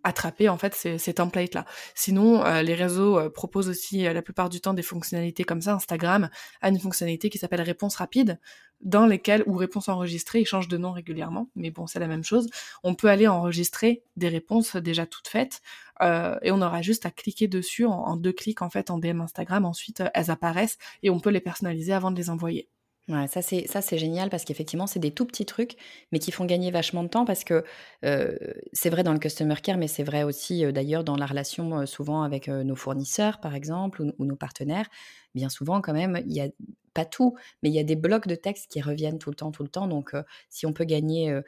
attraper 0.05 0.49
en 0.49 0.59
fait 0.59 0.75
ces, 0.75 1.15
templates 1.15 1.55
là. 1.55 1.65
Sinon, 1.95 2.45
euh, 2.45 2.63
les 2.63 2.75
réseaux 2.75 3.19
euh, 3.19 3.31
proposent 3.31 3.69
aussi 3.69 4.07
euh, 4.07 4.13
la 4.13 4.23
plupart 4.23 4.51
du 4.51 4.61
temps 4.61 4.75
des 4.75 4.83
fonctionnalités 4.83 5.45
comme 5.45 5.63
ça. 5.63 5.75
Instagram 5.75 6.29
a 6.61 6.69
une 6.69 6.79
fonctionnalité 6.79 7.31
qui 7.31 7.39
s'appelle 7.39 7.63
réponse 7.63 7.97
rapide, 7.97 8.39
dans 8.83 9.07
lesquelles 9.07 9.43
ou 9.47 9.57
réponse 9.57 9.89
enregistrée, 9.89 10.41
ils 10.41 10.47
changent 10.47 10.69
de 10.69 10.77
nom 10.77 10.93
régulièrement, 10.93 11.49
mais 11.57 11.71
bon, 11.71 11.87
c'est 11.87 11.99
la 11.99 12.07
même 12.07 12.23
chose. 12.23 12.51
On 12.83 12.95
peut 12.95 13.09
aller 13.09 13.27
enregistrer 13.27 14.03
des 14.17 14.29
réponses 14.29 14.77
déjà 14.77 15.07
toutes 15.07 15.29
faites 15.29 15.63
et 16.03 16.51
on 16.51 16.61
aura 16.61 16.83
juste 16.83 17.07
à 17.07 17.11
cliquer 17.11 17.49
dessus 17.49 17.87
en, 17.87 17.93
en, 17.93 18.17
deux 18.17 18.33
clics 18.33 18.61
en 18.61 18.69
fait 18.69 18.91
en 18.91 18.99
DM 18.99 19.23
Instagram. 19.23 19.65
Ensuite, 19.65 20.03
elles 20.13 20.31
apparaissent 20.31 20.77
et 21.03 21.09
on 21.09 21.19
peut 21.19 21.31
les 21.31 21.41
personnaliser 21.41 21.95
avant 21.95 22.11
de 22.11 22.17
les 22.17 22.29
envoyer. 22.29 22.69
Ouais, 23.11 23.27
ça 23.29 23.43
c'est 23.43 23.67
ça 23.67 23.83
c'est 23.83 23.99
génial 23.99 24.31
parce 24.31 24.45
qu'effectivement 24.47 24.87
c'est 24.87 24.99
des 24.99 25.11
tout 25.11 25.27
petits 25.27 25.45
trucs 25.45 25.77
mais 26.11 26.19
qui 26.19 26.31
font 26.33 26.47
gagner 26.47 26.71
vachement 26.71 27.03
de 27.03 27.09
temps 27.09 27.27
parce 27.27 27.45
que 27.45 27.63
euh, 28.03 28.35
c'est 28.73 28.89
vrai 28.89 29.03
dans 29.03 29.13
le 29.13 29.19
customer 29.19 29.57
care 29.63 29.77
mais 29.77 29.89
c'est 29.89 30.05
vrai 30.05 30.23
aussi 30.23 30.65
euh, 30.65 30.73
d'ailleurs 30.73 31.05
dans 31.05 31.17
la 31.17 31.27
relation 31.27 31.81
euh, 31.81 31.85
souvent 31.87 32.23
avec 32.23 32.49
nos 32.49 32.75
fournisseurs 32.77 33.41
par 33.41 33.55
exemple 33.55 34.01
ou 34.19 34.25
nos 34.25 34.37
partenaires 34.37 34.89
bien 35.35 35.49
souvent 35.49 35.81
quand 35.81 35.93
même 35.93 36.21
il 36.27 36.33
y 36.33 36.41
a 36.41 36.49
pas 36.95 37.05
tout, 37.05 37.35
mais 37.63 37.71
il 37.71 37.75
y 37.75 37.81
a 37.81 37.83
des 37.85 37.97
blocs 37.97 38.29
de 38.29 38.37
texte 38.37 38.71
qui 38.71 38.81
reviennent 38.81 39.19
tout 39.19 39.29
le 39.31 39.35
temps, 39.37 39.51
tout 39.51 39.65
le 39.65 39.69
temps. 39.69 39.89
Donc, 39.89 40.15
euh, 40.15 40.23
si 40.49 40.65
on 40.65 40.73
peut 40.73 40.85
gagner, 40.85 41.31
euh, 41.33 41.43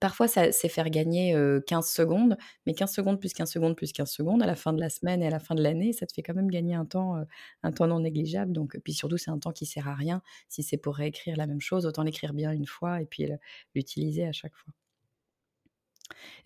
parfois, 0.00 0.28
ça 0.28 0.52
c'est 0.52 0.68
faire 0.68 0.90
gagner 0.90 1.36
15 1.66 1.88
secondes, 1.90 2.36
mais 2.66 2.74
15 2.74 2.92
secondes 2.92 3.18
plus 3.20 3.32
15 3.32 3.50
secondes 3.50 3.76
plus 3.76 3.92
15 3.92 4.08
secondes, 4.10 4.42
à 4.42 4.46
la 4.46 4.54
fin 4.54 4.72
de 4.72 4.80
la 4.80 4.88
semaine 4.90 5.22
et 5.22 5.26
à 5.26 5.30
la 5.30 5.40
fin 5.40 5.54
de 5.56 5.62
l'année, 5.62 5.92
ça 5.92 6.06
te 6.06 6.12
fait 6.12 6.22
quand 6.22 6.34
même 6.34 6.50
gagner 6.50 6.74
un 6.74 6.84
temps, 6.86 7.16
un 7.64 7.72
temps 7.72 7.86
non 7.88 8.00
négligeable. 8.00 8.52
Donc, 8.52 8.78
puis 8.84 8.92
surtout, 8.92 9.18
c'est 9.18 9.30
un 9.30 9.38
temps 9.38 9.52
qui 9.52 9.66
sert 9.66 9.88
à 9.88 9.94
rien. 9.94 10.22
Si 10.48 10.62
c'est 10.62 10.76
pour 10.76 10.94
réécrire 10.96 11.36
la 11.36 11.46
même 11.48 11.60
chose, 11.60 11.84
autant 11.86 12.04
l'écrire 12.04 12.32
bien 12.32 12.52
une 12.52 12.66
fois 12.66 13.00
et 13.02 13.06
puis 13.06 13.28
l'utiliser 13.74 14.26
à 14.26 14.32
chaque 14.32 14.54
fois. 14.54 14.72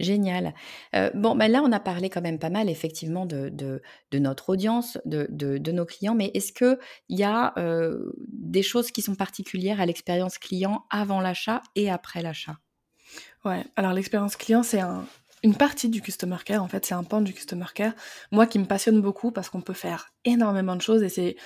Génial. 0.00 0.54
Euh, 0.94 1.10
bon, 1.14 1.34
ben 1.34 1.50
là, 1.50 1.62
on 1.64 1.72
a 1.72 1.80
parlé 1.80 2.10
quand 2.10 2.20
même 2.20 2.38
pas 2.38 2.50
mal, 2.50 2.68
effectivement, 2.68 3.26
de, 3.26 3.48
de, 3.50 3.80
notre 4.18 4.50
audience, 4.50 4.98
de, 5.04 5.26
de, 5.30 5.58
de, 5.58 5.72
nos 5.72 5.84
clients, 5.84 6.14
mais 6.14 6.30
est-ce 6.34 6.52
qu'il 6.52 6.78
y 7.10 7.22
a 7.22 7.52
euh, 7.58 8.12
des 8.28 8.62
choses 8.62 8.90
qui 8.90 9.02
sont 9.02 9.14
particulières 9.14 9.80
à 9.80 9.86
l'expérience 9.86 10.38
client 10.38 10.84
avant 10.90 11.20
l'achat 11.20 11.62
et 11.74 11.90
après 11.90 12.22
l'achat? 12.22 12.56
Ouais, 13.44 13.64
alors 13.76 13.92
l'expérience 13.92 14.36
client, 14.36 14.62
c'est 14.62 14.80
un, 14.80 15.06
une 15.42 15.54
partie 15.54 15.88
du 15.88 16.02
customer 16.02 16.38
care, 16.44 16.62
en 16.62 16.68
fait, 16.68 16.84
c'est 16.84 16.94
un 16.94 17.04
pan 17.04 17.20
du 17.20 17.32
customer 17.32 17.66
care, 17.74 17.92
moi 18.32 18.46
qui 18.46 18.58
me 18.58 18.64
passionne 18.64 19.00
beaucoup 19.00 19.30
parce 19.30 19.48
qu'on 19.48 19.60
peut 19.60 19.74
faire 19.74 20.08
énormément 20.24 20.76
de 20.76 20.82
choses 20.82 21.02
et 21.02 21.08
c'est 21.08 21.36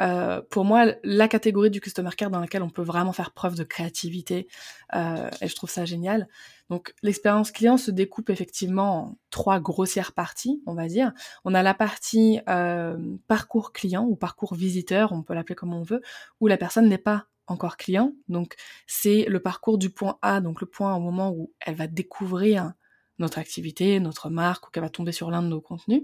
euh, 0.00 0.40
pour 0.50 0.64
moi 0.64 0.94
la 1.04 1.28
catégorie 1.28 1.70
du 1.70 1.80
customer 1.80 2.10
care 2.16 2.30
dans 2.30 2.40
laquelle 2.40 2.62
on 2.62 2.70
peut 2.70 2.82
vraiment 2.82 3.12
faire 3.12 3.32
preuve 3.32 3.54
de 3.54 3.64
créativité 3.64 4.48
euh, 4.94 5.28
et 5.40 5.48
je 5.48 5.54
trouve 5.54 5.70
ça 5.70 5.84
génial. 5.84 6.28
Donc 6.70 6.94
l'expérience 7.02 7.50
client 7.50 7.76
se 7.76 7.90
découpe 7.90 8.30
effectivement 8.30 8.96
en 8.96 9.18
trois 9.30 9.60
grossières 9.60 10.12
parties, 10.12 10.62
on 10.66 10.74
va 10.74 10.86
dire. 10.86 11.12
On 11.44 11.54
a 11.54 11.62
la 11.62 11.74
partie 11.74 12.40
euh, 12.48 12.96
parcours 13.26 13.72
client 13.72 14.04
ou 14.04 14.16
parcours 14.16 14.54
visiteur, 14.54 15.12
on 15.12 15.22
peut 15.22 15.34
l'appeler 15.34 15.56
comme 15.56 15.74
on 15.74 15.82
veut, 15.82 16.00
où 16.40 16.46
la 16.46 16.56
personne 16.56 16.88
n'est 16.88 16.98
pas 16.98 17.26
encore 17.46 17.76
client. 17.76 18.12
Donc 18.28 18.54
c'est 18.86 19.24
le 19.28 19.40
parcours 19.40 19.78
du 19.78 19.90
point 19.90 20.18
A, 20.22 20.40
donc 20.40 20.60
le 20.60 20.66
point 20.66 20.94
au 20.94 21.00
moment 21.00 21.30
où 21.30 21.52
elle 21.60 21.74
va 21.74 21.86
découvrir 21.86 22.72
notre 23.18 23.38
activité, 23.38 24.00
notre 24.00 24.30
marque, 24.30 24.66
ou 24.66 24.70
qu'elle 24.70 24.82
va 24.82 24.88
tomber 24.88 25.12
sur 25.12 25.30
l'un 25.30 25.42
de 25.42 25.48
nos 25.48 25.60
contenus, 25.60 26.02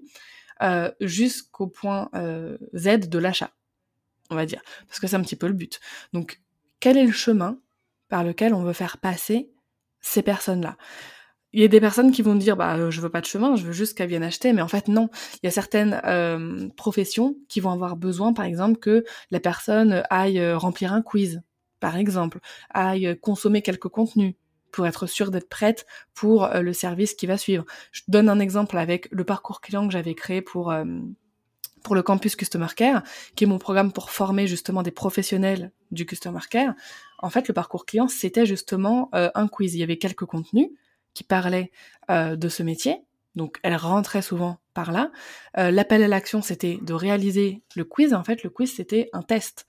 euh, 0.63 0.91
jusqu'au 1.01 1.67
point 1.67 2.11
euh, 2.15 2.59
Z 2.75 3.09
de 3.09 3.19
l'achat 3.19 3.51
on 4.31 4.35
va 4.35 4.47
dire, 4.47 4.63
parce 4.87 5.01
que 5.01 5.07
c'est 5.07 5.17
un 5.17 5.23
petit 5.23 5.37
peu 5.37 5.47
le 5.47 5.53
but. 5.53 5.81
Donc, 6.13 6.41
quel 6.81 6.97
est 6.97 7.05
le 7.05 7.13
chemin 7.13 7.59
par 8.09 8.25
lequel 8.25 8.55
on 8.55 8.63
veut 8.63 8.73
faire 8.73 8.99
passer 8.99 9.51
ces 10.01 10.23
personnes-là? 10.23 10.77
Il 11.53 11.63
y 11.63 11.65
a 11.65 11.69
des 11.69 11.81
personnes 11.81 12.13
qui 12.13 12.21
vont 12.21 12.35
dire 12.35 12.55
bah 12.55 12.77
euh, 12.77 12.91
je 12.91 13.01
veux 13.01 13.09
pas 13.09 13.23
de 13.23 13.27
chemin, 13.27 13.57
je 13.57 13.65
veux 13.65 13.73
juste 13.73 13.97
qu'elles 13.97 14.11
viennent 14.11 14.23
acheter, 14.23 14.53
mais 14.53 14.61
en 14.61 14.69
fait 14.69 14.89
non. 14.89 15.09
Il 15.37 15.47
y 15.47 15.49
a 15.49 15.51
certaines 15.51 16.01
euh, 16.05 16.69
professions 16.77 17.37
qui 17.49 17.61
vont 17.61 17.71
avoir 17.71 17.97
besoin, 17.97 18.35
par 18.35 18.45
exemple, 18.45 18.79
que 18.79 19.05
la 19.31 19.41
personne 19.41 20.03
aille 20.11 20.39
euh, 20.39 20.59
remplir 20.59 20.93
un 20.93 21.01
quiz, 21.01 21.41
par 21.81 21.97
exemple, 21.97 22.41
aille 22.69 23.17
consommer 23.23 23.63
quelques 23.63 23.89
contenus 23.89 24.35
pour 24.71 24.87
être 24.87 25.07
sûre 25.07 25.31
d'être 25.31 25.49
prête 25.49 25.87
pour 26.13 26.47
le 26.49 26.73
service 26.75 27.15
qui 27.15 27.27
va 27.27 27.39
suivre. 27.39 27.65
Je 27.93 28.03
donne 28.09 28.29
un 28.29 28.41
exemple 28.41 28.77
avec 28.77 29.09
le 29.11 29.25
parcours 29.25 29.63
client 29.63 29.87
que 29.87 29.93
j'avais 29.93 30.15
créé 30.15 30.43
pour 30.43 30.75
pour 31.87 31.95
le 31.95 32.03
campus 32.03 32.35
Customer 32.35 32.67
Care, 32.75 33.05
qui 33.37 33.45
est 33.45 33.47
mon 33.47 33.59
programme 33.59 33.93
pour 33.93 34.11
former 34.11 34.49
justement 34.49 34.83
des 34.83 34.91
professionnels 34.91 35.71
du 35.93 36.05
Customer 36.05 36.41
Care. 36.51 36.75
En 37.21 37.31
fait, 37.31 37.47
le 37.47 37.55
parcours 37.55 37.87
client, 37.87 38.09
c'était 38.09 38.45
justement 38.45 39.09
euh, 39.15 39.31
un 39.37 39.47
quiz. 39.47 39.73
Il 39.77 39.79
y 39.79 39.85
avait 39.85 39.97
quelques 39.97 40.25
contenus 40.25 40.69
qui 41.15 41.23
parlaient 41.23 41.71
euh, 42.11 42.35
de 42.35 42.49
ce 42.49 42.65
métier. 42.65 43.03
Donc, 43.37 43.61
elle 43.63 43.77
rentrait 43.77 44.21
souvent 44.21 44.59
par 44.75 44.91
là. 44.91 45.13
Euh, 45.59 45.71
L'appel 45.71 46.03
à 46.03 46.09
l'action, 46.09 46.43
c'était 46.43 46.81
de 46.83 46.93
réaliser 46.93 47.63
le 47.77 47.85
quiz. 47.85 48.15
En 48.15 48.25
fait, 48.25 48.43
le 48.43 48.51
quiz, 48.51 48.75
c'était 48.75 49.09
un 49.13 49.23
test, 49.23 49.65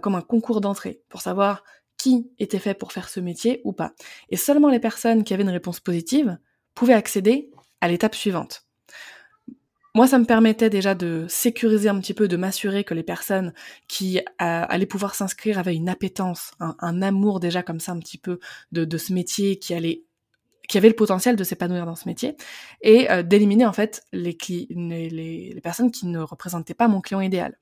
comme 0.00 0.16
un 0.16 0.20
concours 0.20 0.60
d'entrée, 0.60 1.00
pour 1.08 1.22
savoir 1.22 1.62
qui 1.96 2.28
était 2.40 2.58
fait 2.58 2.74
pour 2.74 2.90
faire 2.90 3.08
ce 3.08 3.20
métier 3.20 3.60
ou 3.62 3.72
pas. 3.72 3.92
Et 4.30 4.36
seulement 4.36 4.68
les 4.68 4.80
personnes 4.80 5.22
qui 5.22 5.32
avaient 5.32 5.44
une 5.44 5.48
réponse 5.48 5.78
positive 5.78 6.38
pouvaient 6.74 6.92
accéder 6.92 7.50
à 7.80 7.86
l'étape 7.86 8.16
suivante. 8.16 8.66
Moi, 9.94 10.06
ça 10.06 10.18
me 10.18 10.24
permettait 10.24 10.70
déjà 10.70 10.94
de 10.94 11.26
sécuriser 11.28 11.90
un 11.90 12.00
petit 12.00 12.14
peu, 12.14 12.26
de 12.26 12.38
m'assurer 12.38 12.82
que 12.82 12.94
les 12.94 13.02
personnes 13.02 13.52
qui 13.88 14.18
euh, 14.18 14.22
allaient 14.38 14.86
pouvoir 14.86 15.14
s'inscrire 15.14 15.58
avaient 15.58 15.74
une 15.74 15.90
appétence, 15.90 16.52
un, 16.60 17.02
amour 17.02 17.40
déjà 17.40 17.62
comme 17.62 17.78
ça 17.78 17.92
un 17.92 17.98
petit 17.98 18.16
peu 18.16 18.38
de, 18.72 18.96
ce 18.96 19.12
métier 19.12 19.58
qui 19.58 19.74
allait 19.74 20.04
qui 20.68 20.78
avait 20.78 20.88
le 20.88 20.94
potentiel 20.94 21.36
de 21.36 21.44
s'épanouir 21.44 21.84
dans 21.84 21.96
ce 21.96 22.08
métier 22.08 22.36
et 22.80 23.10
euh, 23.10 23.22
d'éliminer 23.22 23.66
en 23.66 23.74
fait 23.74 24.04
les, 24.12 24.38
les, 24.70 25.10
les, 25.10 25.60
personnes 25.60 25.90
qui 25.90 26.06
ne 26.06 26.20
représentaient 26.20 26.72
pas 26.72 26.88
mon 26.88 27.02
client 27.02 27.20
idéal 27.20 27.58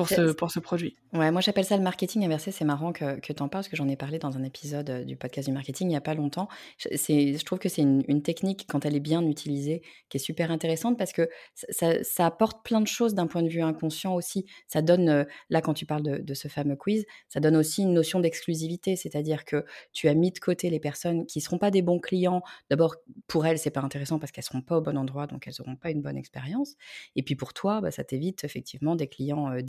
pour 0.00 0.08
ce, 0.08 0.32
pour 0.32 0.50
ce 0.50 0.60
produit. 0.60 0.96
Ouais, 1.12 1.30
moi 1.30 1.40
j'appelle 1.40 1.64
ça 1.64 1.76
le 1.76 1.82
marketing 1.82 2.24
inversé. 2.24 2.50
C'est 2.50 2.64
marrant 2.64 2.92
que, 2.92 3.20
que 3.20 3.32
tu 3.32 3.42
en 3.42 3.48
parles 3.48 3.62
parce 3.62 3.68
que 3.68 3.76
j'en 3.76 3.88
ai 3.88 3.96
parlé 3.96 4.18
dans 4.18 4.36
un 4.36 4.42
épisode 4.42 4.90
euh, 4.90 5.04
du 5.04 5.16
podcast 5.16 5.48
du 5.48 5.54
marketing 5.54 5.88
il 5.88 5.90
n'y 5.90 5.96
a 5.96 6.00
pas 6.00 6.14
longtemps. 6.14 6.48
Je 6.78 7.44
trouve 7.44 7.58
que 7.58 7.68
c'est 7.68 7.82
une, 7.82 8.02
une, 8.08 8.22
technique, 8.22 8.66
quand 8.68 8.84
elle 8.84 8.96
est 8.96 9.00
bien 9.00 9.22
utilisée, 9.26 9.82
qui 10.08 10.16
est 10.16 10.20
super 10.20 10.50
intéressante 10.50 10.98
parce 10.98 11.12
que 11.12 11.28
ça, 11.54 12.02
ça 12.02 12.26
apporte 12.26 12.64
plein 12.64 12.80
de 12.80 12.86
choses 12.86 13.14
d'un 13.14 13.26
point 13.26 13.42
de 13.42 13.48
vue 13.48 13.62
inconscient 13.62 14.14
aussi. 14.14 14.46
Ça 14.68 14.82
donne, 14.82 15.08
euh, 15.08 15.24
là 15.50 15.60
quand 15.60 15.74
tu 15.74 15.86
parles 15.86 16.02
de, 16.02 16.18
de, 16.18 16.34
ce 16.34 16.48
fameux 16.48 16.76
quiz, 16.76 17.04
ça 17.28 17.40
donne 17.40 17.56
aussi 17.56 17.82
une 17.82 17.92
notion 17.92 18.20
d'exclusivité. 18.20 18.96
C'est-à-dire 18.96 19.44
que 19.44 19.64
tu 19.92 20.08
as 20.08 20.14
mis 20.14 20.30
de 20.30 20.38
côté 20.38 20.70
les 20.70 20.80
personnes 20.80 21.26
qui 21.26 21.38
ne 21.38 21.42
seront 21.42 21.58
pas 21.58 21.70
des 21.70 21.82
bons 21.82 21.98
clients. 21.98 22.42
D'abord, 22.70 22.96
pour 23.26 23.46
elles, 23.46 23.58
c'est 23.58 23.70
pas 23.70 23.80
intéressant 23.80 24.18
parce 24.18 24.32
qu'elles 24.32 24.42
ne 24.42 24.52
seront 24.52 24.62
pas 24.62 24.78
au 24.78 24.80
bon 24.80 24.96
endroit, 24.96 25.26
donc 25.26 25.46
elles 25.46 25.54
n'auront 25.58 25.76
pas 25.76 25.90
une 25.90 26.02
bonne 26.02 26.16
expérience. 26.16 26.74
Et 27.16 27.22
puis 27.22 27.36
pour 27.36 27.52
toi, 27.52 27.80
bah, 27.80 27.90
ça 27.90 28.04
t'évite 28.04 28.44
effectivement 28.44 28.96
des 28.96 29.08
clients 29.08 29.50
euh, 29.50 29.62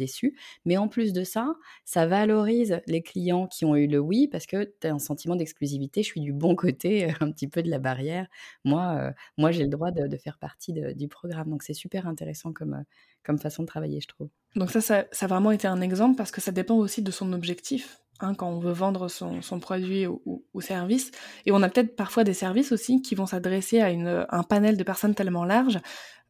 Mais 0.65 0.77
en 0.77 0.87
plus 0.87 1.13
de 1.13 1.23
ça, 1.23 1.55
ça 1.85 2.05
valorise 2.07 2.81
les 2.87 3.01
clients 3.01 3.47
qui 3.47 3.65
ont 3.65 3.75
eu 3.75 3.87
le 3.87 3.99
oui 3.99 4.27
parce 4.27 4.45
que 4.45 4.73
tu 4.79 4.87
as 4.87 4.93
un 4.93 4.99
sentiment 4.99 5.35
d'exclusivité. 5.35 6.03
Je 6.03 6.07
suis 6.07 6.21
du 6.21 6.33
bon 6.33 6.55
côté, 6.55 7.13
un 7.19 7.31
petit 7.31 7.47
peu 7.47 7.63
de 7.63 7.69
la 7.69 7.79
barrière. 7.79 8.27
Moi, 8.63 8.95
euh, 8.97 9.11
moi 9.37 9.51
j'ai 9.51 9.63
le 9.63 9.69
droit 9.69 9.91
de, 9.91 10.17
faire 10.17 10.37
partie 10.37 10.73
du 10.73 11.07
programme. 11.07 11.49
Donc 11.49 11.63
c'est 11.63 11.73
super 11.73 12.07
intéressant 12.07 12.53
comme, 12.53 12.73
euh, 12.73 12.83
comme 13.23 13.39
façon 13.39 13.63
de 13.63 13.67
travailler, 13.67 14.01
je 14.01 14.07
trouve. 14.07 14.29
Donc 14.55 14.71
ça, 14.71 14.81
ça, 14.81 15.05
a 15.19 15.27
vraiment 15.27 15.51
été 15.51 15.67
un 15.67 15.81
exemple 15.81 16.15
parce 16.17 16.31
que 16.31 16.41
ça 16.41 16.51
dépend 16.51 16.75
aussi 16.75 17.01
de 17.01 17.11
son 17.11 17.33
objectif. 17.33 18.01
Hein, 18.21 18.35
quand 18.35 18.47
on 18.47 18.59
veut 18.59 18.71
vendre 18.71 19.07
son, 19.07 19.59
produit 19.59 20.05
ou, 20.05 20.43
service. 20.61 21.09
Et 21.47 21.51
on 21.51 21.63
a 21.63 21.69
peut-être 21.69 21.95
parfois 21.95 22.23
des 22.23 22.35
services 22.35 22.71
aussi 22.71 23.01
qui 23.01 23.15
vont 23.15 23.25
s'adresser 23.25 23.79
à 23.79 23.87
un 24.29 24.43
panel 24.43 24.77
de 24.77 24.83
personnes 24.83 25.15
tellement 25.15 25.43
large 25.43 25.79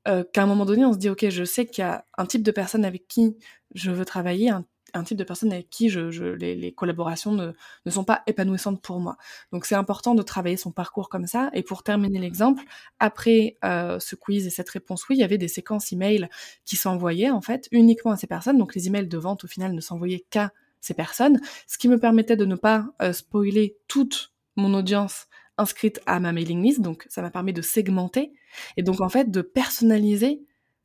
euh, 0.08 0.24
qu'à 0.34 0.44
un 0.44 0.46
moment 0.46 0.66
donné, 0.66 0.86
on 0.86 0.94
se 0.94 0.98
dit, 0.98 1.10
OK, 1.10 1.28
je 1.30 1.44
sais 1.44 1.66
qu'il 1.66 1.84
y 1.84 1.88
a 1.88 2.06
un 2.18 2.26
type 2.26 2.44
de 2.44 2.52
personne 2.52 2.86
avec 2.86 3.08
qui 3.08 3.38
je 3.74 3.92
veux 3.92 4.06
travailler, 4.06 4.50
un, 4.50 5.04
type 5.04 5.18
de 5.18 5.24
personne 5.24 5.54
avec 5.54 5.70
qui 5.70 5.90
je, 5.90 6.12
je 6.12 6.26
les, 6.26 6.56
les, 6.56 6.74
collaborations 6.74 7.32
ne, 7.32 7.54
ne, 7.86 7.92
sont 7.92 8.04
pas 8.04 8.24
épanouissantes 8.28 8.82
pour 8.82 9.00
moi. 9.00 9.16
Donc 9.54 9.66
c'est 9.66 9.76
important 9.76 10.16
de 10.16 10.22
travailler 10.22 10.58
son 10.58 10.72
parcours 10.72 11.08
comme 11.08 11.28
ça. 11.28 11.50
Et 11.54 11.64
pour 11.64 11.84
terminer 11.84 12.20
l'exemple, 12.20 12.64
après 13.00 13.58
euh, 13.64 14.00
ce 14.00 14.16
quiz 14.16 14.48
et 14.48 14.50
cette 14.50 14.70
réponse 14.70 15.08
oui, 15.08 15.16
il 15.16 15.20
y 15.20 15.24
avait 15.24 15.38
des 15.38 15.48
séquences 15.48 15.94
email 15.94 16.28
qui 16.66 16.76
s'envoyaient 16.76 17.30
en 17.30 17.42
fait 17.42 17.70
uniquement 17.72 18.12
à 18.12 18.18
ces 18.18 18.28
personnes. 18.28 18.58
Donc 18.58 18.76
les 18.76 18.88
emails 18.88 19.08
de 19.08 19.18
vente 19.18 19.46
au 19.46 19.48
final 19.48 19.74
ne 19.74 19.82
s'envoyaient 19.82 20.26
qu'à 20.30 20.52
ces 20.82 20.94
personnes, 20.96 21.40
ce 21.68 21.78
qui 21.78 21.88
me 21.88 22.00
permettait 22.00 22.36
de 22.36 22.46
ne 22.46 22.56
pas 22.56 22.88
euh, 23.02 23.14
spoiler 23.14 23.78
toute 23.88 24.34
mon 24.58 24.74
audience 24.74 25.28
inscrite 25.62 26.02
à 26.06 26.20
ma 26.20 26.32
mailing 26.32 26.62
list, 26.62 26.82
donc 26.82 27.06
ça 27.10 27.22
m'a 27.22 27.32
permis 27.32 27.54
de 27.54 27.62
segmenter 27.62 28.34
et 28.78 28.84
donc 28.84 29.02
en 29.02 29.10
fait 29.10 29.32
de 29.32 29.42
personnaliser 29.42 30.42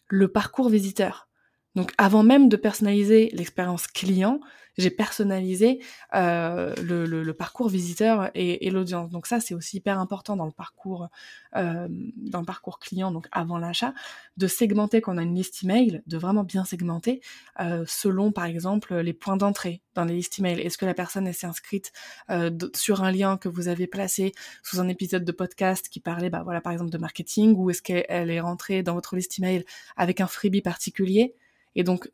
le 0.08 0.28
parcours 0.28 0.68
visiteur. 0.68 1.28
Donc 1.74 1.92
avant 1.98 2.22
même 2.22 2.48
de 2.48 2.56
personnaliser 2.56 3.30
l'expérience 3.32 3.86
client, 3.86 4.40
j'ai 4.78 4.90
personnalisé 4.90 5.80
euh, 6.14 6.74
le, 6.82 7.06
le, 7.06 7.22
le, 7.22 7.34
parcours 7.34 7.68
visiteur 7.68 8.30
et, 8.34 8.66
et 8.66 8.70
l'audience. 8.70 9.10
Donc 9.10 9.26
ça, 9.26 9.40
c'est 9.40 9.54
aussi 9.54 9.78
hyper 9.78 9.98
important 9.98 10.36
dans 10.36 10.46
le 10.46 10.52
parcours, 10.52 11.08
euh, 11.56 11.88
dans 12.16 12.40
le 12.40 12.46
parcours 12.46 12.78
client, 12.78 13.10
donc 13.10 13.26
avant 13.32 13.58
l'achat, 13.58 13.94
de 14.36 14.46
segmenter 14.46 15.00
quand 15.00 15.14
on 15.14 15.18
a 15.18 15.22
une 15.22 15.34
liste 15.34 15.62
email, 15.64 16.02
de 16.06 16.18
vraiment 16.18 16.44
bien 16.44 16.64
segmenter 16.64 17.20
euh, 17.60 17.84
selon, 17.86 18.32
par 18.32 18.44
exemple, 18.44 18.94
les 18.96 19.12
points 19.12 19.36
d'entrée 19.36 19.82
dans 19.94 20.04
les 20.04 20.14
listes 20.14 20.38
email. 20.38 20.60
Est-ce 20.60 20.78
que 20.78 20.86
la 20.86 20.94
personne 20.94 21.32
s'est 21.32 21.46
inscrite 21.46 21.92
euh, 22.30 22.50
sur 22.74 23.02
un 23.02 23.10
lien 23.10 23.36
que 23.38 23.48
vous 23.48 23.68
avez 23.68 23.86
placé 23.86 24.32
sous 24.62 24.80
un 24.80 24.88
épisode 24.88 25.24
de 25.24 25.32
podcast 25.32 25.88
qui 25.88 26.00
parlait, 26.00 26.30
bah 26.30 26.42
voilà, 26.44 26.60
par 26.60 26.72
exemple, 26.72 26.90
de 26.90 26.98
marketing, 26.98 27.54
ou 27.56 27.70
est-ce 27.70 27.82
qu'elle 27.82 28.30
est 28.30 28.40
rentrée 28.40 28.82
dans 28.82 28.94
votre 28.94 29.16
liste 29.16 29.38
email 29.38 29.64
avec 29.96 30.20
un 30.20 30.26
freebie 30.26 30.62
particulier? 30.62 31.34
Et 31.74 31.82
donc, 31.82 32.10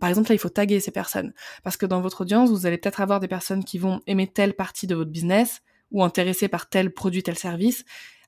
par 0.00 0.08
exemple, 0.08 0.28
là, 0.28 0.34
il 0.34 0.38
faut 0.38 0.48
taguer 0.48 0.80
ces 0.80 0.90
personnes. 0.90 1.32
Parce 1.62 1.76
que 1.76 1.86
dans 1.86 2.00
votre 2.00 2.22
audience, 2.22 2.50
vous 2.50 2.66
allez 2.66 2.78
peut-être 2.78 3.00
avoir 3.00 3.20
des 3.20 3.28
personnes 3.28 3.64
qui 3.64 3.78
vont 3.78 4.00
aimer 4.06 4.26
telle 4.26 4.54
partie 4.54 4.86
de 4.86 4.94
votre 4.94 5.10
business 5.10 5.62
ou 5.90 6.02
intéressées 6.02 6.48
par 6.48 6.68
tel 6.68 6.92
produit, 6.92 7.22
tel 7.22 7.38
service, 7.38 7.84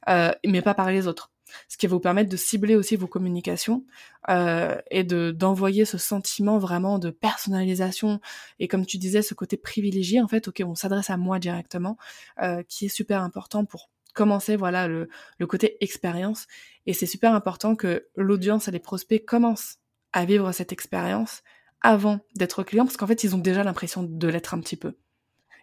euh, 0.09 0.33
mais 0.47 0.63
pas 0.63 0.75
par 0.75 0.91
les 0.91 1.07
autres. 1.07 1.31
Ce 1.69 1.77
qui 1.77 1.89
va 1.89 1.95
vous 1.95 2.01
permettre 2.01 2.31
de 2.31 2.37
cibler 2.37 2.77
aussi 2.77 2.95
vos 2.95 3.09
communications 3.09 3.85
euh, 4.29 4.77
et 4.93 5.03
de 5.03 5.33
d'envoyer 5.33 5.85
ce 5.85 5.99
sentiment 5.99 6.59
vraiment 6.59 7.01
de 7.01 7.11
personnalisation 7.11 8.21
et 8.61 8.69
comme 8.69 8.87
tu 8.87 8.99
disais, 8.99 9.21
ce 9.21 9.35
côté 9.35 9.57
privilégié 9.57 10.21
en 10.21 10.29
fait, 10.29 10.47
ok, 10.47 10.63
on 10.65 10.77
s'adresse 10.77 11.11
à 11.11 11.17
moi 11.17 11.41
directement, 11.41 11.97
euh, 12.41 12.63
qui 12.69 12.87
est 12.87 12.89
super 12.89 13.23
important 13.23 13.65
pour 13.65 13.91
commencer 14.15 14.55
voilà 14.55 14.87
le, 14.87 15.09
le 15.39 15.47
côté 15.49 15.77
expérience 15.83 16.47
et 16.87 16.93
c'est 16.93 17.07
super 17.07 17.35
important 17.35 17.75
que 17.75 18.07
l'audience 18.15 18.69
et 18.69 18.71
les 18.71 18.79
prospects 18.79 19.25
commencent 19.25 19.80
à 20.13 20.25
vivre 20.25 20.53
cette 20.53 20.73
expérience 20.73 21.43
avant 21.83 22.21
d'être 22.37 22.63
client 22.63 22.85
parce 22.85 22.97
qu'en 22.97 23.07
fait 23.07 23.25
ils 23.25 23.35
ont 23.35 23.39
déjà 23.39 23.65
l'impression 23.65 24.03
de 24.03 24.29
l'être 24.29 24.55
un 24.55 24.61
petit 24.61 24.77
peu. 24.77 24.97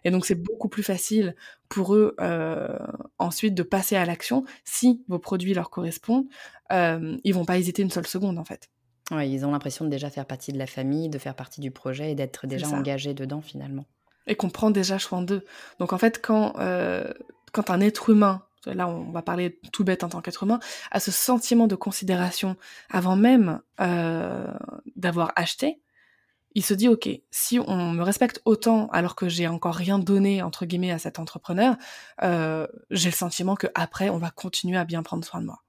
Et 0.04 0.10
donc 0.10 0.26
c'est 0.26 0.34
beaucoup 0.34 0.68
plus 0.68 0.82
facile 0.82 1.34
pour 1.68 1.94
eux 1.94 2.14
euh, 2.20 2.78
ensuite 3.18 3.54
de 3.54 3.62
passer 3.62 3.96
à 3.96 4.04
l'action 4.04 4.44
si 4.64 5.04
vos 5.08 5.18
produits 5.18 5.54
leur 5.54 5.70
correspondent. 5.70 6.26
Euh, 6.72 7.16
ils 7.24 7.34
vont 7.34 7.44
pas 7.44 7.58
hésiter 7.58 7.82
une 7.82 7.90
seule 7.90 8.06
seconde 8.06 8.38
en 8.38 8.44
fait. 8.44 8.70
Ouais, 9.10 9.28
ils 9.28 9.44
ont 9.46 9.52
l'impression 9.52 9.84
de 9.84 9.90
déjà 9.90 10.10
faire 10.10 10.26
partie 10.26 10.52
de 10.52 10.58
la 10.58 10.66
famille, 10.66 11.08
de 11.08 11.18
faire 11.18 11.34
partie 11.34 11.60
du 11.60 11.70
projet 11.70 12.12
et 12.12 12.14
d'être 12.14 12.46
déjà 12.46 12.68
engagés 12.68 13.14
dedans 13.14 13.40
finalement. 13.40 13.86
Et 14.26 14.34
qu'on 14.34 14.50
prend 14.50 14.70
déjà 14.70 14.98
soin 14.98 15.22
d'eux. 15.22 15.44
Donc 15.78 15.92
en 15.92 15.98
fait 15.98 16.20
quand 16.22 16.54
euh, 16.58 17.12
quand 17.52 17.70
un 17.70 17.80
être 17.80 18.10
humain 18.10 18.42
là 18.66 18.88
on 18.88 19.10
va 19.10 19.22
parler 19.22 19.60
tout 19.72 19.84
bête 19.84 20.04
en 20.04 20.08
tant 20.08 20.20
qu'être 20.20 20.42
humain, 20.42 20.60
à 20.90 21.00
ce 21.00 21.10
sentiment 21.10 21.66
de 21.66 21.74
considération 21.74 22.56
avant 22.90 23.16
même 23.16 23.60
euh, 23.80 24.52
d'avoir 24.96 25.32
acheté, 25.36 25.80
il 26.54 26.64
se 26.64 26.74
dit 26.74 26.88
ok, 26.88 27.08
si 27.30 27.58
on 27.60 27.92
me 27.92 28.02
respecte 28.02 28.40
autant 28.44 28.88
alors 28.88 29.14
que 29.14 29.28
j'ai 29.28 29.46
encore 29.46 29.74
rien 29.74 29.98
donné 29.98 30.42
entre 30.42 30.66
guillemets 30.66 30.90
à 30.92 30.98
cet 30.98 31.18
entrepreneur, 31.18 31.76
euh, 32.22 32.66
j'ai 32.90 33.10
le 33.10 33.14
sentiment 33.14 33.54
que 33.54 33.68
après 33.74 34.10
on 34.10 34.18
va 34.18 34.30
continuer 34.30 34.78
à 34.78 34.84
bien 34.84 35.02
prendre 35.02 35.24
soin 35.24 35.40
de 35.40 35.46
moi. 35.46 35.62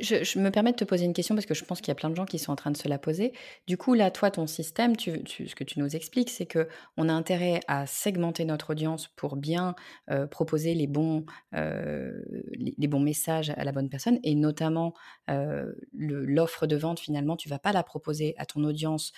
Je, 0.00 0.38
me 0.38 0.50
permets 0.50 0.72
de 0.72 0.76
te 0.76 0.84
poser 0.84 1.04
une 1.04 1.12
question 1.12 1.34
parce 1.34 1.46
que 1.46 1.54
je 1.54 1.64
pense 1.64 1.80
qu'il 1.80 1.88
y 1.88 1.92
a 1.92 1.94
plein 1.94 2.10
de 2.10 2.14
gens 2.14 2.26
qui 2.26 2.38
sont 2.38 2.52
en 2.52 2.56
train 2.56 2.70
de 2.70 2.76
se 2.76 2.88
la 2.88 2.98
poser. 2.98 3.32
Du 3.66 3.76
coup, 3.76 3.94
là, 3.94 4.10
toi, 4.10 4.30
ton 4.30 4.46
système, 4.46 4.98
ce 4.98 5.54
que 5.54 5.64
tu 5.64 5.78
nous 5.78 5.96
expliques, 5.96 6.30
c'est 6.30 6.46
que 6.46 6.68
on 6.96 7.08
a 7.08 7.12
intérêt 7.12 7.60
à 7.68 7.86
segmenter 7.86 8.44
notre 8.44 8.70
audience 8.70 9.08
pour 9.08 9.36
bien 9.36 9.74
euh, 10.10 10.26
proposer 10.26 10.74
les 10.74 10.86
bons, 10.86 11.24
euh, 11.54 12.20
les, 12.52 12.88
bons 12.88 13.00
messages 13.00 13.50
à 13.50 13.64
la 13.64 13.72
bonne 13.72 13.88
personne, 13.88 14.18
et 14.22 14.34
notamment 14.34 14.94
euh, 15.30 15.72
l'offre 15.94 16.66
de 16.66 16.76
vente. 16.76 17.00
Finalement, 17.00 17.36
tu 17.36 17.48
vas 17.48 17.58
pas 17.58 17.72
la 17.72 17.82
proposer 17.82 18.34
à 18.38 18.46
ton 18.46 18.64
audience 18.64 19.12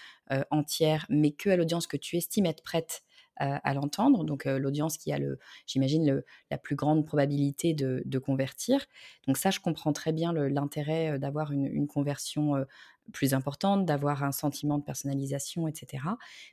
entière, 0.50 1.06
mais 1.08 1.32
que 1.32 1.50
à 1.50 1.56
l'audience 1.56 1.88
que 1.88 1.96
tu 1.96 2.16
estimes 2.16 2.46
être 2.46 2.62
prête 2.62 3.02
à, 3.40 3.74
l'entendre, 3.74 4.24
donc 4.24 4.44
l'audience 4.44 4.98
qui 4.98 5.12
a, 5.12 5.18
le, 5.18 5.38
j'imagine, 5.66 6.22
la 6.50 6.58
plus 6.58 6.76
grande 6.76 7.06
probabilité 7.06 7.74
de, 7.74 8.18
convertir. 8.18 8.86
Donc 9.26 9.38
ça, 9.38 9.50
je 9.50 9.60
comprends 9.60 9.92
très 9.92 10.12
bien 10.12 10.32
l'intérêt 10.32 11.18
d'avoir 11.18 11.52
une, 11.52 11.86
conversion 11.86 12.64
plus 13.12 13.34
importante, 13.34 13.86
d'avoir 13.86 14.22
un 14.22 14.32
sentiment 14.32 14.78
de 14.78 14.84
personnalisation, 14.84 15.66
etc. 15.68 16.04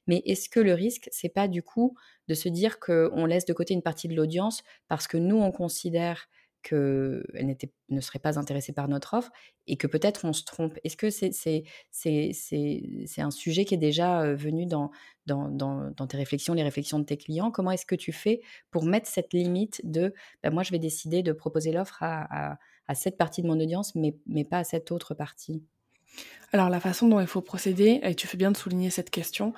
Mais 0.07 0.21
est-ce 0.25 0.49
que 0.49 0.59
le 0.59 0.73
risque, 0.73 1.09
c'est 1.11 1.29
pas 1.29 1.47
du 1.47 1.61
coup 1.61 1.95
de 2.27 2.33
se 2.33 2.49
dire 2.49 2.79
qu'on 2.79 3.25
laisse 3.25 3.45
de 3.45 3.53
côté 3.53 3.73
une 3.73 3.81
partie 3.81 4.07
de 4.07 4.15
l'audience 4.15 4.63
parce 4.87 5.07
que 5.07 5.17
nous, 5.17 5.37
on 5.37 5.51
considère 5.51 6.27
qu'elle 6.67 7.55
ne 7.89 8.01
serait 8.01 8.19
pas 8.19 8.37
intéressée 8.37 8.73
par 8.73 8.87
notre 8.87 9.13
offre 9.13 9.31
et 9.67 9.77
que 9.77 9.87
peut-être 9.87 10.25
on 10.25 10.33
se 10.33 10.43
trompe. 10.43 10.77
Est-ce 10.83 10.97
que 10.97 11.09
c'est 11.09 11.63
un 13.21 13.31
sujet 13.31 13.65
qui 13.65 13.73
est 13.73 13.77
déjà 13.77 14.33
venu 14.33 14.65
dans, 14.65 14.91
tes 16.07 16.17
réflexions, 16.17 16.53
les 16.53 16.63
réflexions 16.63 16.99
de 16.99 17.05
tes 17.05 17.17
clients? 17.17 17.51
Comment 17.51 17.71
est-ce 17.71 17.85
que 17.85 17.95
tu 17.95 18.11
fais 18.11 18.41
pour 18.71 18.83
mettre 18.85 19.07
cette 19.07 19.33
limite 19.33 19.81
de 19.83 20.13
bah, 20.43 20.49
moi 20.49 20.63
je 20.63 20.71
vais 20.71 20.79
décider 20.79 21.23
de 21.23 21.31
proposer 21.31 21.71
l'offre 21.71 22.03
à, 22.03 22.57
cette 22.93 23.17
partie 23.17 23.41
de 23.41 23.47
mon 23.47 23.59
audience 23.59 23.95
mais, 23.95 24.43
pas 24.43 24.59
à 24.59 24.63
cette 24.63 24.91
autre 24.91 25.13
partie? 25.13 25.63
Alors 26.51 26.69
la 26.69 26.79
façon 26.79 27.07
dont 27.07 27.19
il 27.19 27.27
faut 27.27 27.41
procéder, 27.41 27.99
et 28.03 28.15
tu 28.15 28.27
fais 28.27 28.37
bien 28.37 28.51
de 28.51 28.57
souligner 28.57 28.89
cette 28.89 29.09
question, 29.09 29.53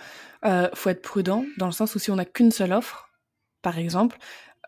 euh, 0.46 0.70
faut 0.74 0.90
être 0.90 1.02
prudent 1.02 1.46
dans 1.58 1.68
le 1.68 1.72
sens 1.72 1.96
où 1.96 2.00
si 2.00 2.10
on 2.12 2.16
n'a 2.16 2.26
qu'une 2.26 2.52
seule 2.52 2.74
offre, 2.74 3.10
par 3.62 3.78
exemple, 3.78 4.18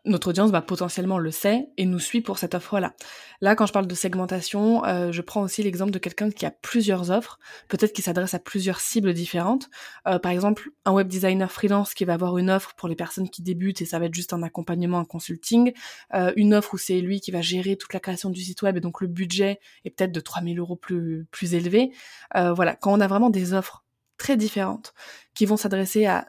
notre 0.06 0.30
audience 0.30 0.52
bah, 0.52 0.62
potentiellement 0.62 1.20
le 1.20 1.30
sait 1.30 1.70
et 1.78 1.86
nous 1.86 1.99
suit 1.99 2.22
pour 2.22 2.39
cette 2.39 2.56
offre-là. 2.56 2.95
Là, 3.39 3.56
quand 3.56 3.66
je 3.66 3.74
parle 3.74 3.88
de 3.88 3.95
segmentation, 3.95 4.84
euh, 4.86 5.12
je 5.12 5.22
prends 5.22 5.41
aussi 5.41 5.62
l'exemple 5.62 5.91
de 5.91 5.99
quelqu'un 5.99 6.32
qui 6.32 6.45
a 6.45 6.52
plusieurs 6.52 7.12
offres, 7.12 7.39
peut-être 7.68 7.93
qui 7.93 8.02
s'adresse 8.02 8.34
à 8.34 8.39
plusieurs 8.39 8.80
cibles 8.80 9.14
différentes. 9.14 9.70
Euh, 10.08 10.18
par 10.18 10.32
exemple, 10.32 10.70
un 10.86 10.91
web 10.91 11.08
designer 11.08 11.52
freelance 11.52 11.93
qui 11.93 12.06
va 12.06 12.14
avoir 12.14 12.38
une 12.38 12.49
offre 12.49 12.74
pour 12.76 12.89
les 12.89 12.95
personnes 12.95 13.30
qui 13.30 13.43
débutent 13.43 13.82
et 13.82 13.86
ça 13.86 13.99
va 13.99 14.06
être 14.06 14.16
juste 14.16 14.34
un 14.34 14.41
accompagnement, 14.41 14.99
un 14.99 15.06
consulting. 15.06 15.72
Euh, 16.16 16.34
une 16.36 16.54
offre 16.56 16.74
où 16.74 16.78
c'est 16.78 16.99
lui 16.99 17.22
qui 17.22 17.32
va 17.32 17.41
gérer 17.41 17.76
toute 17.76 17.93
la 17.93 17.99
création 17.99 18.32
du 18.32 18.41
site 18.41 18.62
web 18.64 18.78
et 18.78 18.82
donc 18.82 19.02
le 19.02 19.08
budget 19.08 19.60
est 19.86 19.91
peut-être 19.91 20.12
de 20.12 20.20
3000 20.20 20.58
euros 20.60 20.76
plus, 20.76 21.28
plus 21.32 21.54
élevé. 21.54 21.91
voilà, 22.34 22.76
quand 22.76 22.93
on 22.93 22.99
a 22.99 23.08
vraiment 23.08 23.30
des 23.30 23.54
offres 23.54 23.84
très 24.18 24.38
différentes 24.38 24.93
qui 25.34 25.45
vont 25.45 25.58
s'adresser 25.58 26.06
à 26.06 26.28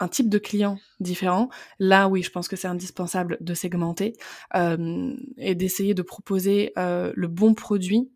un 0.00 0.08
type 0.08 0.28
de 0.28 0.38
client 0.38 0.78
différent, 1.00 1.48
là 1.78 2.08
oui, 2.08 2.22
je 2.22 2.30
pense 2.30 2.48
que 2.48 2.56
c'est 2.56 2.68
indispensable 2.68 3.38
de 3.40 3.54
segmenter 3.54 4.14
euh, 4.56 5.14
et 5.38 5.54
d'essayer 5.54 5.94
de 5.94 6.02
proposer 6.02 6.72
euh, 6.78 7.12
le 7.14 7.28
bon 7.28 7.54
produit 7.54 8.10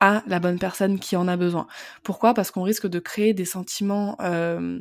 à 0.00 0.22
la 0.26 0.40
bonne 0.40 0.58
personne 0.58 0.98
qui 1.00 1.16
en 1.16 1.28
a 1.28 1.36
besoin. 1.36 1.66
Pourquoi? 2.04 2.34
Parce 2.34 2.50
qu'on 2.50 2.62
risque 2.62 2.86
de 2.86 2.98
créer 2.98 3.34
des 3.34 3.46
sentiments 3.46 4.16
euh, 4.20 4.80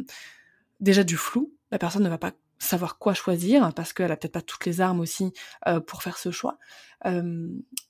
déjà 0.81 1.03
du 1.03 1.17
flou. 1.17 1.53
La 1.71 1.79
personne 1.79 2.03
ne 2.03 2.09
va 2.09 2.17
pas 2.17 2.33
savoir 2.59 2.97
quoi 2.99 3.13
choisir 3.13 3.73
parce 3.73 3.93
qu'elle 3.93 4.11
a 4.11 4.17
peut-être 4.17 4.33
pas 4.33 4.41
toutes 4.41 4.65
les 4.65 4.81
armes 4.81 4.99
aussi 5.01 5.33
pour 5.87 6.03
faire 6.03 6.17
ce 6.17 6.31
choix. 6.31 6.57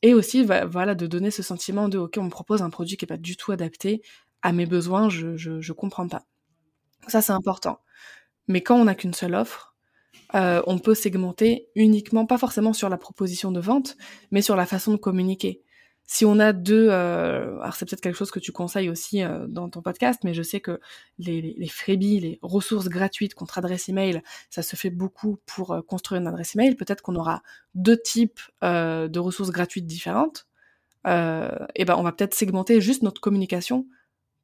et 0.01 0.13
aussi, 0.13 0.43
voilà, 0.45 0.95
de 0.95 1.07
donner 1.07 1.31
ce 1.31 1.43
sentiment 1.43 1.89
de 1.89 1.97
ok, 1.99 2.15
on 2.17 2.23
me 2.25 2.29
propose 2.29 2.61
un 2.61 2.69
produit 2.69 2.97
qui 2.97 3.05
est 3.05 3.07
pas 3.07 3.17
du 3.17 3.37
tout 3.37 3.51
adapté 3.51 4.01
à 4.41 4.51
mes 4.53 4.65
besoins, 4.65 5.09
je 5.09 5.37
je 5.37 5.73
comprends 5.73 6.07
pas. 6.07 6.23
Ça 7.07 7.21
c'est 7.21 7.33
important. 7.33 7.79
Mais 8.47 8.61
quand 8.61 8.79
on 8.79 8.85
n'a 8.85 8.95
qu'une 8.95 9.13
seule 9.13 9.35
offre, 9.35 9.75
euh, 10.33 10.61
on 10.67 10.79
peut 10.79 10.95
segmenter 10.95 11.69
uniquement, 11.75 12.25
pas 12.25 12.37
forcément 12.37 12.73
sur 12.73 12.89
la 12.89 12.97
proposition 12.97 13.51
de 13.51 13.59
vente, 13.59 13.95
mais 14.31 14.41
sur 14.41 14.55
la 14.55 14.65
façon 14.65 14.91
de 14.91 14.97
communiquer. 14.97 15.61
Si 16.07 16.23
on 16.23 16.39
a 16.39 16.53
deux, 16.53 16.89
euh, 16.91 17.59
alors 17.61 17.75
c'est 17.75 17.85
peut-être 17.85 18.01
quelque 18.01 18.17
chose 18.17 18.29
que 18.29 18.39
tu 18.39 18.51
conseilles 18.51 18.89
aussi 18.89 19.23
euh, 19.23 19.47
dans 19.47 19.69
ton 19.69 19.81
podcast, 19.81 20.19
mais 20.23 20.35
je 20.35 20.43
sais 20.43 20.59
que 20.59 20.79
les, 21.17 21.55
les, 21.57 21.67
freebies, 21.67 22.19
les 22.19 22.39
ressources 22.43 22.89
gratuites 22.89 23.33
contre 23.33 23.57
adresse 23.57 23.89
email, 23.89 24.21
ça 24.51 24.61
se 24.61 24.75
fait 24.75 24.91
beaucoup 24.91 25.39
pour 25.47 25.83
construire 25.87 26.21
une 26.21 26.27
adresse 26.27 26.55
email. 26.55 26.75
Peut-être 26.75 27.01
qu'on 27.01 27.15
aura 27.15 27.41
deux 27.73 27.99
types 27.99 28.39
de 28.61 29.19
ressources 29.19 29.49
gratuites 29.49 29.87
différentes. 29.87 30.47
et 31.05 31.85
ben 31.85 31.95
on 31.97 32.03
va 32.03 32.11
peut-être 32.11 32.35
segmenter 32.35 32.81
juste 32.81 33.01
notre 33.01 33.21
communication 33.21 33.87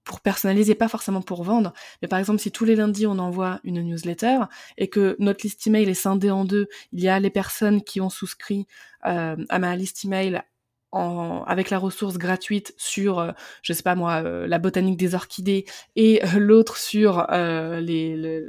pour 0.03 0.21
personnaliser, 0.21 0.75
pas 0.75 0.87
forcément 0.87 1.21
pour 1.21 1.43
vendre, 1.43 1.73
mais 2.01 2.07
par 2.07 2.19
exemple 2.19 2.39
si 2.39 2.51
tous 2.51 2.65
les 2.65 2.75
lundis 2.75 3.05
on 3.07 3.19
envoie 3.19 3.59
une 3.63 3.81
newsletter 3.81 4.39
et 4.77 4.87
que 4.87 5.15
notre 5.19 5.41
liste 5.43 5.65
email 5.67 5.87
est 5.89 5.93
scindée 5.93 6.31
en 6.31 6.45
deux, 6.45 6.67
il 6.91 7.01
y 7.01 7.09
a 7.09 7.19
les 7.19 7.29
personnes 7.29 7.83
qui 7.83 8.01
ont 8.01 8.09
souscrit 8.09 8.65
euh, 9.05 9.35
à 9.49 9.59
ma 9.59 9.75
liste 9.75 10.03
email 10.03 10.41
en, 10.91 11.43
avec 11.45 11.69
la 11.69 11.77
ressource 11.77 12.17
gratuite 12.17 12.73
sur, 12.77 13.19
euh, 13.19 13.31
je 13.61 13.73
sais 13.73 13.83
pas 13.83 13.95
moi, 13.95 14.23
euh, 14.23 14.47
la 14.47 14.59
botanique 14.59 14.97
des 14.97 15.15
orchidées 15.15 15.65
et 15.95 16.21
l'autre 16.37 16.77
sur 16.77 17.27
les, 17.31 18.17
les, 18.17 18.43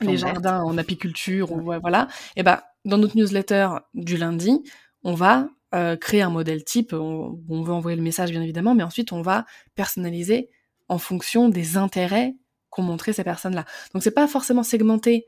les 0.00 0.16
jardins 0.16 0.62
en 0.62 0.78
apiculture, 0.78 1.52
ou, 1.52 1.72
voilà. 1.80 2.08
Et 2.36 2.42
ben 2.42 2.60
dans 2.84 2.98
notre 2.98 3.16
newsletter 3.16 3.68
du 3.94 4.16
lundi, 4.16 4.62
on 5.04 5.14
va 5.14 5.48
euh, 5.74 5.96
créer 5.96 6.22
un 6.22 6.30
modèle 6.30 6.64
type, 6.64 6.92
on, 6.92 7.38
veut 7.48 7.72
envoyer 7.72 7.96
le 7.96 8.02
message 8.02 8.30
bien 8.30 8.42
évidemment, 8.42 8.74
mais 8.74 8.82
ensuite 8.82 9.12
on 9.12 9.22
va 9.22 9.46
personnaliser 9.76 10.50
en 10.88 10.98
fonction 10.98 11.48
des 11.48 11.76
intérêts 11.76 12.34
qu'ont 12.70 12.82
montré 12.82 13.12
ces 13.12 13.22
personnes-là. 13.22 13.64
Donc 13.94 14.02
c'est 14.02 14.10
pas 14.10 14.26
forcément 14.26 14.64
segmenté 14.64 15.26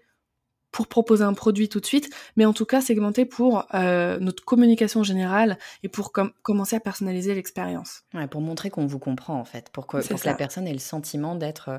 pour 0.73 0.89
proposer 0.89 1.23
un 1.23 1.35
produit 1.35 1.69
tout 1.69 1.79
de 1.79 1.87
suite, 1.87 2.11
mais 2.35 2.45
en 2.45 2.53
tout 2.53 2.65
cas 2.65 2.81
segmenté 2.81 3.25
pour 3.25 3.67
euh, 3.75 4.19
notre 4.19 4.43
communication 4.43 5.05
générale 5.05 5.59
et 5.83 5.89
pour 5.89 6.13
commencer 6.43 6.75
à 6.75 6.81
personnaliser 6.81 7.35
l'expérience. 7.35 8.05
Ouais, 8.15 8.27
pour 8.27 8.41
montrer 8.41 8.71
qu'on 8.71 8.87
vous 8.87 8.99
comprend 8.99 9.39
en 9.39 9.45
fait, 9.45 9.69
pour 9.71 9.87
que, 9.87 9.99
la 10.25 10.35
personne 10.35 10.67
ait 10.67 10.73
le 10.73 10.79
sentiment 10.79 11.37
d'être 11.37 11.69
euh, 11.69 11.79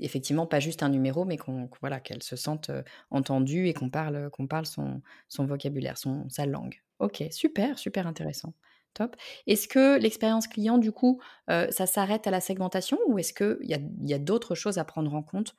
effectivement 0.00 0.46
pas 0.46 0.58
juste 0.58 0.82
un 0.82 0.88
numéro, 0.88 1.24
mais 1.24 1.36
qu'on 1.36 1.68
voilà 1.80 2.00
qu'elle 2.00 2.22
se 2.22 2.34
sente 2.34 2.70
entendue 3.10 3.68
et 3.68 3.74
qu'on 3.74 3.90
parle 3.90 4.30
qu'on 4.30 4.46
parle 4.46 4.66
son, 4.66 5.02
son 5.28 5.44
vocabulaire, 5.44 5.98
son 5.98 6.28
sa 6.30 6.46
langue. 6.46 6.80
Ok, 6.98 7.22
super, 7.30 7.78
super 7.78 8.06
intéressant. 8.06 8.54
Top. 8.94 9.14
Est-ce 9.46 9.68
que 9.68 9.98
l'expérience 9.98 10.48
client, 10.48 10.78
du 10.78 10.90
coup, 10.90 11.20
ça 11.48 11.86
s'arrête 11.86 12.26
à 12.26 12.30
la 12.30 12.40
segmentation 12.40 12.98
ou 13.06 13.18
est-ce 13.18 13.34
qu'il 13.34 13.68
y 13.68 13.74
a, 13.74 13.78
y 14.00 14.14
a 14.14 14.18
d'autres 14.18 14.54
choses 14.54 14.78
à 14.78 14.84
prendre 14.84 15.14
en 15.14 15.22
compte 15.22 15.54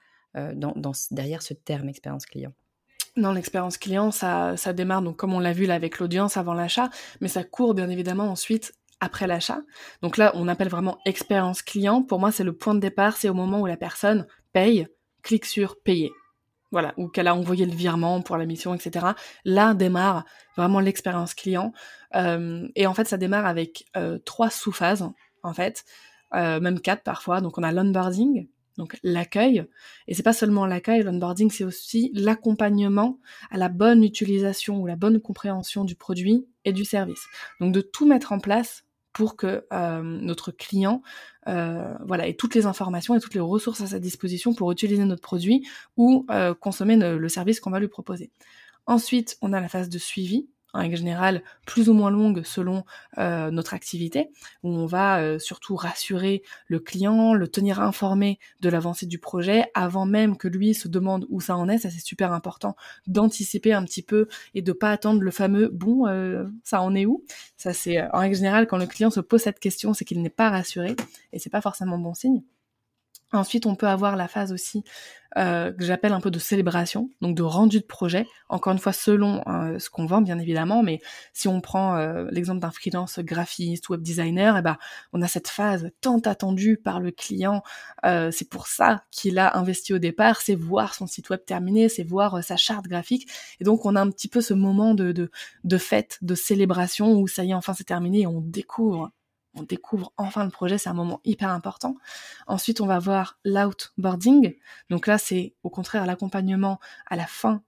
derrière 1.12 1.42
ce 1.44 1.54
terme 1.54 1.90
expérience 1.90 2.26
client? 2.26 2.54
Non, 3.16 3.32
l'expérience 3.32 3.78
client, 3.78 4.12
ça, 4.12 4.58
ça 4.58 4.74
démarre, 4.74 5.02
donc 5.02 5.18
comme 5.18 5.34
on 5.34 5.40
l'a 5.40 5.54
vu 5.54 5.66
là 5.66 5.76
avec 5.76 6.00
l'audience 6.00 6.38
avant 6.38 6.54
l'achat, 6.54 6.90
mais 7.22 7.28
ça 7.28 7.44
court 7.44 7.74
bien 7.74 7.90
évidemment 7.90 8.26
ensuite 8.26 8.74
après 9.00 9.28
l'achat. 9.28 9.62
Donc 10.02 10.18
là, 10.18 10.32
on 10.36 10.48
appelle 10.48 10.70
vraiment 10.70 10.98
expérience 11.06 11.62
client. 11.62 12.02
Pour 12.02 12.20
moi, 12.20 12.32
c'est 12.32 12.44
le 12.44 12.54
point 12.54 12.74
de 12.74 12.80
départ, 12.80 13.18
c'est 13.18 13.30
au 13.30 13.36
moment 13.36 13.62
où 13.62 13.66
la 13.68 13.78
personne 13.78 14.26
paye, 14.54 14.88
clique 15.22 15.46
sur 15.46 15.80
payer. 15.82 16.12
Voilà, 16.72 16.94
ou 16.98 17.08
qu'elle 17.08 17.28
a 17.28 17.36
envoyé 17.36 17.66
le 17.66 17.72
virement 17.72 18.22
pour 18.22 18.36
la 18.36 18.46
mission, 18.46 18.74
etc. 18.74 19.08
Là 19.46 19.74
démarre 19.74 20.26
vraiment 20.58 20.82
l'expérience 20.82 21.34
client. 21.34 21.72
Euh, 22.16 22.68
et 22.76 22.88
en 22.88 22.94
fait, 22.94 23.08
ça 23.08 23.18
démarre 23.18 23.46
avec 23.46 23.86
euh, 23.96 24.20
trois 24.26 24.50
sous-phases, 24.50 25.10
en 25.44 25.54
fait, 25.54 25.86
même 26.34 26.82
quatre 26.82 27.04
parfois. 27.04 27.40
Donc 27.40 27.58
on 27.58 27.64
a 27.64 27.72
l'onboarding, 27.72 28.48
donc 28.78 28.98
l'accueil. 29.04 29.66
Et 30.08 30.14
c'est 30.14 30.24
pas 30.24 30.34
seulement 30.34 30.66
l'accueil, 30.66 31.04
l'onboarding, 31.04 31.50
c'est 31.50 31.64
aussi 31.64 32.12
l'accompagnement 32.14 33.20
à 33.50 33.58
la 33.58 33.70
bonne 33.70 34.04
utilisation 34.04 34.80
ou 34.80 34.88
la 34.88 34.96
bonne 34.96 35.20
compréhension 35.20 35.84
du 35.84 35.96
produit 35.96 36.46
et 36.66 36.74
du 36.74 36.86
service. 36.86 37.26
Donc 37.60 37.74
de 37.74 37.82
tout 37.82 38.06
mettre 38.06 38.32
en 38.32 38.40
place 38.40 38.84
pour 39.18 39.36
que 39.36 39.66
euh, 39.74 40.04
notre 40.04 40.52
client 40.52 41.02
euh, 41.48 41.96
voilà, 42.06 42.28
ait 42.28 42.36
toutes 42.36 42.54
les 42.54 42.68
informations 42.68 43.16
et 43.16 43.20
toutes 43.20 43.34
les 43.34 43.40
ressources 43.40 43.82
à 43.82 43.88
sa 43.88 43.98
disposition 43.98 44.54
pour 44.54 44.72
utiliser 44.72 45.06
notre 45.06 45.24
produit 45.24 45.68
ou 45.96 46.28
euh, 46.30 46.54
consommer 46.54 46.98
le 46.98 47.28
service 47.28 47.60
qu'on 47.60 47.72
va 47.72 47.80
lui 47.80 47.88
proposer. 47.88 48.30
Ensuite, 48.86 49.36
on 49.42 49.54
a 49.54 49.60
la 49.60 49.70
phase 49.70 49.90
de 49.90 49.98
suivi, 49.98 50.50
en 50.78 50.82
règle 50.82 50.98
générale 50.98 51.42
plus 51.66 51.90
ou 51.90 51.94
moins 51.94 52.12
longue 52.12 52.44
selon 52.44 52.84
euh, 53.18 53.52
notre 53.52 53.74
activité, 53.74 54.30
où 54.64 54.70
on 54.70 54.86
va 54.86 55.20
euh, 55.20 55.40
surtout 55.40 55.76
rassurer 55.76 56.44
le 56.68 56.80
client, 56.80 57.34
le 57.34 57.48
tenir 57.48 57.82
informé 57.82 58.40
de 58.62 58.70
l'avancée 58.70 59.08
du 59.08 59.18
projet 59.20 59.66
avant 59.74 60.06
même 60.06 60.38
que 60.38 60.48
lui 60.48 60.74
se 60.74 60.88
demande 60.88 61.26
où 61.30 61.42
ça 61.42 61.58
en 61.58 61.68
est. 61.68 61.80
Ça 61.80 61.90
c'est 61.90 62.00
super 62.00 62.32
important 62.32 62.76
d'anticiper 63.08 63.74
un 63.74 63.84
petit 63.84 64.04
peu 64.04 64.28
et 64.54 64.62
de 64.62 64.72
pas 64.72 64.92
attendre 64.92 65.22
le 65.22 65.32
fameux 65.32 65.68
bon 65.70 66.08
euh, 66.08 66.46
ça 66.64 66.82
en 66.82 66.94
est 66.96 67.06
où? 67.06 67.24
Ça 67.58 67.74
c'est 67.74 68.02
en 68.14 68.20
règle 68.20 68.36
générale 68.36 68.68
quand 68.68 68.78
le 68.78 68.86
client 68.88 69.10
se 69.10 69.20
pose 69.20 69.42
cette 69.42 69.60
question, 69.60 69.94
c'est 69.94 70.06
qu'il 70.06 70.22
n'est 70.22 70.30
pas 70.30 70.50
rassuré 70.50 70.96
et 71.34 71.40
c'est 71.40 71.50
pas 71.50 71.62
forcément 71.62 71.98
bon 71.98 72.14
signe. 72.14 72.44
Ensuite, 73.34 73.66
on 73.66 73.76
peut 73.76 73.88
avoir 73.88 74.16
la 74.16 74.28
phase 74.30 74.54
aussi 74.54 74.84
euh, 75.38 75.74
que 75.74 75.84
j'appelle 75.84 76.14
un 76.14 76.22
peu 76.22 76.32
de 76.32 76.40
célébration, 76.40 77.12
donc 77.22 77.36
de 77.36 77.44
rendu 77.44 77.80
de 77.80 77.86
projet, 77.86 78.26
encore 78.48 78.72
une 78.72 78.80
fois 78.80 78.94
selon 78.94 79.44
euh, 79.48 79.78
ce 79.78 79.90
qu'on 79.90 80.06
vend 80.06 80.22
bien 80.22 80.40
évidemment, 80.40 80.82
mais 80.82 81.02
si 81.34 81.50
on 81.50 81.60
prend 81.60 81.98
euh, 81.98 82.26
l'exemple 82.32 82.60
d'un 82.60 82.72
freelance 82.72 83.20
graphiste, 83.20 83.90
web 83.90 84.02
designer, 84.02 84.58
eh 84.58 84.62
ben, 84.62 84.78
on 85.12 85.22
a 85.22 85.28
cette 85.28 85.50
phase 85.50 85.92
tant 86.00 86.20
attendue 86.20 86.78
par 86.78 87.02
le 87.02 87.12
client, 87.12 87.62
c'est 88.04 88.50
pour 88.50 88.68
ça 88.68 89.04
qu'il 89.12 89.38
a 89.38 89.58
investi 89.58 89.94
au 89.94 90.00
départ, 90.00 90.42
c'est 90.42 90.56
voir 90.56 90.94
son 90.96 91.06
site 91.06 91.30
web 91.30 91.42
terminé, 91.46 91.90
c'est 91.90 92.04
voir 92.04 92.42
sa 92.44 92.56
charte 92.56 92.88
graphique, 92.88 93.30
et 93.60 93.66
donc 93.66 93.86
on 93.86 93.96
a 93.96 94.02
un 94.02 94.10
petit 94.10 94.30
peu 94.30 94.40
ce 94.40 94.54
moment 94.54 94.94
de, 94.94 95.12
de, 95.12 95.30
de 95.66 95.78
fête, 95.78 96.18
de 96.22 96.34
célébration 96.36 97.14
où 97.14 97.28
ça 97.28 97.44
y 97.44 97.52
est, 97.52 97.54
enfin 97.54 97.74
c'est 97.74 97.84
terminé 97.84 98.22
et 98.22 98.28
on 98.28 98.40
découvre 98.42 99.12
on 99.54 99.64
découvre 99.64 100.14
enfin 100.18 100.44
le 100.44 100.52
projet, 100.52 100.78
c'est 100.78 100.90
un 100.90 100.94
moment 100.94 101.22
hyper 101.24 101.50
important. 101.50 101.96
Ensuite, 102.46 102.82
on 102.82 102.86
va 102.86 103.00
voir 103.00 103.40
l'outboarding. 103.44 104.56
Donc 104.90 105.08
là, 105.08 105.18
c'est 105.18 105.56
au 105.64 105.70
contraire 105.70 106.06
l'accompagnement 106.06 106.80
à 107.08 107.16
la 107.16 107.26
fin 107.26 107.64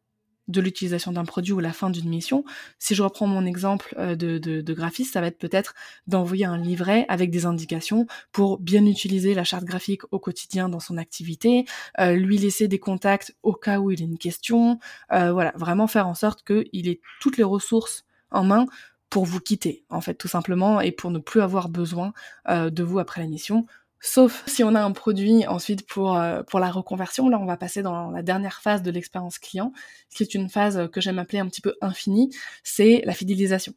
de 0.49 0.61
l'utilisation 0.61 1.11
d'un 1.11 1.25
produit 1.25 1.53
ou 1.53 1.59
la 1.59 1.71
fin 1.71 1.89
d'une 1.89 2.09
mission. 2.09 2.43
Si 2.79 2.95
je 2.95 3.03
reprends 3.03 3.27
mon 3.27 3.45
exemple 3.45 3.93
euh, 3.97 4.15
de, 4.15 4.73
graphiste, 4.73 5.13
ça 5.13 5.21
va 5.21 5.27
être 5.27 5.37
peut-être 5.37 5.75
d'envoyer 6.07 6.45
un 6.45 6.57
livret 6.57 7.05
avec 7.07 7.29
des 7.29 7.45
indications 7.45 8.07
pour 8.31 8.57
bien 8.57 8.85
utiliser 8.85 9.33
la 9.33 9.43
charte 9.43 9.63
graphique 9.63 10.01
au 10.11 10.19
quotidien 10.19 10.67
dans 10.67 10.79
son 10.79 10.97
activité, 10.97 11.65
euh, 11.99 12.13
lui 12.13 12.37
laisser 12.37 12.67
des 12.67 12.79
contacts 12.79 13.35
au 13.43 13.53
cas 13.53 13.79
où 13.79 13.91
il 13.91 14.01
a 14.01 14.05
une 14.05 14.17
question, 14.17 14.79
euh, 15.13 15.31
voilà, 15.31 15.53
vraiment 15.55 15.87
faire 15.87 16.07
en 16.07 16.15
sorte 16.15 16.43
qu'il 16.43 16.87
ait 16.89 16.99
toutes 17.21 17.37
les 17.37 17.43
ressources 17.43 18.05
en 18.31 18.43
main 18.43 18.65
pour 19.09 19.25
vous 19.25 19.39
quitter, 19.39 19.85
en 19.89 20.01
fait, 20.01 20.13
tout 20.13 20.27
simplement, 20.27 20.81
et 20.81 20.91
pour 20.91 21.11
ne 21.11 21.19
plus 21.19 21.41
avoir 21.41 21.69
besoin 21.69 22.13
euh, 22.47 22.69
de 22.69 22.83
vous 22.83 22.99
après 22.99 23.21
la 23.21 23.27
mission. 23.27 23.65
Sauf 24.01 24.43
si 24.47 24.63
on 24.63 24.75
a 24.75 24.81
un 24.81 24.91
produit 24.91 25.45
ensuite 25.47 25.85
pour, 25.85 26.15
euh, 26.15 26.43
pour 26.43 26.59
la 26.59 26.71
reconversion. 26.71 27.27
Là, 27.27 27.37
on 27.39 27.45
va 27.45 27.57
passer 27.57 27.81
dans 27.81 28.11
la 28.11 28.21
dernière 28.21 28.61
phase 28.61 28.81
de 28.81 28.91
l'expérience 28.91 29.39
client, 29.39 29.73
qui 30.09 30.23
est 30.23 30.33
une 30.35 30.49
phase 30.49 30.89
que 30.91 31.01
j'aime 31.01 31.19
appeler 31.19 31.39
un 31.39 31.47
petit 31.47 31.61
peu 31.61 31.75
infinie, 31.81 32.29
c'est 32.63 33.01
la 33.05 33.13
fidélisation. 33.13 33.73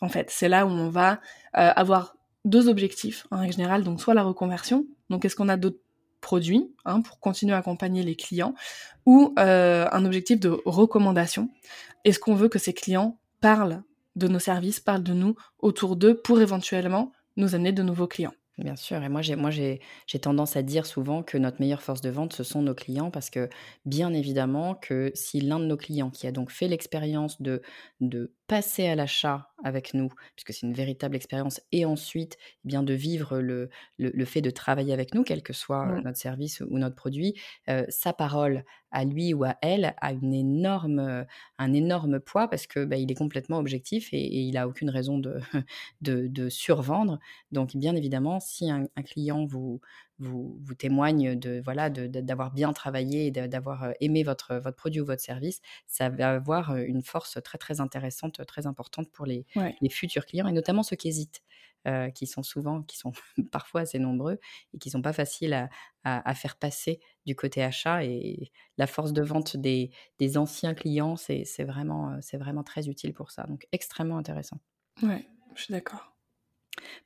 En 0.00 0.08
fait, 0.08 0.30
c'est 0.30 0.48
là 0.48 0.66
où 0.66 0.70
on 0.70 0.88
va 0.88 1.20
euh, 1.56 1.70
avoir 1.76 2.16
deux 2.44 2.68
objectifs 2.68 3.26
en 3.30 3.38
règle 3.38 3.52
générale, 3.52 3.84
donc 3.84 4.00
soit 4.00 4.14
la 4.14 4.24
reconversion, 4.24 4.86
donc 5.10 5.24
est-ce 5.24 5.36
qu'on 5.36 5.48
a 5.48 5.56
d'autres 5.56 5.78
produits 6.20 6.72
hein, 6.84 7.02
pour 7.02 7.20
continuer 7.20 7.52
à 7.52 7.58
accompagner 7.58 8.02
les 8.02 8.16
clients, 8.16 8.54
ou 9.06 9.32
un 9.36 10.04
objectif 10.04 10.38
de 10.40 10.60
recommandation. 10.64 11.50
Est-ce 12.04 12.18
qu'on 12.18 12.34
veut 12.34 12.48
que 12.48 12.60
ces 12.60 12.72
clients 12.72 13.18
parlent 13.40 13.82
de 14.16 14.28
nos 14.28 14.38
services 14.38 14.80
parlent 14.80 15.02
de 15.02 15.14
nous 15.14 15.34
autour 15.58 15.96
d'eux 15.96 16.20
pour 16.20 16.40
éventuellement 16.40 17.12
nous 17.36 17.54
amener 17.54 17.72
de 17.72 17.82
nouveaux 17.82 18.06
clients. 18.08 18.34
Bien 18.58 18.76
sûr, 18.76 19.02
et 19.02 19.08
moi 19.08 19.22
j'ai 19.22 19.34
moi 19.34 19.50
j'ai 19.50 19.80
tendance 20.20 20.56
à 20.56 20.62
dire 20.62 20.84
souvent 20.84 21.22
que 21.22 21.38
notre 21.38 21.58
meilleure 21.58 21.80
force 21.82 22.02
de 22.02 22.10
vente 22.10 22.34
ce 22.34 22.44
sont 22.44 22.60
nos 22.60 22.74
clients 22.74 23.10
parce 23.10 23.30
que 23.30 23.48
bien 23.86 24.12
évidemment 24.12 24.74
que 24.74 25.10
si 25.14 25.40
l'un 25.40 25.58
de 25.58 25.64
nos 25.64 25.78
clients 25.78 26.10
qui 26.10 26.26
a 26.26 26.32
donc 26.32 26.50
fait 26.50 26.68
l'expérience 26.68 27.40
de 27.40 27.62
de 28.00 28.34
passer 28.52 28.86
à 28.86 28.94
l'achat 28.94 29.48
avec 29.64 29.94
nous, 29.94 30.10
puisque 30.36 30.52
c'est 30.52 30.66
une 30.66 30.74
véritable 30.74 31.16
expérience, 31.16 31.62
et 31.72 31.86
ensuite 31.86 32.36
eh 32.66 32.68
bien 32.68 32.82
de 32.82 32.92
vivre 32.92 33.38
le, 33.38 33.70
le, 33.96 34.24
fait 34.26 34.42
de 34.42 34.50
travailler 34.50 34.92
avec 34.92 35.14
nous, 35.14 35.24
quel 35.24 35.42
que 35.42 35.54
soit 35.54 35.86
mmh. 35.86 36.02
notre 36.02 36.18
service 36.18 36.60
ou 36.60 36.76
notre 36.76 36.94
produit, 36.94 37.32
euh, 37.70 37.86
sa 37.88 38.12
parole 38.12 38.66
à 38.90 39.06
lui 39.06 39.32
ou 39.32 39.44
à 39.44 39.56
elle 39.62 39.94
a 39.98 40.12
une 40.12 40.34
énorme, 40.34 41.24
un 41.56 41.72
énorme 41.72 42.20
poids 42.20 42.46
parce 42.46 42.66
que 42.66 42.84
bah, 42.84 42.96
il 42.96 43.10
est 43.10 43.14
complètement 43.14 43.56
objectif 43.56 44.10
et, 44.12 44.20
il 44.22 44.58
a 44.58 44.68
aucune 44.68 44.90
raison 44.90 45.16
de, 45.16 45.40
de, 46.02 46.26
de, 46.26 46.50
survendre. 46.50 47.18
Donc 47.52 47.74
bien 47.74 47.96
évidemment, 47.96 48.38
si 48.38 48.70
un 48.70 48.86
client 49.02 49.46
vous, 49.46 49.80
vous, 50.22 50.58
vous 50.60 50.74
témoigne 50.74 51.38
de 51.38 51.60
voilà 51.64 51.90
d'avoir 51.90 52.52
bien 52.52 52.72
travaillé 52.72 53.26
et 53.26 53.30
d'avoir 53.30 53.84
euh, 53.84 53.92
aimé 54.00 54.22
votre, 54.22 54.56
votre 54.56 54.76
produit 54.76 55.00
ou 55.00 55.04
votre 55.04 55.22
service, 55.22 55.60
ça 55.86 56.08
va 56.08 56.30
avoir 56.32 56.70
euh, 56.70 56.84
une 56.86 57.02
force 57.02 57.38
très 57.42 57.58
très 57.58 57.80
intéressante, 57.80 58.44
très 58.46 58.66
importante 58.66 59.10
pour 59.10 59.26
les, 59.26 59.46
les 59.80 59.88
futurs 59.88 60.26
clients 60.26 60.46
et 60.46 60.52
notamment 60.52 60.82
ceux 60.82 60.96
qui 60.96 61.08
hésitent. 61.08 61.42
Euh, 61.88 62.10
qui 62.10 62.28
sont 62.28 62.44
souvent, 62.44 62.84
qui 62.84 62.96
sont 62.96 63.10
parfois 63.50 63.80
assez 63.80 63.98
nombreux 63.98 64.38
et 64.72 64.78
qui 64.78 64.88
sont 64.88 65.02
pas 65.02 65.12
faciles 65.12 65.52
à, 65.52 65.68
à, 66.04 66.32
faire 66.36 66.54
passer 66.54 67.00
du 67.26 67.34
côté 67.34 67.60
achat. 67.60 68.04
Et 68.04 68.52
la 68.78 68.86
force 68.86 69.12
de 69.12 69.20
vente 69.20 69.56
des, 69.56 69.90
des 70.20 70.38
anciens 70.38 70.74
clients, 70.74 71.16
c'est 71.16 71.64
vraiment, 71.64 72.16
c'est 72.20 72.36
vraiment 72.36 72.62
très 72.62 72.88
utile 72.88 73.12
pour 73.12 73.32
ça. 73.32 73.48
Donc 73.48 73.66
extrêmement 73.72 74.16
intéressant. 74.16 74.58
Ouais, 75.02 75.26
je 75.56 75.62
suis 75.62 75.72
d'accord. 75.72 76.12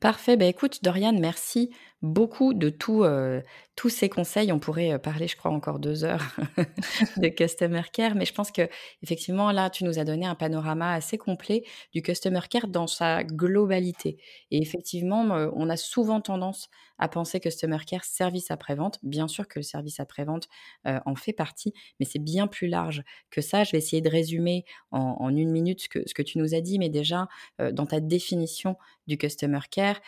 Parfait. 0.01 0.37
Ben 0.37 0.49
écoute, 0.49 0.85
Dorian, 0.85 1.19
merci 1.19 1.71
beaucoup 2.03 2.55
de 2.55 2.69
tout, 2.69 3.05
euh, 3.05 3.41
tous 3.75 3.89
ces 3.89 4.09
conseils. 4.09 4.53
On 4.53 4.59
pourrait 4.59 4.93
euh, 4.93 4.99
parler, 4.99 5.29
je 5.29 5.37
crois, 5.37 5.51
encore 5.51 5.79
deux 5.79 6.05
heures 6.05 6.37
de 7.17 7.29
Customer 7.29 7.83
Care, 7.93 8.15
mais 8.15 8.25
je 8.25 8.35
pense 8.35 8.51
que 8.51 8.69
effectivement, 9.03 9.51
là, 9.51 9.71
tu 9.71 9.85
nous 9.85 9.99
as 9.99 10.05
donné 10.05 10.27
un 10.27 10.35
panorama 10.35 10.93
assez 10.93 11.19
complet 11.19 11.65
du 11.93 12.03
Customer 12.03 12.41
Care 12.51 12.69
dans 12.69 12.87
sa 12.87 13.25
globalité. 13.25 14.19
Et 14.51 14.61
effectivement, 14.61 15.35
euh, 15.35 15.51
on 15.55 15.71
a 15.71 15.77
souvent 15.77 16.21
tendance 16.21 16.69
à 16.99 17.09
penser 17.09 17.41
Customer 17.41 17.79
Care, 17.87 18.05
service 18.05 18.51
après-vente. 18.51 18.99
Bien 19.03 19.29
sûr 19.29 19.49
que 19.49 19.59
le 19.59 19.63
service 19.63 20.01
après-vente 20.01 20.49
en 20.87 21.15
fait 21.15 21.35
partie, 21.35 21.75
mais 22.01 22.07
c'est 22.07 22.19
bien 22.19 22.47
plus 22.47 22.69
large 22.69 23.03
que 23.31 23.43
ça. 23.43 23.65
Je 23.65 23.73
vais 23.73 23.79
essayer 23.79 24.01
de 24.01 24.09
résumer 24.09 24.65
en, 24.93 25.29
une 25.29 25.51
minute 25.51 25.83
ce 25.83 25.89
que, 25.91 26.09
ce 26.09 26.15
que 26.15 26.23
tu 26.23 26.39
nous 26.39 26.55
as 26.55 26.63
dit, 26.63 26.79
mais 26.79 26.89
déjà, 26.89 27.29
dans 27.59 27.85
ta 27.85 28.01
définition 28.01 28.79
du 29.07 29.19
Customer 29.19 29.61
Care, 29.71 30.01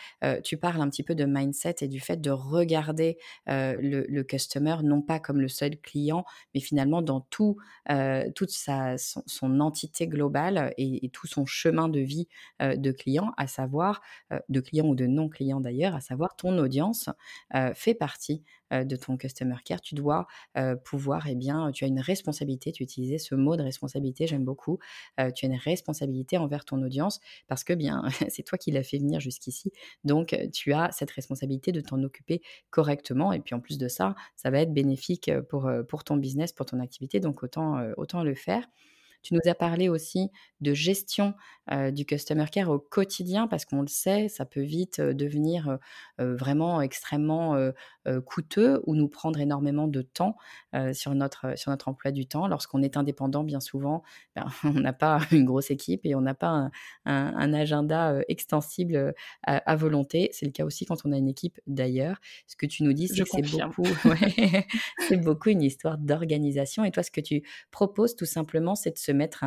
tu 0.43 0.57
parles 0.57 0.81
un 0.81 0.89
petit 0.89 1.03
peu 1.03 1.13
de 1.13 1.25
mindset 1.25 1.75
et 1.81 1.87
du 1.89 1.99
fait 1.99 2.17
de 2.17 2.31
regarder 2.31 3.17
le, 3.47 4.21
customer 4.23 4.77
non 4.83 5.01
pas 5.01 5.19
comme 5.19 5.41
le 5.41 5.47
seul 5.47 5.77
client, 5.79 6.25
mais 6.53 6.61
finalement 6.61 7.01
dans 7.01 7.21
tout, 7.21 7.57
toute 8.35 8.51
sa, 8.51 8.97
son, 8.97 9.59
entité 9.59 10.07
globale 10.07 10.73
et, 10.77 11.09
tout 11.09 11.27
son 11.27 11.45
chemin 11.45 11.89
de 11.89 11.99
vie 11.99 12.27
de 12.59 12.91
client, 12.91 13.33
à 13.37 13.47
savoir, 13.47 14.01
de 14.49 14.59
client 14.59 14.85
ou 14.85 14.95
de 14.95 15.07
non-client 15.07 15.59
d'ailleurs, 15.59 15.95
à 15.95 16.01
savoir 16.01 16.35
ton 16.35 16.57
audience 16.57 17.09
fait 17.73 17.95
partie 17.95 18.43
de 18.71 18.95
ton 18.95 19.17
customer 19.17 19.55
care. 19.65 19.81
Tu 19.81 19.95
dois 19.95 20.27
pouvoir, 20.85 21.27
eh 21.27 21.35
bien, 21.35 21.71
tu 21.71 21.83
as 21.83 21.87
une 21.87 21.99
responsabilité, 21.99 22.71
tu 22.71 22.83
utilisais 22.83 23.17
ce 23.17 23.35
mot 23.35 23.55
de 23.55 23.63
responsabilité, 23.63 24.27
j'aime 24.27 24.45
beaucoup, 24.45 24.79
tu 25.17 25.45
as 25.45 25.47
une 25.47 25.55
responsabilité 25.55 26.37
envers 26.37 26.65
ton 26.65 26.81
audience 26.81 27.19
parce 27.47 27.63
que 27.63 27.73
bien, 27.73 28.03
c'est 28.29 28.43
toi 28.43 28.57
qui 28.57 28.71
l'as 28.71 28.83
fait 28.83 28.97
venir 28.97 29.19
jusqu'ici. 29.19 29.71
Donc, 30.03 30.35
tu 30.53 30.73
as 30.73 30.91
cette 30.91 31.11
responsabilité 31.11 31.71
de 31.71 31.81
t'en 31.81 32.01
occuper 32.03 32.41
correctement. 32.69 33.33
Et 33.33 33.39
puis, 33.39 33.55
en 33.55 33.59
plus 33.59 33.77
de 33.77 33.87
ça, 33.87 34.15
ça 34.35 34.49
va 34.49 34.61
être 34.61 34.73
bénéfique 34.73 35.31
pour, 35.49 35.69
pour 35.87 36.03
ton 36.03 36.17
business, 36.17 36.53
pour 36.53 36.65
ton 36.65 36.79
activité. 36.79 37.19
Donc, 37.19 37.43
autant, 37.43 37.79
autant 37.97 38.23
le 38.23 38.35
faire. 38.35 38.67
Tu 39.21 39.33
nous 39.33 39.41
as 39.45 39.55
parlé 39.55 39.89
aussi 39.89 40.29
de 40.61 40.73
gestion 40.73 41.33
du 41.91 42.05
customer 42.05 42.45
care 42.51 42.69
au 42.69 42.79
quotidien 42.79 43.47
parce 43.47 43.63
qu'on 43.63 43.81
le 43.81 43.87
sait, 43.87 44.27
ça 44.27 44.43
peut 44.43 44.61
vite 44.61 44.99
devenir 45.01 45.77
vraiment 46.17 46.81
extrêmement 46.81 47.55
coûteux 48.25 48.81
ou 48.87 48.95
nous 48.95 49.07
prendre 49.07 49.39
énormément 49.39 49.87
de 49.87 50.01
temps 50.01 50.35
sur, 50.93 51.13
notre, 51.13 51.57
sur 51.57 51.69
notre 51.69 51.87
emploi 51.87 52.11
du 52.11 52.25
temps. 52.25 52.47
Lorsqu'on 52.47 52.81
est 52.81 52.97
indépendant, 52.97 53.43
bien 53.43 53.59
souvent, 53.59 54.03
ben, 54.35 54.47
on 54.63 54.79
n'a 54.79 54.93
pas 54.93 55.19
une 55.31 55.45
grosse 55.45 55.71
équipe 55.71 56.01
et 56.05 56.15
on 56.15 56.21
n'a 56.21 56.33
pas 56.33 56.69
un, 57.05 57.53
agenda 57.53 58.19
extensible 58.27 59.13
à, 59.43 59.75
volonté. 59.75 60.29
C'est 60.31 60.45
le 60.45 60.51
cas 60.51 60.65
aussi 60.65 60.85
quand 60.85 61.05
on 61.05 61.11
a 61.11 61.17
une 61.17 61.27
équipe 61.27 61.59
d'ailleurs. 61.67 62.19
Ce 62.47 62.55
que 62.55 62.65
tu 62.65 62.83
nous 62.83 62.93
dis, 62.93 63.07
c'est 63.07 63.23
que 63.23 63.29
c'est 63.29 63.41
beaucoup, 63.41 63.83
c'est 65.07 65.17
beaucoup 65.17 65.49
une 65.49 65.61
histoire 65.61 65.97
d'organisation. 65.97 66.83
Et 66.83 66.91
toi, 66.91 67.03
ce 67.03 67.11
que 67.11 67.21
tu 67.21 67.43
proposes 67.71 68.15
tout 68.15 68.25
simplement, 68.25 68.75
c'est 68.75 68.91
de 68.91 68.97
se 68.97 69.08
mettre 69.13 69.45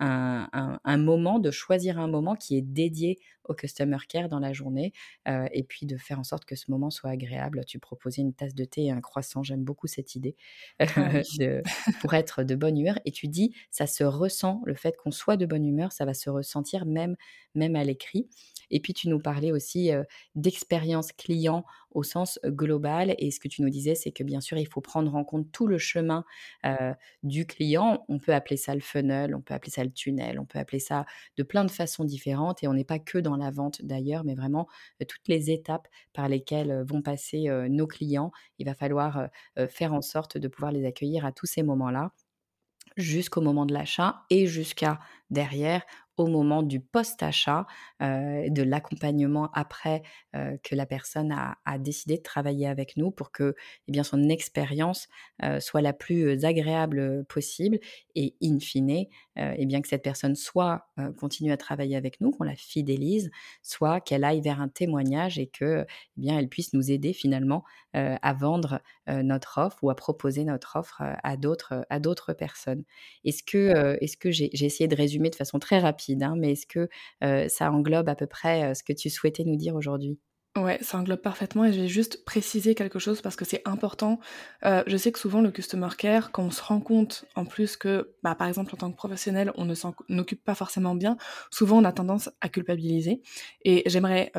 un, 0.00 0.96
moment, 0.98 1.38
de 1.38 1.50
choisir 1.50 1.98
un 1.98 2.08
moment 2.08 2.34
qui 2.34 2.56
est 2.56 2.62
dédié 2.62 3.18
au 3.44 3.54
customer 3.54 3.98
care 4.08 4.28
dans 4.28 4.38
la 4.38 4.52
journée 4.52 4.92
euh, 5.28 5.46
et 5.52 5.64
puis 5.64 5.86
de 5.86 5.96
faire 5.96 6.20
en 6.20 6.24
sorte 6.24 6.44
que 6.44 6.54
ce 6.54 6.70
moment 6.70 6.90
soit 6.90 7.10
agréable. 7.10 7.64
Tu 7.64 7.78
proposais 7.78 8.22
une 8.22 8.32
tasse 8.32 8.54
de 8.54 8.64
thé 8.64 8.84
et 8.84 8.90
un 8.90 9.00
croissant, 9.00 9.42
j'aime 9.42 9.64
beaucoup 9.64 9.86
cette 9.86 10.14
idée 10.14 10.36
ah 10.78 11.10
pour 12.00 12.14
être 12.14 12.44
de 12.44 12.54
bonne 12.54 12.78
humeur. 12.78 12.98
Et 13.04 13.10
tu 13.10 13.28
dis, 13.28 13.54
ça 13.70 13.86
se 13.86 14.04
ressent, 14.04 14.62
le 14.64 14.74
fait 14.74 14.96
qu'on 14.96 15.10
soit 15.10 15.36
de 15.36 15.46
bonne 15.46 15.64
humeur, 15.64 15.92
ça 15.92 16.04
va 16.04 16.14
se 16.14 16.30
ressentir 16.30 16.86
même, 16.86 17.16
même 17.54 17.76
à 17.76 17.84
l'écrit. 17.84 18.28
Et 18.72 18.80
puis 18.80 18.92
tu 18.94 19.08
nous 19.08 19.20
parlais 19.20 19.52
aussi 19.52 19.90
d'expérience 20.34 21.12
client 21.12 21.64
au 21.92 22.02
sens 22.02 22.40
global. 22.46 23.14
Et 23.18 23.30
ce 23.30 23.38
que 23.38 23.48
tu 23.48 23.62
nous 23.62 23.68
disais, 23.68 23.94
c'est 23.94 24.10
que 24.10 24.24
bien 24.24 24.40
sûr, 24.40 24.58
il 24.58 24.66
faut 24.66 24.80
prendre 24.80 25.14
en 25.14 25.22
compte 25.22 25.52
tout 25.52 25.66
le 25.66 25.78
chemin 25.78 26.24
du 27.22 27.46
client. 27.46 28.04
On 28.08 28.18
peut 28.18 28.34
appeler 28.34 28.56
ça 28.56 28.74
le 28.74 28.80
funnel, 28.80 29.34
on 29.34 29.40
peut 29.40 29.54
appeler 29.54 29.70
ça 29.70 29.84
le 29.84 29.92
tunnel, 29.92 30.40
on 30.40 30.46
peut 30.46 30.58
appeler 30.58 30.80
ça 30.80 31.06
de 31.36 31.42
plein 31.42 31.64
de 31.64 31.70
façons 31.70 32.04
différentes. 32.04 32.62
Et 32.64 32.68
on 32.68 32.74
n'est 32.74 32.82
pas 32.82 32.98
que 32.98 33.18
dans 33.18 33.36
la 33.36 33.50
vente 33.50 33.82
d'ailleurs, 33.82 34.24
mais 34.24 34.34
vraiment 34.34 34.66
toutes 35.00 35.28
les 35.28 35.50
étapes 35.50 35.86
par 36.12 36.28
lesquelles 36.28 36.82
vont 36.88 37.02
passer 37.02 37.48
nos 37.68 37.86
clients. 37.86 38.32
Il 38.58 38.66
va 38.66 38.74
falloir 38.74 39.28
faire 39.68 39.92
en 39.92 40.02
sorte 40.02 40.38
de 40.38 40.48
pouvoir 40.48 40.72
les 40.72 40.86
accueillir 40.86 41.26
à 41.26 41.32
tous 41.32 41.46
ces 41.46 41.62
moments-là 41.62 42.12
jusqu'au 42.96 43.40
moment 43.40 43.64
de 43.64 43.72
l'achat 43.72 44.24
et 44.28 44.46
jusqu'à 44.46 45.00
derrière 45.30 45.82
au 46.16 46.26
moment 46.26 46.62
du 46.62 46.80
post-achat, 46.80 47.66
de 48.00 48.62
l'accompagnement 48.62 49.50
après 49.54 50.02
que 50.32 50.74
la 50.74 50.86
personne 50.86 51.32
a, 51.32 51.78
décidé 51.78 52.16
de 52.18 52.22
travailler 52.22 52.66
avec 52.66 52.96
nous 52.96 53.10
pour 53.10 53.32
que 53.32 53.54
eh 53.88 53.92
bien, 53.92 54.02
son 54.02 54.28
expérience 54.28 55.08
soit 55.60 55.80
la 55.82 55.92
plus 55.92 56.44
agréable 56.44 57.24
possible 57.24 57.78
et 58.14 58.34
in 58.42 58.58
fine, 58.60 59.06
eh 59.36 59.66
bien, 59.66 59.80
que 59.80 59.88
cette 59.88 60.02
personne 60.02 60.34
soit 60.34 60.86
continue 61.18 61.52
à 61.52 61.56
travailler 61.56 61.96
avec 61.96 62.20
nous, 62.20 62.30
qu'on 62.30 62.44
la 62.44 62.56
fidélise, 62.56 63.30
soit 63.62 64.00
qu'elle 64.00 64.24
aille 64.24 64.40
vers 64.40 64.60
un 64.60 64.68
témoignage 64.68 65.38
et 65.38 65.46
que 65.46 65.86
eh 65.88 66.20
bien, 66.20 66.38
elle 66.38 66.48
puisse 66.48 66.72
nous 66.72 66.90
aider 66.90 67.12
finalement 67.12 67.64
à 67.94 68.32
vendre 68.34 68.80
notre 69.08 69.58
offre 69.58 69.78
ou 69.82 69.90
à 69.90 69.94
proposer 69.96 70.44
notre 70.44 70.76
offre 70.76 71.02
à 71.22 71.36
d'autres 71.36 71.86
à 71.90 71.98
d'autres 72.00 72.32
personnes. 72.32 72.84
Est-ce 73.24 73.42
que, 73.42 73.96
est-ce 74.00 74.16
que 74.16 74.30
j'ai 74.30 74.50
essayé 74.64 74.88
de 74.88 74.96
résumer 74.96 75.30
de 75.30 75.36
façon 75.36 75.58
très 75.58 75.78
rapide 75.78 76.01
Hein, 76.22 76.34
mais 76.38 76.52
est-ce 76.52 76.66
que 76.66 76.88
ça 77.48 77.70
englobe 77.72 78.08
à 78.08 78.14
peu 78.16 78.26
près 78.26 78.74
ce 78.74 78.82
que 78.82 78.92
tu 78.92 79.10
souhaitais 79.10 79.44
nous 79.44 79.56
dire 79.56 79.74
aujourd'hui? 79.74 80.18
Ouais, 80.54 80.76
ça 80.82 80.98
englobe 80.98 81.22
parfaitement 81.22 81.64
et 81.64 81.72
je 81.72 81.80
vais 81.80 81.88
juste 81.88 82.26
préciser 82.26 82.74
quelque 82.74 82.98
chose 82.98 83.22
parce 83.22 83.36
que 83.36 83.44
c'est 83.46 83.62
important. 83.66 84.20
je 84.62 84.96
sais 84.98 85.10
que 85.10 85.18
souvent 85.18 85.40
le 85.40 85.50
customer 85.50 85.88
care, 85.96 86.30
quand 86.30 86.42
on 86.44 86.50
se 86.50 86.62
rend 86.62 86.80
compte 86.80 87.24
en 87.36 87.46
plus 87.46 87.78
que, 87.78 88.14
bah, 88.22 88.34
par 88.34 88.48
exemple 88.48 88.74
en 88.74 88.76
tant 88.76 88.90
que 88.90 88.96
professionnel, 88.96 89.50
on 89.56 89.64
ne 89.64 89.74
s'en 89.74 89.94
occupe 90.10 90.44
pas 90.44 90.54
forcément 90.54 90.94
bien, 90.94 91.16
souvent 91.50 91.78
on 91.80 91.84
a 91.84 91.92
tendance 91.92 92.28
à 92.42 92.50
culpabiliser. 92.50 93.22
Et 93.64 93.82
j'aimerais 93.86 94.30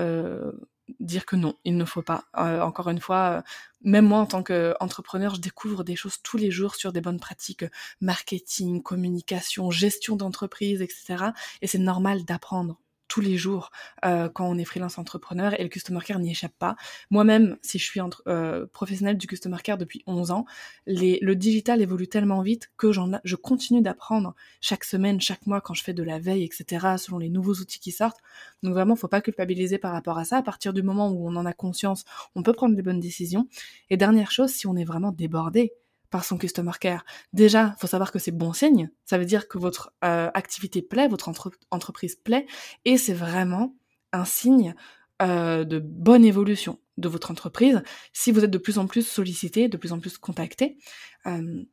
dire 0.99 1.25
que 1.25 1.36
non, 1.36 1.55
il 1.63 1.77
ne 1.77 1.86
faut 1.86 2.01
pas. 2.01 2.25
encore 2.34 2.89
une 2.89 2.99
fois, 2.99 3.43
même 3.81 4.07
moi 4.07 4.19
en 4.19 4.25
tant 4.25 4.43
qu'entrepreneur, 4.43 5.36
je 5.36 5.41
découvre 5.41 5.84
des 5.84 5.95
choses 5.95 6.21
tous 6.21 6.38
les 6.38 6.51
jours 6.51 6.75
sur 6.75 6.91
des 6.91 7.01
bonnes 7.01 7.19
pratiques 7.19 7.65
marketing, 8.01 8.81
communication, 8.81 9.71
gestion 9.71 10.15
d'entreprise, 10.15 10.81
etc. 10.81 11.25
Et 11.61 11.67
c'est 11.67 11.77
normal 11.77 12.25
d'apprendre 12.25 12.79
tous 13.14 13.22
les 13.22 13.38
jours 13.38 13.70
euh, 14.05 14.28
quand 14.28 14.49
on 14.49 14.57
est 14.57 14.66
freelance 14.66 14.97
entrepreneur 14.97 15.53
et 15.59 15.61
le 15.61 15.70
customer 15.70 15.99
care 16.03 16.18
n'y 16.18 16.32
échappe 16.32 16.57
pas. 16.57 16.76
Moi-même, 17.11 17.57
si 17.61 17.78
je 17.78 17.86
suis 17.86 18.01
entre, 18.01 18.24
euh, 18.28 18.66
professionnelle 18.66 19.20
du 19.20 19.28
customer 19.28 19.57
care 19.64 19.78
depuis 19.78 20.01
11 20.07 20.32
ans, 20.32 20.45
les, 20.88 21.20
le 21.22 21.36
digital 21.36 21.80
évolue 21.80 22.07
tellement 22.07 22.41
vite 22.41 22.72
que 22.76 22.91
j'en 22.91 23.11
je 23.24 23.36
continue 23.36 23.84
d'apprendre 23.84 24.34
chaque 24.61 24.84
semaine, 24.84 25.22
chaque 25.22 25.45
mois 25.45 25.61
quand 25.61 25.76
je 25.76 25.84
fais 25.84 25.93
de 25.93 26.01
la 26.01 26.18
veille, 26.18 26.43
etc., 26.43 26.97
selon 26.97 27.20
les 27.20 27.30
nouveaux 27.30 27.53
outils 27.53 27.80
qui 27.80 27.91
sortent. 27.91 28.18
Donc 28.64 28.74
vraiment, 28.74 28.95
faut 28.95 29.07
pas 29.07 29.22
culpabiliser 29.22 29.78
par 29.78 29.91
rapport 29.91 30.18
à 30.18 30.26
ça. 30.26 30.38
À 30.38 30.41
partir 30.41 30.74
du 30.74 30.82
moment 30.82 31.11
où 31.11 31.30
on 31.30 31.36
en 31.36 31.45
a 31.45 31.53
conscience, 31.53 32.05
on 32.34 32.41
peut 32.41 32.53
prendre 32.53 32.76
des 32.76 32.82
bonnes 32.82 32.99
décisions. 32.99 33.47
Et 33.91 33.97
dernière 33.97 34.32
chose, 34.32 34.49
si 34.49 34.66
on 34.66 34.76
est 34.76 34.86
vraiment 34.86 35.11
débordé, 35.11 35.74
par 36.14 36.24
son 36.24 36.38
customer 36.38 36.74
care. 36.80 37.03
Déjà, 37.34 37.76
faut 37.80 37.88
savoir 37.88 38.11
que 38.11 38.20
c'est 38.20 38.32
bon 38.32 38.53
signe. 38.53 38.91
Ça 39.03 39.18
veut 39.18 39.26
dire 39.26 39.47
que 39.47 39.57
votre 39.57 39.93
euh, 40.05 40.30
activité 40.36 40.84
plaît, 40.84 41.07
votre 41.07 41.32
entreprise 41.72 42.16
plaît, 42.16 42.45
et 42.86 42.99
c'est 42.99 43.16
vraiment 43.16 43.76
un 44.11 44.24
signe 44.24 44.76
euh, 45.24 45.64
de 45.64 45.80
bonne 45.80 46.24
évolution 46.24 46.80
de 46.97 47.09
votre 47.09 47.32
entreprise 47.32 47.82
si 48.14 48.32
vous 48.32 48.43
êtes 48.43 48.51
de 48.51 48.59
plus 48.59 48.78
en 48.78 48.86
plus 48.86 49.07
sollicité, 49.07 49.70
de 49.70 49.76
plus 49.76 49.91
en 49.91 49.99
plus 49.99 50.20
contacté. 50.20 50.78
Euh, 51.26 51.64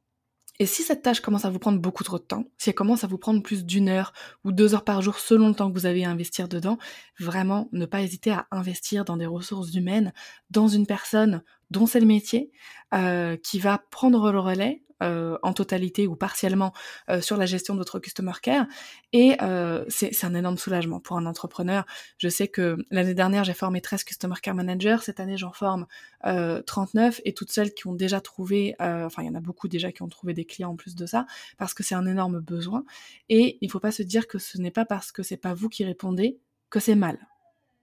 et 0.58 0.64
si 0.64 0.82
cette 0.84 1.02
tâche 1.02 1.20
commence 1.20 1.44
à 1.44 1.50
vous 1.50 1.58
prendre 1.58 1.78
beaucoup 1.78 2.04
trop 2.04 2.18
de 2.18 2.24
temps, 2.24 2.44
si 2.56 2.70
elle 2.70 2.74
commence 2.74 3.04
à 3.04 3.08
vous 3.08 3.18
prendre 3.18 3.42
plus 3.42 3.66
d'une 3.66 3.90
heure 3.90 4.14
ou 4.44 4.52
deux 4.52 4.74
heures 4.74 4.84
par 4.84 5.02
jour 5.02 5.18
selon 5.18 5.48
le 5.48 5.54
temps 5.54 5.68
que 5.70 5.78
vous 5.78 5.84
avez 5.84 6.06
à 6.06 6.10
investir 6.10 6.48
dedans, 6.48 6.78
vraiment 7.18 7.68
ne 7.72 7.84
pas 7.84 8.00
hésiter 8.00 8.30
à 8.30 8.46
investir 8.50 9.04
dans 9.04 9.18
des 9.18 9.26
ressources 9.26 9.74
humaines, 9.74 10.14
dans 10.50 10.68
une 10.68 10.86
personne 10.86 11.42
dont 11.70 11.86
c'est 11.86 12.00
le 12.00 12.06
métier, 12.06 12.50
euh, 12.92 13.36
qui 13.36 13.60
va 13.60 13.78
prendre 13.90 14.32
le 14.32 14.40
relais 14.40 14.82
euh, 15.02 15.38
en 15.42 15.52
totalité 15.52 16.08
ou 16.08 16.16
partiellement 16.16 16.74
euh, 17.08 17.20
sur 17.20 17.36
la 17.36 17.46
gestion 17.46 17.72
de 17.74 17.78
votre 17.78 18.00
customer 18.00 18.32
care. 18.42 18.66
Et 19.12 19.36
c'est 19.88 20.24
un 20.24 20.34
énorme 20.34 20.58
soulagement 20.58 20.98
pour 20.98 21.16
un 21.16 21.24
entrepreneur. 21.24 21.86
Je 22.18 22.28
sais 22.28 22.48
que 22.48 22.76
l'année 22.90 23.14
dernière, 23.14 23.44
j'ai 23.44 23.54
formé 23.54 23.80
13 23.80 24.02
customer 24.02 24.34
care 24.42 24.56
managers. 24.56 24.98
Cette 25.02 25.20
année, 25.20 25.36
j'en 25.36 25.52
forme 25.52 25.86
39 26.24 27.20
et 27.24 27.32
toutes 27.32 27.52
celles 27.52 27.72
qui 27.74 27.86
ont 27.86 27.94
déjà 27.94 28.20
trouvé, 28.20 28.74
enfin, 28.80 29.22
il 29.22 29.26
y 29.26 29.30
en 29.30 29.34
a 29.36 29.40
beaucoup 29.40 29.68
déjà 29.68 29.92
qui 29.92 30.02
ont 30.02 30.08
trouvé 30.08 30.34
des 30.34 30.44
clients 30.44 30.70
en 30.70 30.76
plus 30.76 30.96
de 30.96 31.06
ça, 31.06 31.26
parce 31.58 31.74
que 31.74 31.82
c'est 31.82 31.94
un 31.94 32.06
énorme 32.06 32.40
besoin. 32.40 32.84
Et 33.28 33.58
il 33.60 33.66
ne 33.66 33.70
faut 33.70 33.80
pas 33.80 33.92
se 33.92 34.02
dire 34.02 34.26
que 34.26 34.38
ce 34.38 34.58
n'est 34.58 34.70
pas 34.70 34.84
parce 34.84 35.12
que 35.12 35.22
c'est 35.22 35.36
pas 35.36 35.54
vous 35.54 35.68
qui 35.68 35.84
répondez 35.84 36.38
que 36.70 36.80
c'est 36.80 36.96
mal. 36.96 37.18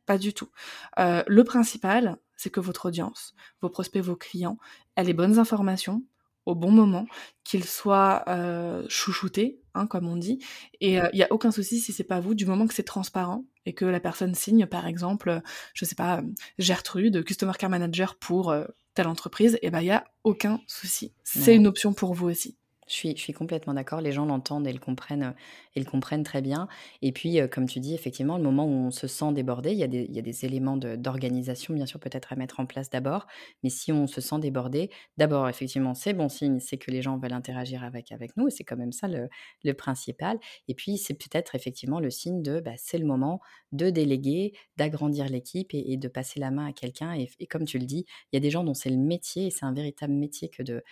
Pas 0.05 0.17
du 0.17 0.33
tout. 0.33 0.49
le 0.97 1.43
principal, 1.43 2.17
c'est 2.37 2.49
que 2.49 2.59
votre 2.59 2.87
audience, 2.87 3.33
vos 3.61 3.69
prospects, 3.69 4.01
vos 4.01 4.15
clients, 4.15 4.57
aient 4.95 5.03
les 5.03 5.13
bonnes 5.13 5.39
informations, 5.39 6.03
au 6.45 6.55
bon 6.55 6.71
moment, 6.71 7.05
qu'il 7.43 7.65
soit 7.65 8.23
euh, 8.29 8.85
chouchouté, 8.87 9.59
hein, 9.73 9.85
comme 9.85 10.07
on 10.07 10.15
dit. 10.15 10.39
Et 10.79 10.93
il 10.93 10.99
euh, 10.99 11.09
n'y 11.13 11.23
a 11.23 11.27
aucun 11.31 11.51
souci 11.51 11.79
si 11.79 11.91
c'est 11.91 12.05
pas 12.05 12.21
vous, 12.21 12.35
du 12.35 12.45
moment 12.45 12.67
que 12.67 12.73
c'est 12.73 12.83
transparent 12.83 13.43
et 13.65 13.73
que 13.73 13.83
la 13.83 13.99
personne 13.99 14.33
signe, 14.33 14.65
par 14.65 14.87
exemple, 14.87 15.41
je 15.73 15.83
sais 15.83 15.95
pas, 15.95 16.21
Gertrude, 16.57 17.25
Customer 17.25 17.51
Care 17.59 17.69
Manager 17.69 18.15
pour 18.15 18.49
euh, 18.49 18.63
telle 18.93 19.07
entreprise, 19.07 19.59
et 19.61 19.69
ben 19.69 19.81
il 19.81 19.87
y 19.87 19.91
a 19.91 20.05
aucun 20.23 20.61
souci. 20.67 21.13
C'est 21.23 21.55
une 21.55 21.67
option 21.67 21.93
pour 21.93 22.13
vous 22.13 22.29
aussi. 22.29 22.57
Je 22.87 23.13
suis, 23.15 23.33
complètement 23.33 23.73
d'accord. 23.73 23.99
Les 23.99 24.13
gens 24.13 24.25
l'entendent 24.25 24.65
et 24.65 24.71
le 24.71 24.79
comprennent, 24.79 25.35
et 25.75 25.79
le 25.79 25.85
comprennent 25.85 26.23
très 26.23 26.41
bien. 26.41 26.69
Et 27.01 27.11
puis, 27.11 27.39
comme 27.51 27.67
tu 27.67 27.79
dis, 27.79 27.93
effectivement, 27.93 28.37
le 28.37 28.43
moment 28.43 28.65
où 28.65 28.87
on 28.87 28.91
se 28.91 29.07
sent 29.07 29.33
débordé, 29.33 29.71
il 29.71 29.77
y 29.77 29.83
a 29.83 29.87
des, 29.87 30.45
éléments 30.45 30.77
d'organisation, 30.77 31.73
bien 31.73 31.85
sûr, 31.85 31.99
peut-être 31.99 32.31
à 32.31 32.35
mettre 32.35 32.59
en 32.59 32.65
place 32.65 32.89
d'abord. 32.89 33.27
Mais 33.63 33.69
si 33.69 33.91
on 33.91 34.07
se 34.07 34.21
sent 34.21 34.39
débordé, 34.39 34.89
d'abord, 35.17 35.49
effectivement, 35.49 35.93
c'est 35.95 36.13
bon 36.13 36.29
signe, 36.29 36.59
c'est 36.59 36.77
que 36.77 36.91
les 36.91 37.01
gens 37.01 37.17
veulent 37.17 37.33
interagir 37.33 37.83
avec, 37.83 38.11
nous. 38.37 38.47
Et 38.47 38.51
c'est 38.51 38.63
quand 38.63 38.77
même 38.77 38.93
ça 38.93 39.07
le, 39.07 39.73
principal. 39.73 40.39
Et 40.67 40.73
puis, 40.73 40.97
c'est 40.97 41.13
peut-être 41.13 41.55
effectivement 41.55 41.99
le 41.99 42.09
signe 42.09 42.41
de, 42.41 42.61
bah, 42.61 42.71
c'est 42.77 42.97
le 42.97 43.05
moment 43.05 43.41
de 43.73 43.89
déléguer, 43.89 44.53
d'agrandir 44.77 45.27
l'équipe 45.27 45.69
et, 45.73 45.97
de 45.97 46.07
passer 46.07 46.39
la 46.39 46.51
main 46.51 46.67
à 46.67 46.73
quelqu'un. 46.73 47.13
Et, 47.13 47.47
comme 47.47 47.65
tu 47.65 47.79
le 47.79 47.85
dis, 47.85 48.05
il 48.31 48.35
y 48.35 48.37
a 48.37 48.39
des 48.39 48.49
gens 48.49 48.63
dont 48.63 48.73
c'est 48.73 48.89
le 48.89 48.97
métier, 48.97 49.47
et 49.47 49.51
c'est 49.51 49.65
un 49.65 49.73
véritable 49.73 50.13
métier 50.13 50.49
que 50.49 50.63
de, 50.63 50.83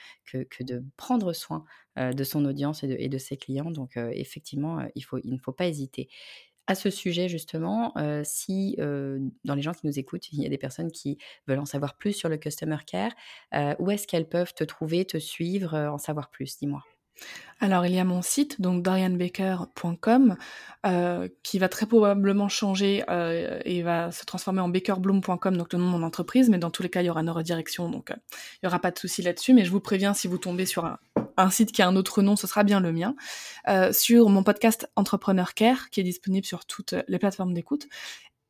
prendre 0.97 1.33
soin 1.33 1.63
euh, 1.63 1.84
de 1.97 2.23
son 2.23 2.45
audience 2.45 2.83
et 2.83 3.09
de, 3.09 3.17
ses 3.17 3.37
clients. 3.37 3.71
Donc 3.71 3.97
effectivement, 3.97 4.85
il, 4.95 5.01
faut, 5.03 5.17
il 5.23 5.33
ne 5.33 5.39
faut 5.39 5.51
pas 5.51 5.67
hésiter. 5.67 6.09
À 6.67 6.75
ce 6.75 6.89
sujet, 6.89 7.29
justement, 7.29 7.93
si 8.23 8.75
dans 8.77 9.55
les 9.55 9.61
gens 9.61 9.73
qui 9.73 9.87
nous 9.87 9.99
écoutent, 9.99 10.31
il 10.31 10.41
y 10.41 10.45
a 10.45 10.49
des 10.49 10.57
personnes 10.57 10.91
qui 10.91 11.17
veulent 11.47 11.59
en 11.59 11.65
savoir 11.65 11.97
plus 11.97 12.13
sur 12.13 12.27
le 12.27 12.37
Customer 12.37 12.77
Care, 12.85 13.11
où 13.79 13.91
est-ce 13.91 14.07
qu'elles 14.07 14.29
peuvent 14.29 14.53
te 14.53 14.63
trouver, 14.63 15.05
te 15.05 15.17
suivre, 15.17 15.75
en 15.75 15.97
savoir 15.97 16.29
plus? 16.29 16.57
Dis-moi. 16.57 16.83
Alors, 17.61 17.85
il 17.85 17.93
y 17.93 17.99
a 17.99 18.03
mon 18.03 18.21
site, 18.21 18.59
donc 18.59 18.83
dorianbaker.com, 18.83 20.35
euh, 20.85 21.29
qui 21.41 21.57
va 21.57 21.69
très 21.69 21.85
probablement 21.85 22.49
changer 22.49 23.03
euh, 23.09 23.59
et 23.63 23.81
va 23.81 24.11
se 24.11 24.25
transformer 24.25 24.59
en 24.59 24.67
bakerbloom.com, 24.67 25.55
donc 25.55 25.71
le 25.71 25.79
nom 25.79 25.85
de 25.85 25.91
mon 25.91 26.03
entreprise, 26.03 26.49
mais 26.49 26.57
dans 26.57 26.69
tous 26.69 26.83
les 26.83 26.89
cas, 26.89 27.01
il 27.01 27.05
y 27.05 27.09
aura 27.09 27.21
une 27.21 27.29
redirection, 27.29 27.89
donc 27.89 28.11
euh, 28.11 28.15
il 28.55 28.59
n'y 28.65 28.67
aura 28.67 28.79
pas 28.79 28.91
de 28.91 28.99
souci 28.99 29.21
là-dessus, 29.21 29.53
mais 29.53 29.63
je 29.63 29.71
vous 29.71 29.79
préviens, 29.79 30.13
si 30.13 30.27
vous 30.27 30.37
tombez 30.37 30.65
sur 30.65 30.85
un, 30.85 30.99
site 31.49 31.71
qui 31.71 31.81
a 31.81 31.87
un 31.87 31.95
autre 31.95 32.21
nom, 32.21 32.35
ce 32.35 32.47
sera 32.47 32.63
bien 32.63 32.79
le 32.79 32.91
mien. 32.91 33.15
sur 33.91 34.29
mon 34.29 34.43
podcast 34.43 34.89
Entrepreneur 34.95 35.53
Care, 35.53 35.89
qui 35.89 35.99
est 35.99 36.03
disponible 36.03 36.45
sur 36.45 36.65
toutes 36.65 36.95
les 37.07 37.19
plateformes 37.19 37.53
d'écoute, 37.53 37.87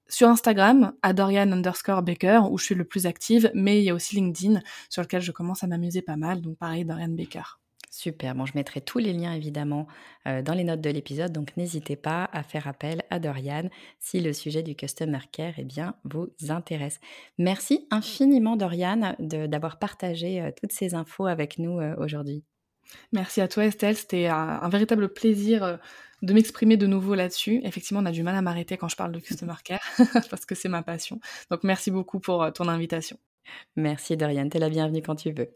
sur 0.08 0.30
Instagram, 0.30 0.94
à 1.02 1.14
Dorian 1.14 1.52
underscore 1.52 2.04
Baker, 2.04 2.42
où 2.50 2.58
je 2.58 2.66
suis 2.66 2.76
le 2.76 2.86
plus 2.86 3.06
active, 3.06 3.52
mais 3.54 3.80
il 3.80 3.86
y 3.86 3.90
a 3.90 3.94
aussi 3.94 4.16
LinkedIn, 4.16 4.62
sur 4.90 5.02
lequel 5.02 5.22
je 5.22 5.32
commence 5.32 5.64
à 5.64 5.68
m'amuser 5.68 6.02
pas 6.02 6.16
mal, 6.16 6.42
donc 6.42 6.58
pareil, 6.58 6.86
Dorian 6.86 7.10
Baker. 7.10 7.44
Super, 7.90 8.36
bon, 8.36 8.46
je 8.46 8.52
mettrai 8.56 8.82
tous 8.82 8.98
les 8.98 9.14
liens 9.14 9.34
évidemment 9.34 9.88
euh, 10.28 10.42
dans 10.42 10.54
les 10.54 10.66
notes 10.66 10.82
de 10.82 10.90
l'épisode, 10.90 11.32
donc 11.32 11.56
n'hésitez 11.56 11.96
pas 11.96 12.30
à 12.34 12.44
faire 12.44 12.68
appel 12.68 13.04
à 13.10 13.20
Dorian 13.20 13.70
si 14.00 14.20
le 14.20 14.34
sujet 14.34 14.64
du 14.64 14.76
Customer 14.76 15.20
Care 15.32 15.54
eh 15.58 15.64
bien, 15.64 15.96
vous 16.04 16.30
intéresse. 16.50 17.00
Merci 17.38 17.88
infiniment 17.92 18.58
Dorian 18.58 19.16
d'avoir 19.20 19.80
partagé 19.80 20.42
euh, 20.42 20.52
toutes 20.52 20.74
ces 20.74 20.94
infos 20.94 21.26
avec 21.26 21.58
nous 21.58 21.80
euh, 21.80 21.96
aujourd'hui. 21.98 22.44
Merci 23.12 23.42
à 23.42 23.48
toi 23.48 23.66
Estelle, 23.66 23.98
c'était 23.98 24.28
un, 24.28 24.70
véritable 24.70 25.10
plaisir 25.10 25.80
de 26.22 26.34
m'exprimer 26.34 26.78
de 26.78 26.88
nouveau 26.88 27.16
là-dessus. 27.16 27.62
Effectivement, 27.64 28.02
on 28.02 28.06
a 28.06 28.12
du 28.12 28.24
mal 28.24 28.36
à 28.36 28.42
m'arrêter 28.42 28.78
quand 28.78 28.88
je 28.88 28.96
parle 28.96 29.12
de 29.12 29.20
Customer 29.20 29.56
Care 29.64 29.84
parce 30.30 30.46
que 30.46 30.56
c'est 30.56 30.70
ma 30.70 30.84
passion. 30.84 31.20
Donc 31.52 31.64
merci 31.64 31.92
beaucoup 31.92 32.20
pour 32.20 32.52
ton 32.54 32.68
invitation. 32.68 33.18
Merci 33.76 34.18
Dorian, 34.18 34.50
tu 34.50 34.58
es 34.58 34.60
la 34.60 34.70
bienvenue 34.70 35.02
quand 35.02 35.16
tu 35.16 35.32
veux. 35.32 35.56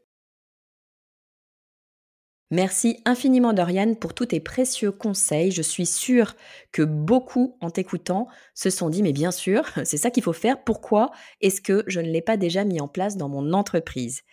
Merci 2.52 3.00
infiniment 3.06 3.54
Dorian 3.54 3.94
pour 3.94 4.16
tous 4.16 4.28
tes 4.28 4.40
précieux 4.40 4.92
conseils. 4.92 5.52
Je 5.52 5.62
suis 5.62 5.86
sûre 5.86 6.36
que 6.72 6.82
beaucoup 6.82 7.58
en 7.62 7.70
t'écoutant 7.70 8.28
se 8.56 8.72
sont 8.72 8.90
dit 8.90 9.04
mais 9.04 9.14
bien 9.14 9.30
sûr, 9.30 9.70
c'est 9.84 9.98
ça 9.98 10.10
qu'il 10.10 10.24
faut 10.24 10.34
faire. 10.34 10.64
Pourquoi 10.64 11.12
est-ce 11.42 11.62
que 11.62 11.84
je 11.86 12.00
ne 12.00 12.10
l'ai 12.10 12.24
pas 12.24 12.38
déjà 12.38 12.64
mis 12.64 12.82
en 12.82 12.88
place 12.88 13.18
dans 13.18 13.30
mon 13.30 13.54
entreprise? 13.54 14.24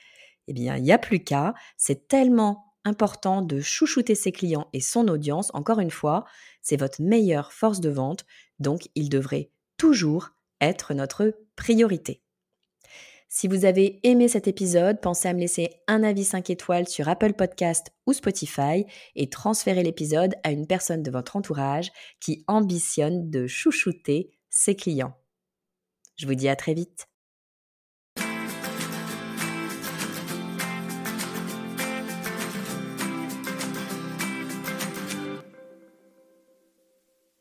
Eh 0.49 0.55
bien, 0.55 0.77
il 0.77 0.85
n'y 0.85 0.93
a 0.93 0.99
plus 0.99 1.23
qu'à. 1.23 1.55
C'est 1.77 2.09
tellement 2.09 2.66
important 2.87 3.43
de 3.43 3.61
chouchouter 3.61 4.15
ses 4.15 4.33
clients 4.33 4.69
et 4.73 4.81
son 4.81 5.09
audience. 5.09 5.51
Encore 5.53 5.81
une 5.81 5.91
fois, 5.91 6.25
c'est 6.63 6.79
votre 6.79 7.03
meilleure 7.03 7.53
force 7.53 7.81
de 7.81 7.91
vente, 7.91 8.25
donc 8.59 8.89
il 8.95 9.11
devrait 9.11 9.51
toujours 9.77 10.31
être 10.61 10.95
notre 10.95 11.37
priorité. 11.57 12.23
Si 13.29 13.49
vous 13.49 13.65
avez 13.65 14.01
aimé 14.05 14.29
cet 14.29 14.47
épisode, 14.47 15.01
pensez 15.01 15.29
à 15.29 15.35
me 15.35 15.41
laisser 15.41 15.71
un 15.89 16.05
avis 16.05 16.25
5 16.25 16.49
étoiles 16.49 16.89
sur 16.89 17.09
Apple 17.09 17.33
Podcast 17.33 17.93
ou 18.07 18.13
Spotify 18.13 18.87
et 19.17 19.29
transférer 19.29 19.83
l'épisode 19.83 20.37
à 20.45 20.53
une 20.53 20.67
personne 20.67 21.03
de 21.03 21.11
votre 21.11 21.37
entourage 21.37 21.91
qui 22.21 22.45
ambitionne 22.47 23.29
de 23.29 23.49
chouchouter 23.49 24.31
ses 24.49 24.77
clients. 24.77 25.15
Je 26.17 26.27
vous 26.27 26.37
dis 26.37 26.49
à 26.49 26.57
très 26.57 26.73
vite. 26.73 27.09